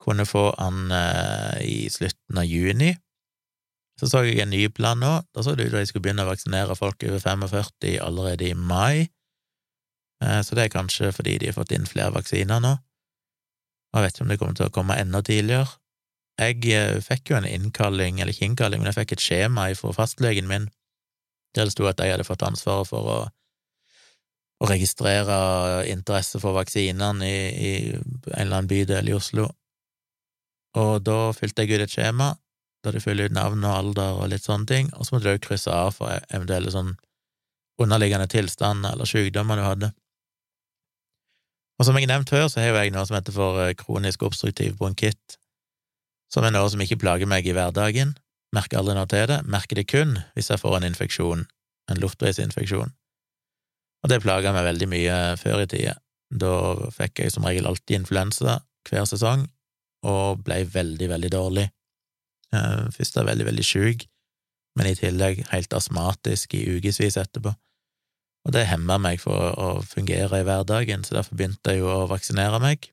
kunne 0.00 0.26
få 0.26 0.46
den 0.56 0.94
uh, 0.94 1.58
i 1.60 1.90
slutten 1.92 2.38
av 2.38 2.46
juni. 2.46 2.94
Så 4.00 4.10
så 4.12 4.22
jeg 4.26 4.40
en 4.44 4.52
ny 4.52 4.66
plan 4.68 5.00
nå. 5.00 5.12
Da 5.32 5.42
så 5.42 5.54
det 5.56 5.68
ut 5.68 5.72
som 5.72 5.80
de 5.80 5.88
skulle 5.88 6.04
begynne 6.04 6.26
å 6.26 6.30
vaksinere 6.30 6.76
folk 6.76 7.04
over 7.08 7.22
45 7.22 7.96
allerede 8.04 8.50
i 8.50 8.54
mai. 8.54 9.08
Eh, 10.24 10.40
så 10.44 10.56
det 10.56 10.66
er 10.66 10.74
kanskje 10.74 11.12
fordi 11.16 11.38
de 11.40 11.50
har 11.50 11.56
fått 11.56 11.72
inn 11.72 11.88
flere 11.88 12.12
vaksiner 12.16 12.60
nå. 12.60 12.76
Jeg 13.96 14.04
vet 14.04 14.16
ikke 14.16 14.24
om 14.26 14.32
det 14.32 14.38
kommer 14.40 14.58
til 14.58 14.68
å 14.68 14.74
komme 14.74 14.98
enda 15.00 15.22
tidligere. 15.24 15.78
Jeg 16.36 16.60
eh, 16.76 16.98
fikk 17.00 17.32
jo 17.32 17.38
en 17.38 17.48
innkalling, 17.48 18.20
eller 18.20 18.34
ikke 18.34 18.50
innkalling, 18.50 18.82
men 18.82 18.92
jeg 18.92 19.00
fikk 19.00 19.16
et 19.16 19.24
skjema 19.24 19.70
fra 19.78 19.94
fastlegen 19.96 20.50
min 20.50 20.68
der 21.56 21.64
det 21.64 21.72
sto 21.72 21.86
at 21.88 22.00
jeg 22.02 22.12
hadde 22.12 22.26
fått 22.28 22.44
ansvaret 22.44 22.88
for 22.88 23.08
å, 23.08 23.18
å 24.60 24.68
registrere 24.68 25.86
interesse 25.88 26.36
for 26.42 26.52
vaksinene 26.52 27.24
i, 27.24 27.38
i, 27.48 27.70
en 27.96 28.34
eller 28.34 28.58
annen 28.58 28.68
bydel 28.68 29.08
i 29.08 29.14
Oslo. 29.16 29.48
Og 30.76 31.00
da 31.00 31.32
fylte 31.32 31.64
jeg 31.64 31.78
ut 31.78 31.86
et 31.86 31.94
skjema, 31.94 32.34
da 32.86 32.92
du 32.94 33.00
fyller 33.02 33.26
ut 33.26 33.34
navn 33.34 33.64
og 33.66 33.74
alder 33.74 34.20
og 34.20 34.30
litt 34.30 34.46
sånne 34.46 34.68
ting, 34.70 34.90
og 34.94 35.06
så 35.06 35.16
må 35.16 35.20
du 35.20 35.32
også 35.32 35.42
krysse 35.48 35.72
av 35.74 35.96
for 35.96 36.14
eventuelle 36.30 36.70
sånn 36.70 36.94
underliggende 37.82 38.28
tilstander 38.30 38.94
eller 38.94 39.08
sykdommer 39.08 39.58
du 39.58 39.64
hadde. 39.66 39.88
Og 41.76 41.88
som 41.88 41.98
jeg 41.98 42.08
nevnte 42.08 42.32
før, 42.32 42.46
så 42.48 42.62
har 42.62 42.70
jo 42.70 42.78
jeg 42.78 42.94
noe 42.94 43.04
som 43.08 43.18
heter 43.18 43.34
for 43.36 43.58
eh, 43.60 43.74
kronisk 43.76 44.22
obstruktiv 44.24 44.78
bronkitt, 44.78 45.36
som 46.32 46.46
er 46.46 46.54
noe 46.54 46.70
som 46.72 46.80
ikke 46.82 47.00
plager 47.02 47.28
meg 47.28 47.46
i 47.46 47.54
hverdagen. 47.56 48.14
Merker 48.54 48.80
aldri 48.80 48.94
noe 48.96 49.10
til 49.10 49.26
det, 49.28 49.42
merker 49.50 49.78
det 49.78 49.88
kun 49.90 50.16
hvis 50.38 50.48
jeg 50.52 50.62
får 50.62 50.78
en 50.78 50.88
infeksjon, 50.88 51.44
en 51.90 52.00
luftveisinfeksjon. 52.00 52.94
Og 54.04 54.12
det 54.12 54.22
plaga 54.22 54.54
meg 54.54 54.70
veldig 54.70 54.88
mye 54.88 55.18
før 55.40 55.64
i 55.64 55.68
tida. 55.70 55.98
Da 56.30 56.54
fikk 56.94 57.20
jeg 57.22 57.34
som 57.34 57.44
regel 57.46 57.68
alltid 57.68 58.00
influensa 58.00 58.60
hver 58.86 59.06
sesong, 59.10 59.44
og 60.06 60.42
ble 60.46 60.62
veldig, 60.70 61.10
veldig 61.10 61.30
dårlig. 61.34 61.66
Eh, 62.54 62.86
først 62.94 63.18
var 63.18 63.30
veldig, 63.32 63.48
veldig 63.50 63.66
sjuk, 63.66 64.06
men 64.76 64.90
i 64.90 64.96
tillegg 64.98 65.46
helt 65.50 65.72
astmatisk 65.74 66.54
i 66.54 66.66
ukevis 66.76 67.16
etterpå 67.16 67.54
og 68.46 68.54
det 68.54 68.68
hemma 68.70 68.94
meg 69.02 69.18
for 69.18 69.56
å 69.58 69.70
fungere 69.82 70.40
i 70.40 70.46
hverdagen, 70.46 71.02
så 71.02 71.18
derfor 71.18 71.38
begynte 71.38 71.74
jeg 71.74 71.82
jo 71.82 71.90
å 71.90 72.06
vaksinere 72.10 72.60
meg. 72.62 72.86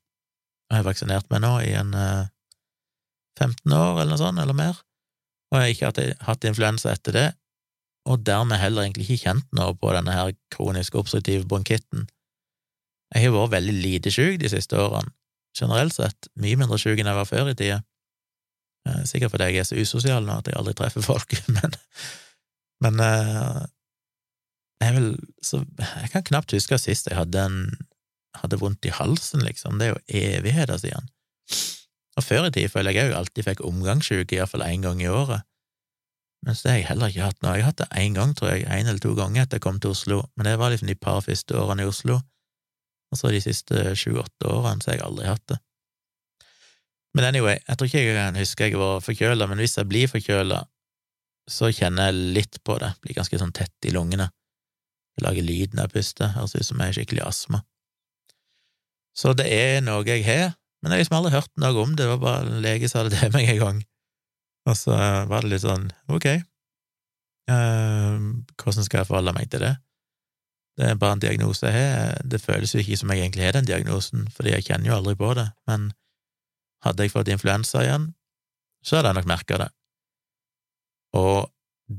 Jeg 0.71 0.79
har 0.79 0.87
vaksinert 0.87 1.29
meg 1.29 1.43
nå 1.43 1.51
i 1.61 1.75
en 1.77 1.93
15 1.93 3.53
eh, 3.69 3.77
år 3.77 4.01
eller 4.01 4.15
noe 4.15 4.21
sånt, 4.21 4.41
eller 4.41 4.57
mer, 4.57 4.81
og 5.53 5.59
jeg 5.61 5.77
har 5.77 5.93
ikke 5.93 6.25
hatt 6.25 6.47
influensa 6.49 6.95
etter 6.95 7.17
det, 7.19 7.27
og 8.09 8.25
dermed 8.25 8.59
heller 8.59 8.87
egentlig 8.87 9.05
ikke 9.05 9.29
kjent 9.29 9.45
noe 9.55 9.77
på 9.77 9.93
denne 9.93 10.15
her 10.17 10.33
kroniske 10.51 10.97
obstruktive 10.99 11.45
bronkitten. 11.47 12.07
Jeg 13.13 13.29
har 13.29 13.35
vært 13.37 13.59
veldig 13.59 13.77
lite 13.77 14.11
sjuk 14.11 14.41
de 14.41 14.49
siste 14.49 14.79
årene, 14.79 15.13
generelt 15.53 15.93
sett, 15.93 16.31
mye 16.33 16.57
mindre 16.57 16.81
sjuk 16.81 16.97
enn 16.97 17.11
jeg 17.11 17.19
var 17.19 17.29
før 17.29 17.53
i 17.53 17.57
tida. 17.59 17.83
Eh, 18.89 19.03
sikkert 19.07 19.31
fordi 19.31 19.51
jeg 19.51 19.63
er 19.63 19.69
så 19.69 19.79
usosial 19.79 20.25
nå 20.27 20.41
at 20.41 20.49
jeg 20.49 20.57
aldri 20.59 20.75
treffer 20.75 21.05
folk, 21.05 21.35
men, 21.55 21.77
men 22.83 22.99
eh, 23.05 23.61
jeg, 24.83 24.95
vil, 24.97 25.09
så, 25.45 25.63
jeg 25.79 26.11
kan 26.11 26.27
knapt 26.27 26.55
huske 26.55 26.79
sist 26.81 27.07
jeg 27.07 27.17
hadde, 27.17 27.45
en, 27.47 27.87
hadde 28.41 28.59
vondt 28.59 28.85
i 28.89 28.93
halsen, 28.93 29.45
liksom. 29.47 29.79
Det 29.79 29.87
er 29.87 29.95
jo 29.95 30.03
evigheter 30.39 30.81
siden. 30.81 31.07
Og 32.19 32.25
før 32.25 32.49
i 32.49 32.53
tid 32.53 32.69
føler 32.69 32.93
jeg 32.93 33.09
òg 33.09 33.17
alltid 33.21 33.47
fikk 33.47 33.63
omgangssjuke, 33.65 34.35
iallfall 34.37 34.65
én 34.67 34.83
gang 34.85 35.01
i 35.01 35.09
året. 35.09 35.47
Mens 36.43 36.61
det 36.61 36.73
har 36.73 36.81
jeg 36.81 36.89
heller 36.89 37.13
ikke 37.13 37.29
hatt 37.29 37.39
nå. 37.39 37.53
Jeg 37.55 37.63
har 37.63 37.71
hatt 37.71 37.79
det 37.79 38.01
én 38.03 38.17
gang, 38.17 38.33
tror 38.35 38.51
jeg, 38.51 38.65
én 38.67 38.89
eller 38.89 38.99
to 39.01 39.13
ganger 39.15 39.45
etter 39.45 39.57
jeg 39.61 39.63
kom 39.63 39.79
til 39.79 39.95
Oslo, 39.95 40.19
men 40.35 40.49
det 40.49 40.57
var 40.59 40.73
liksom 40.73 40.91
de 40.91 40.99
par 40.99 41.23
første 41.23 41.55
årene 41.57 41.85
i 41.85 41.89
Oslo. 41.89 42.19
Og 43.13 43.19
så 43.19 43.31
de 43.31 43.39
siste 43.41 43.93
sju–åtte 43.97 44.49
årene 44.51 44.83
så 44.83 44.91
har 44.91 44.99
jeg 44.99 45.07
aldri 45.07 45.29
hatt 45.29 45.45
det. 45.53 45.59
Men 47.13 47.27
anyway, 47.29 47.59
jeg 47.67 47.77
tror 47.77 47.89
ikke 47.89 48.01
jeg 48.01 48.15
kan 48.17 48.39
huske 48.39 48.69
jeg 48.69 48.79
var 48.81 49.03
forkjøla, 49.05 49.47
men 49.49 49.61
hvis 49.61 49.77
jeg 49.77 49.89
blir 49.89 50.09
forkjøla, 50.09 50.63
så 51.49 51.69
kjenner 51.75 52.09
jeg 52.09 52.31
litt 52.39 52.57
på 52.65 52.77
det, 52.81 52.93
blir 53.03 53.17
ganske 53.17 53.37
sånn 53.39 53.53
tett 53.53 53.87
i 53.87 53.91
lungene. 53.93 54.29
Jeg 55.17 55.27
lager 55.27 55.45
lyd 55.45 55.75
når 55.75 55.87
jeg 55.87 55.93
puster, 55.93 56.33
høres 56.33 56.55
ut 56.55 56.65
som 56.65 56.81
jeg 56.81 56.89
har 56.89 56.97
skikkelig 56.97 57.25
astma. 57.27 57.61
Så 59.13 59.35
det 59.37 59.45
er 59.53 59.83
noe 59.85 60.01
jeg 60.07 60.25
har, 60.25 60.55
men 60.81 60.89
jeg 60.91 60.97
har 60.97 61.03
liksom 61.03 61.17
aldri 61.19 61.35
hørt 61.35 61.51
noe 61.61 61.83
om 61.83 61.93
det, 61.93 62.01
det 62.01 62.09
var 62.15 62.23
bare 62.23 62.47
en 62.49 62.63
lege 62.65 62.89
sa 62.89 63.03
det 63.05 63.13
til 63.13 63.33
meg 63.35 63.51
en 63.51 63.61
gang, 63.61 63.81
og 64.71 64.79
så 64.79 64.97
var 65.29 65.43
det 65.43 65.51
litt 65.51 65.63
sånn, 65.63 65.85
ok, 66.09 66.29
uh, 67.51 68.17
hvordan 68.57 68.87
skal 68.87 69.03
jeg 69.03 69.09
forholde 69.11 69.35
meg 69.37 69.51
til 69.53 69.67
det? 69.67 69.75
Det 70.79 70.87
er 70.89 70.97
bare 70.97 71.19
en 71.19 71.21
diagnose 71.21 71.69
jeg 71.69 71.77
har, 71.77 72.23
det 72.25 72.41
føles 72.41 72.73
jo 72.73 72.81
ikke 72.81 72.97
som 72.97 73.13
jeg 73.13 73.21
egentlig 73.21 73.45
har 73.45 73.59
den 73.59 73.69
diagnosen, 73.69 74.25
fordi 74.33 74.55
jeg 74.55 74.65
kjenner 74.71 74.89
jo 74.89 74.97
aldri 74.97 75.13
på 75.19 75.35
det, 75.37 75.51
men 75.69 75.91
hadde 76.83 77.05
jeg 77.05 77.13
fått 77.13 77.31
influensa 77.31 77.83
igjen, 77.83 78.11
så 78.83 78.99
hadde 78.99 79.13
jeg 79.13 79.19
nok 79.21 79.29
merka 79.31 79.59
det. 79.63 79.69
Og 81.19 81.49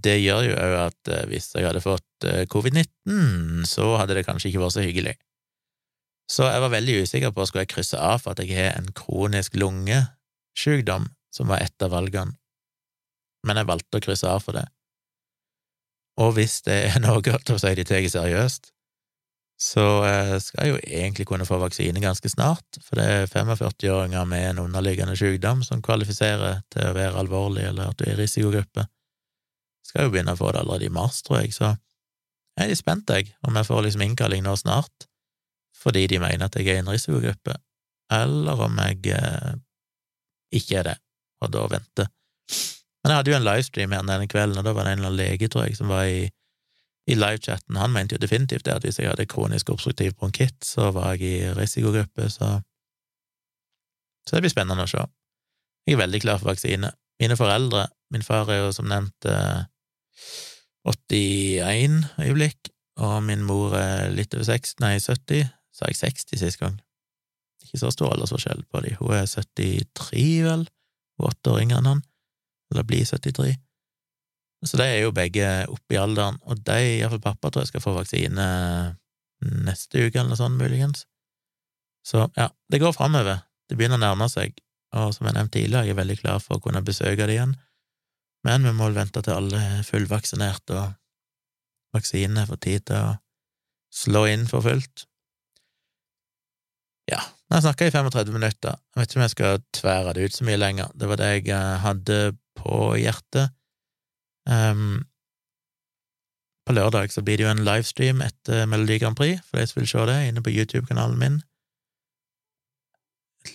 det 0.04 0.16
gjør 0.20 0.42
jo 0.48 0.56
òg 0.59 0.74
at 0.80 1.12
eh, 1.12 1.26
hvis 1.30 1.52
jeg 1.54 1.66
hadde 1.66 1.84
fått 1.84 2.26
eh, 2.28 2.44
covid-19, 2.50 3.64
så 3.68 3.94
hadde 4.00 4.16
det 4.18 4.26
kanskje 4.26 4.50
ikke 4.50 4.64
vært 4.64 4.76
så 4.76 4.84
hyggelig. 4.84 5.14
Så 6.30 6.48
jeg 6.48 6.62
var 6.64 6.72
veldig 6.72 7.02
usikker 7.04 7.34
på 7.36 7.44
skulle 7.46 7.66
jeg 7.66 7.74
krysse 7.74 8.00
av 8.00 8.22
for 8.22 8.32
at 8.32 8.40
jeg 8.42 8.56
har 8.56 8.78
en 8.78 8.88
kronisk 8.96 9.59
lungesykdom, 9.61 11.11
som 11.34 11.50
var 11.50 11.64
et 11.64 11.84
av 11.84 11.92
valgene, 11.92 12.36
men 13.44 13.61
jeg 13.61 13.68
valgte 13.68 14.00
å 14.00 14.04
krysse 14.04 14.28
av 14.30 14.40
for 14.44 14.56
det. 14.56 14.64
Og 16.22 16.36
hvis 16.36 16.61
det 16.66 16.76
er 16.92 17.02
noe 17.02 17.20
de 17.24 17.34
tar 17.44 17.61
seriøst, 17.61 18.70
så 19.61 19.84
eh, 20.05 20.34
skal 20.42 20.66
jeg 20.66 20.72
jo 20.72 20.80
egentlig 20.82 21.26
kunne 21.28 21.46
få 21.46 21.61
vaksine 21.62 22.02
ganske 22.02 22.28
snart, 22.28 22.78
for 22.82 22.98
det 22.98 23.05
er 23.07 23.30
45-åringer 23.30 24.26
med 24.26 24.48
en 24.50 24.62
underliggende 24.64 25.14
sykdom 25.16 25.62
som 25.66 25.82
kvalifiserer 25.82 26.64
til 26.74 26.90
å 26.90 26.96
være 26.96 27.20
alvorlig 27.22 27.68
eller 27.68 27.92
at 27.92 28.00
du 28.00 28.09
er 28.09 28.16
i 28.16 28.24
risikogruppe. 28.24 28.86
Skal 29.86 30.09
jo 30.09 30.14
begynne 30.14 30.34
å 30.34 30.40
få 30.40 30.50
det 30.52 30.64
allerede 30.64 30.88
i 30.88 30.94
mars, 30.94 31.22
tror 31.22 31.44
jeg, 31.44 31.55
så 31.55 31.70
jeg 32.55 32.66
er 32.66 32.70
litt 32.70 32.82
spent, 32.82 33.11
jeg, 33.11 33.32
om 33.46 33.57
jeg 33.59 33.66
får 33.66 33.86
liksom 33.86 34.05
innkalling 34.07 34.44
nå 34.46 34.57
snart, 34.59 35.09
fordi 35.78 36.07
de 36.11 36.20
mener 36.22 36.46
at 36.46 36.59
jeg 36.59 36.70
er 36.70 36.80
i 36.80 36.82
en 36.82 36.90
risikogruppe, 36.90 37.57
eller 38.14 38.66
om 38.66 38.78
jeg 38.88 39.14
eh, 39.14 39.55
ikke 40.55 40.80
er 40.82 40.90
det, 40.90 40.98
og 41.42 41.55
da 41.55 41.66
venter. 41.70 42.11
Men 43.05 43.12
jeg 43.12 43.20
hadde 43.20 43.32
jo 43.32 43.36
en 43.38 43.46
livestream 43.46 43.94
her 43.94 44.07
denne 44.07 44.30
kvelden, 44.30 44.59
og 44.59 44.66
da 44.66 44.72
var 44.74 44.86
det 44.86 44.94
en 44.94 45.02
eller 45.02 45.12
annen 45.12 45.20
lege, 45.20 45.50
tror 45.52 45.66
jeg, 45.68 45.76
som 45.78 45.90
var 45.92 46.07
i, 46.09 46.26
i 47.07 47.16
livechatten. 47.18 47.76
Han 47.76 47.92
mente 47.92 48.16
jo 48.16 48.22
definitivt 48.22 48.64
det, 48.64 48.76
at 48.78 48.84
hvis 48.86 48.98
jeg 48.98 49.11
hadde 49.11 49.26
kronisk 49.28 49.70
obstruktiv 49.70 50.14
bronkitt, 50.16 50.64
så 50.64 50.90
var 50.94 51.14
jeg 51.14 51.20
i 51.22 51.55
risikogruppe, 51.57 52.30
så 52.30 52.61
Så 54.24 54.36
det 54.36 54.42
blir 54.42 54.50
spennende 54.50 54.86
å 54.86 54.88
se. 54.88 55.02
Jeg 55.84 55.94
er 55.94 56.00
veldig 56.00 56.20
klar 56.20 56.38
for 56.38 56.48
vaksine. 56.48 56.90
Mine 57.20 57.36
foreldre 57.36 57.88
Min 58.11 58.22
far 58.22 58.48
er 58.48 58.61
jo 58.62 58.72
som 58.72 58.86
nevnt 58.86 59.26
81 60.86 62.05
øyeblikk, 62.20 62.68
og 62.96 63.22
min 63.22 63.42
mor 63.42 63.74
er 63.74 64.12
litt 64.14 64.34
over 64.34 64.44
60, 64.44 64.76
nei, 64.80 64.98
70. 65.00 65.48
Sa 65.74 65.88
jeg 65.90 65.98
60 65.98 66.38
sist 66.38 66.61
gang? 66.61 66.76
Ikke 67.64 67.80
så 67.80 67.90
stor 67.90 68.12
aldersforskjell 68.14 68.62
på 68.70 68.84
de. 68.84 68.94
Hun 69.00 69.16
er 69.16 69.26
73, 69.26 70.44
vel? 70.46 70.66
Hun 71.18 71.26
er 71.26 71.32
åtte 71.32 71.50
år 71.50 71.62
yngre 71.64 71.80
enn 71.80 71.90
han. 71.90 72.05
Eller 72.70 72.86
blir 72.86 73.02
73. 73.09 73.57
Så 74.64 74.78
de 74.80 74.86
er 74.86 75.02
jo 75.02 75.12
begge 75.14 75.46
oppe 75.68 75.96
i 75.96 76.00
alderen, 76.00 76.38
og 76.48 76.60
de, 76.64 76.78
iallfall 76.98 77.22
pappa, 77.24 77.50
tror 77.50 77.64
jeg 77.64 77.74
skal 77.74 77.84
få 77.84 77.96
vaksine 77.98 78.46
neste 79.64 80.06
uke 80.06 80.16
eller 80.16 80.32
noe 80.32 80.40
sånt, 80.40 80.56
muligens. 80.60 81.04
Så 82.04 82.26
ja, 82.36 82.48
det 82.72 82.80
går 82.80 82.94
framover. 82.96 83.44
Det 83.68 83.76
begynner 83.76 84.00
å 84.00 84.04
nærme 84.04 84.28
seg, 84.32 84.56
og 84.96 85.12
som 85.16 85.28
jeg 85.28 85.36
nevnte 85.36 85.58
tidligere, 85.58 85.88
jeg 85.88 85.96
er 85.96 86.00
veldig 86.00 86.18
klar 86.20 86.42
for 86.42 86.58
å 86.58 86.64
kunne 86.64 86.84
besøke 86.84 87.28
det 87.28 87.36
igjen. 87.36 87.56
Men 88.44 88.64
vi 88.66 88.74
må 88.76 88.90
vente 88.92 89.22
til 89.24 89.36
alle 89.36 89.60
er 89.60 89.86
fullvaksinert 89.88 90.72
og 90.76 90.92
vaksinene 91.96 92.44
får 92.48 92.60
tid 92.66 92.86
til 92.90 93.00
å 93.00 93.14
slå 93.94 94.24
inn 94.32 94.48
for 94.50 94.64
fullt. 94.64 95.06
Ja, 97.10 97.20
jeg 97.52 97.88
i 97.88 97.92
35 97.92 98.32
minutter. 98.32 98.78
Jeg 98.94 99.00
vet 99.00 99.10
ikke 99.10 99.20
om 99.20 99.24
jeg 99.24 99.34
skal 99.34 99.60
tvære 99.76 100.14
det 100.16 100.24
ut 100.24 100.36
så 100.36 100.46
mye 100.48 100.60
lenger. 100.60 100.92
Det 100.96 101.08
var 101.10 101.20
det 101.20 101.28
jeg 101.30 101.50
eh, 101.52 101.74
hadde 101.84 102.18
på 102.58 102.78
hjertet. 102.98 103.52
Um, 104.51 105.05
på 106.64 106.72
lørdag 106.76 107.12
så 107.12 107.22
blir 107.24 107.38
det 107.38 107.45
jo 107.45 107.53
en 107.53 107.64
livestream 107.64 108.22
etter 108.24 108.64
Melodi 108.70 108.99
Grand 109.03 109.16
Prix, 109.16 109.42
for 109.49 109.61
de 109.61 109.68
som 109.68 109.80
vil 109.80 109.90
se 109.90 110.07
det, 110.09 110.18
inne 110.28 110.45
på 110.45 110.53
YouTube-kanalen 110.53 111.20
min. 111.20 111.38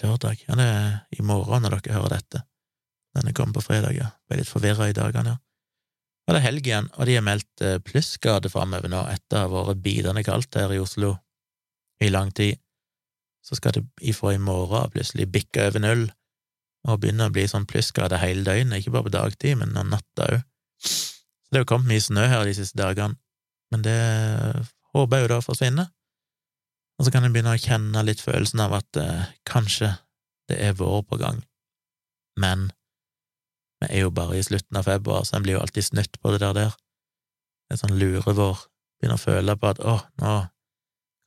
Lørdag? 0.03 0.45
Ja, 0.47 0.57
det 0.59 0.67
er 0.69 0.89
i 1.17 1.25
morgen 1.25 1.65
når 1.65 1.79
dere 1.79 1.97
hører 1.97 2.19
dette. 2.19 2.43
Denne 3.17 3.33
kommer 3.33 3.57
på 3.57 3.65
fredag, 3.65 3.95
ja. 3.97 4.11
Ble 4.29 4.41
litt 4.41 4.51
forvirra 4.51 4.89
i 4.89 4.97
dagene, 4.97 5.33
ja. 5.33 5.43
Og 6.29 6.35
det 6.35 6.43
er 6.43 6.45
helg 6.45 6.67
igjen, 6.67 6.87
og 6.93 7.07
de 7.09 7.13
har 7.17 7.23
meldt 7.25 7.61
eh, 7.65 8.49
framover 8.53 8.91
nå 8.91 8.99
etter 9.09 9.47
å 9.47 9.49
ha 9.49 9.63
vært 9.71 9.81
bidende 9.81 10.21
kaldt 10.21 10.59
her 10.61 10.69
i 10.69 10.77
Oslo 10.77 11.15
i 12.05 12.11
lang 12.13 12.29
tid. 12.29 12.59
Så 13.41 13.57
skal 13.57 13.73
det 13.73 13.81
ifra 14.05 14.35
i 14.35 14.37
morgen 14.37 14.91
plutselig 14.93 15.25
bikke 15.25 15.71
over 15.71 15.81
null 15.81 16.03
og 16.85 16.99
begynne 17.01 17.25
å 17.25 17.33
bli 17.33 17.47
sånn 17.49 17.65
plussgrade 17.65 18.21
hele 18.21 18.45
døgnet, 18.45 18.77
ikke 18.77 18.93
bare 18.93 19.07
på 19.07 19.15
dagtid, 19.15 19.57
men 19.57 19.73
om 19.73 19.89
natta 19.89 20.29
òg. 20.29 20.45
Så 21.49 21.55
det 21.55 21.57
har 21.57 21.63
jo 21.65 21.69
kommet 21.71 21.89
mye 21.89 22.03
snø 22.05 22.27
her 22.29 22.43
de 22.45 22.53
siste 22.53 22.77
dagene, 22.77 23.17
men 23.73 23.81
det 23.85 23.97
håper 24.93 25.17
jeg 25.17 25.25
jo 25.25 25.31
da 25.31 25.39
forsvinner. 25.41 25.87
Og 26.99 27.07
så 27.07 27.13
kan 27.13 27.25
jeg 27.25 27.33
begynne 27.33 27.55
å 27.55 27.61
kjenne 27.61 28.03
litt 28.05 28.21
følelsen 28.21 28.61
av 28.61 28.75
at 28.77 28.99
eh, 28.99 29.31
kanskje 29.49 29.95
det 30.51 30.59
er 30.61 30.77
vår 30.77 31.01
på 31.09 31.17
gang. 31.21 31.39
Men 32.37 32.67
vi 33.81 33.89
er 33.89 34.05
jo 34.05 34.13
bare 34.13 34.37
i 34.37 34.43
slutten 34.45 34.77
av 34.77 34.85
februar, 34.85 35.23
så 35.25 35.37
en 35.37 35.45
blir 35.45 35.55
jo 35.55 35.63
alltid 35.63 35.87
snytt 35.87 36.21
på 36.21 36.35
det 36.35 36.43
der 36.43 36.53
der. 36.57 36.77
Det 37.65 37.77
er 37.77 37.81
sånn 37.81 37.97
lurevår. 37.97 38.65
Begynner 38.99 39.17
å 39.17 39.23
føle 39.23 39.55
på 39.57 39.69
at 39.71 39.81
åh, 39.81 40.05
nå 40.21 40.33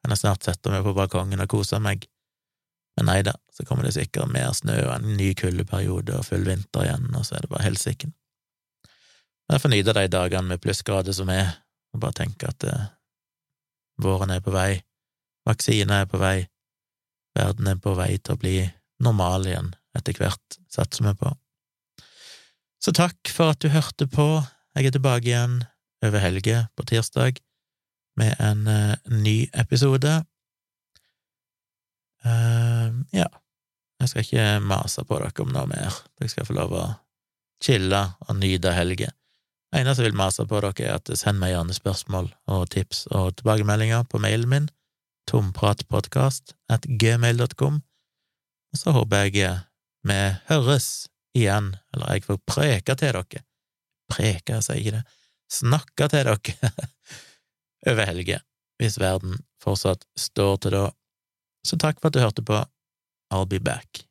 kan 0.02 0.14
jeg 0.14 0.22
snart 0.22 0.46
sette 0.46 0.70
meg 0.70 0.84
på 0.86 0.94
balkongen 0.94 1.42
og 1.42 1.50
kose 1.50 1.82
meg. 1.82 2.06
Men 2.98 3.08
nei 3.08 3.20
da, 3.24 3.34
så 3.50 3.64
kommer 3.64 3.86
det 3.86 3.94
sikkert 3.96 4.30
mer 4.30 4.52
snø 4.54 4.76
og 4.84 4.94
en 4.98 5.14
ny 5.16 5.32
kuldeperiode 5.38 6.18
og 6.18 6.26
full 6.28 6.44
vinter 6.44 6.84
igjen, 6.84 7.08
og 7.16 7.24
så 7.24 7.38
er 7.38 7.46
det 7.46 7.52
bare 7.54 7.64
helsiken. 7.64 8.12
Jeg 9.50 9.62
får 9.62 9.72
nyte 9.72 9.94
de 9.96 10.06
dagene 10.10 10.52
med 10.52 10.62
plussgrader 10.62 11.14
som 11.16 11.30
er, 11.32 11.50
og 11.92 12.02
bare 12.04 12.20
tenke 12.22 12.48
at 12.48 12.64
eh, 12.68 12.88
våren 14.02 14.32
er 14.34 14.42
på 14.44 14.54
vei, 14.54 14.80
vaksiner 15.48 16.04
er 16.04 16.10
på 16.10 16.20
vei, 16.22 16.36
verden 17.36 17.68
er 17.72 17.80
på 17.82 17.94
vei 17.98 18.14
til 18.18 18.36
å 18.36 18.40
bli 18.40 18.56
normal 19.02 19.48
igjen 19.48 19.72
etter 19.98 20.16
hvert, 20.16 20.58
satser 20.72 21.08
vi 21.08 21.14
på. 21.20 21.32
Så 22.82 22.94
takk 22.96 23.30
for 23.30 23.52
at 23.52 23.62
du 23.62 23.70
hørte 23.70 24.08
på. 24.10 24.42
Jeg 24.74 24.88
er 24.88 24.94
tilbake 24.94 25.28
igjen 25.28 25.60
over 26.02 26.22
helge 26.22 26.64
på 26.74 26.86
tirsdag 26.88 27.38
med 28.18 28.34
en 28.42 28.66
uh, 28.66 28.94
ny 29.06 29.46
episode. 29.54 30.16
Uh, 32.26 32.90
ja, 33.14 33.28
jeg 34.02 34.10
skal 34.10 34.26
ikke 34.26 34.46
mase 34.66 35.04
på 35.06 35.20
dere 35.20 35.44
om 35.44 35.52
noe 35.54 35.68
mer. 35.70 36.00
Dere 36.18 36.32
skal 36.32 36.48
få 36.48 36.56
lov 36.58 36.74
å 36.74 36.86
chille 37.62 38.02
og 38.26 38.38
nyte 38.40 38.74
helge. 38.74 39.12
Det 39.72 39.80
eneste 39.80 40.04
jeg 40.04 40.12
vil 40.12 40.18
mase 40.20 40.44
på 40.44 40.58
dere, 40.60 40.84
er 40.84 40.98
at 40.98 41.08
send 41.16 41.40
meg 41.40 41.54
gjerne 41.54 41.72
spørsmål 41.72 42.26
og 42.52 42.66
tips 42.74 43.06
og 43.08 43.30
tilbakemeldinger 43.38 44.04
på 44.04 44.20
mailen 44.20 44.50
min, 44.50 44.66
tompratpodkast 45.30 46.52
at 46.68 46.84
gmail.com, 47.00 47.78
og 48.72 48.78
så 48.78 48.92
håper 48.92 49.30
jeg 49.30 49.54
vi 50.04 50.18
høres 50.50 51.08
igjen, 51.32 51.72
eller 51.94 52.12
jeg 52.12 52.26
får 52.26 52.40
preke 52.44 52.98
til 53.00 53.16
dere, 53.16 53.44
preke, 54.12 54.58
jeg 54.58 54.66
sier 54.66 54.82
ikke 54.82 54.96
det, 54.98 55.02
snakke 55.52 56.08
til 56.12 56.28
dere 56.28 56.36
over 57.88 58.12
helge, 58.12 58.40
hvis 58.76 59.00
verden 59.00 59.40
fortsatt 59.62 60.04
står 60.18 60.56
til 60.60 60.76
da. 60.76 60.86
Så 61.64 61.78
takk 61.80 62.02
for 62.02 62.10
at 62.10 62.18
du 62.18 62.20
hørte 62.20 62.44
på, 62.44 62.60
I'll 63.32 63.48
be 63.48 63.62
back. 63.62 64.04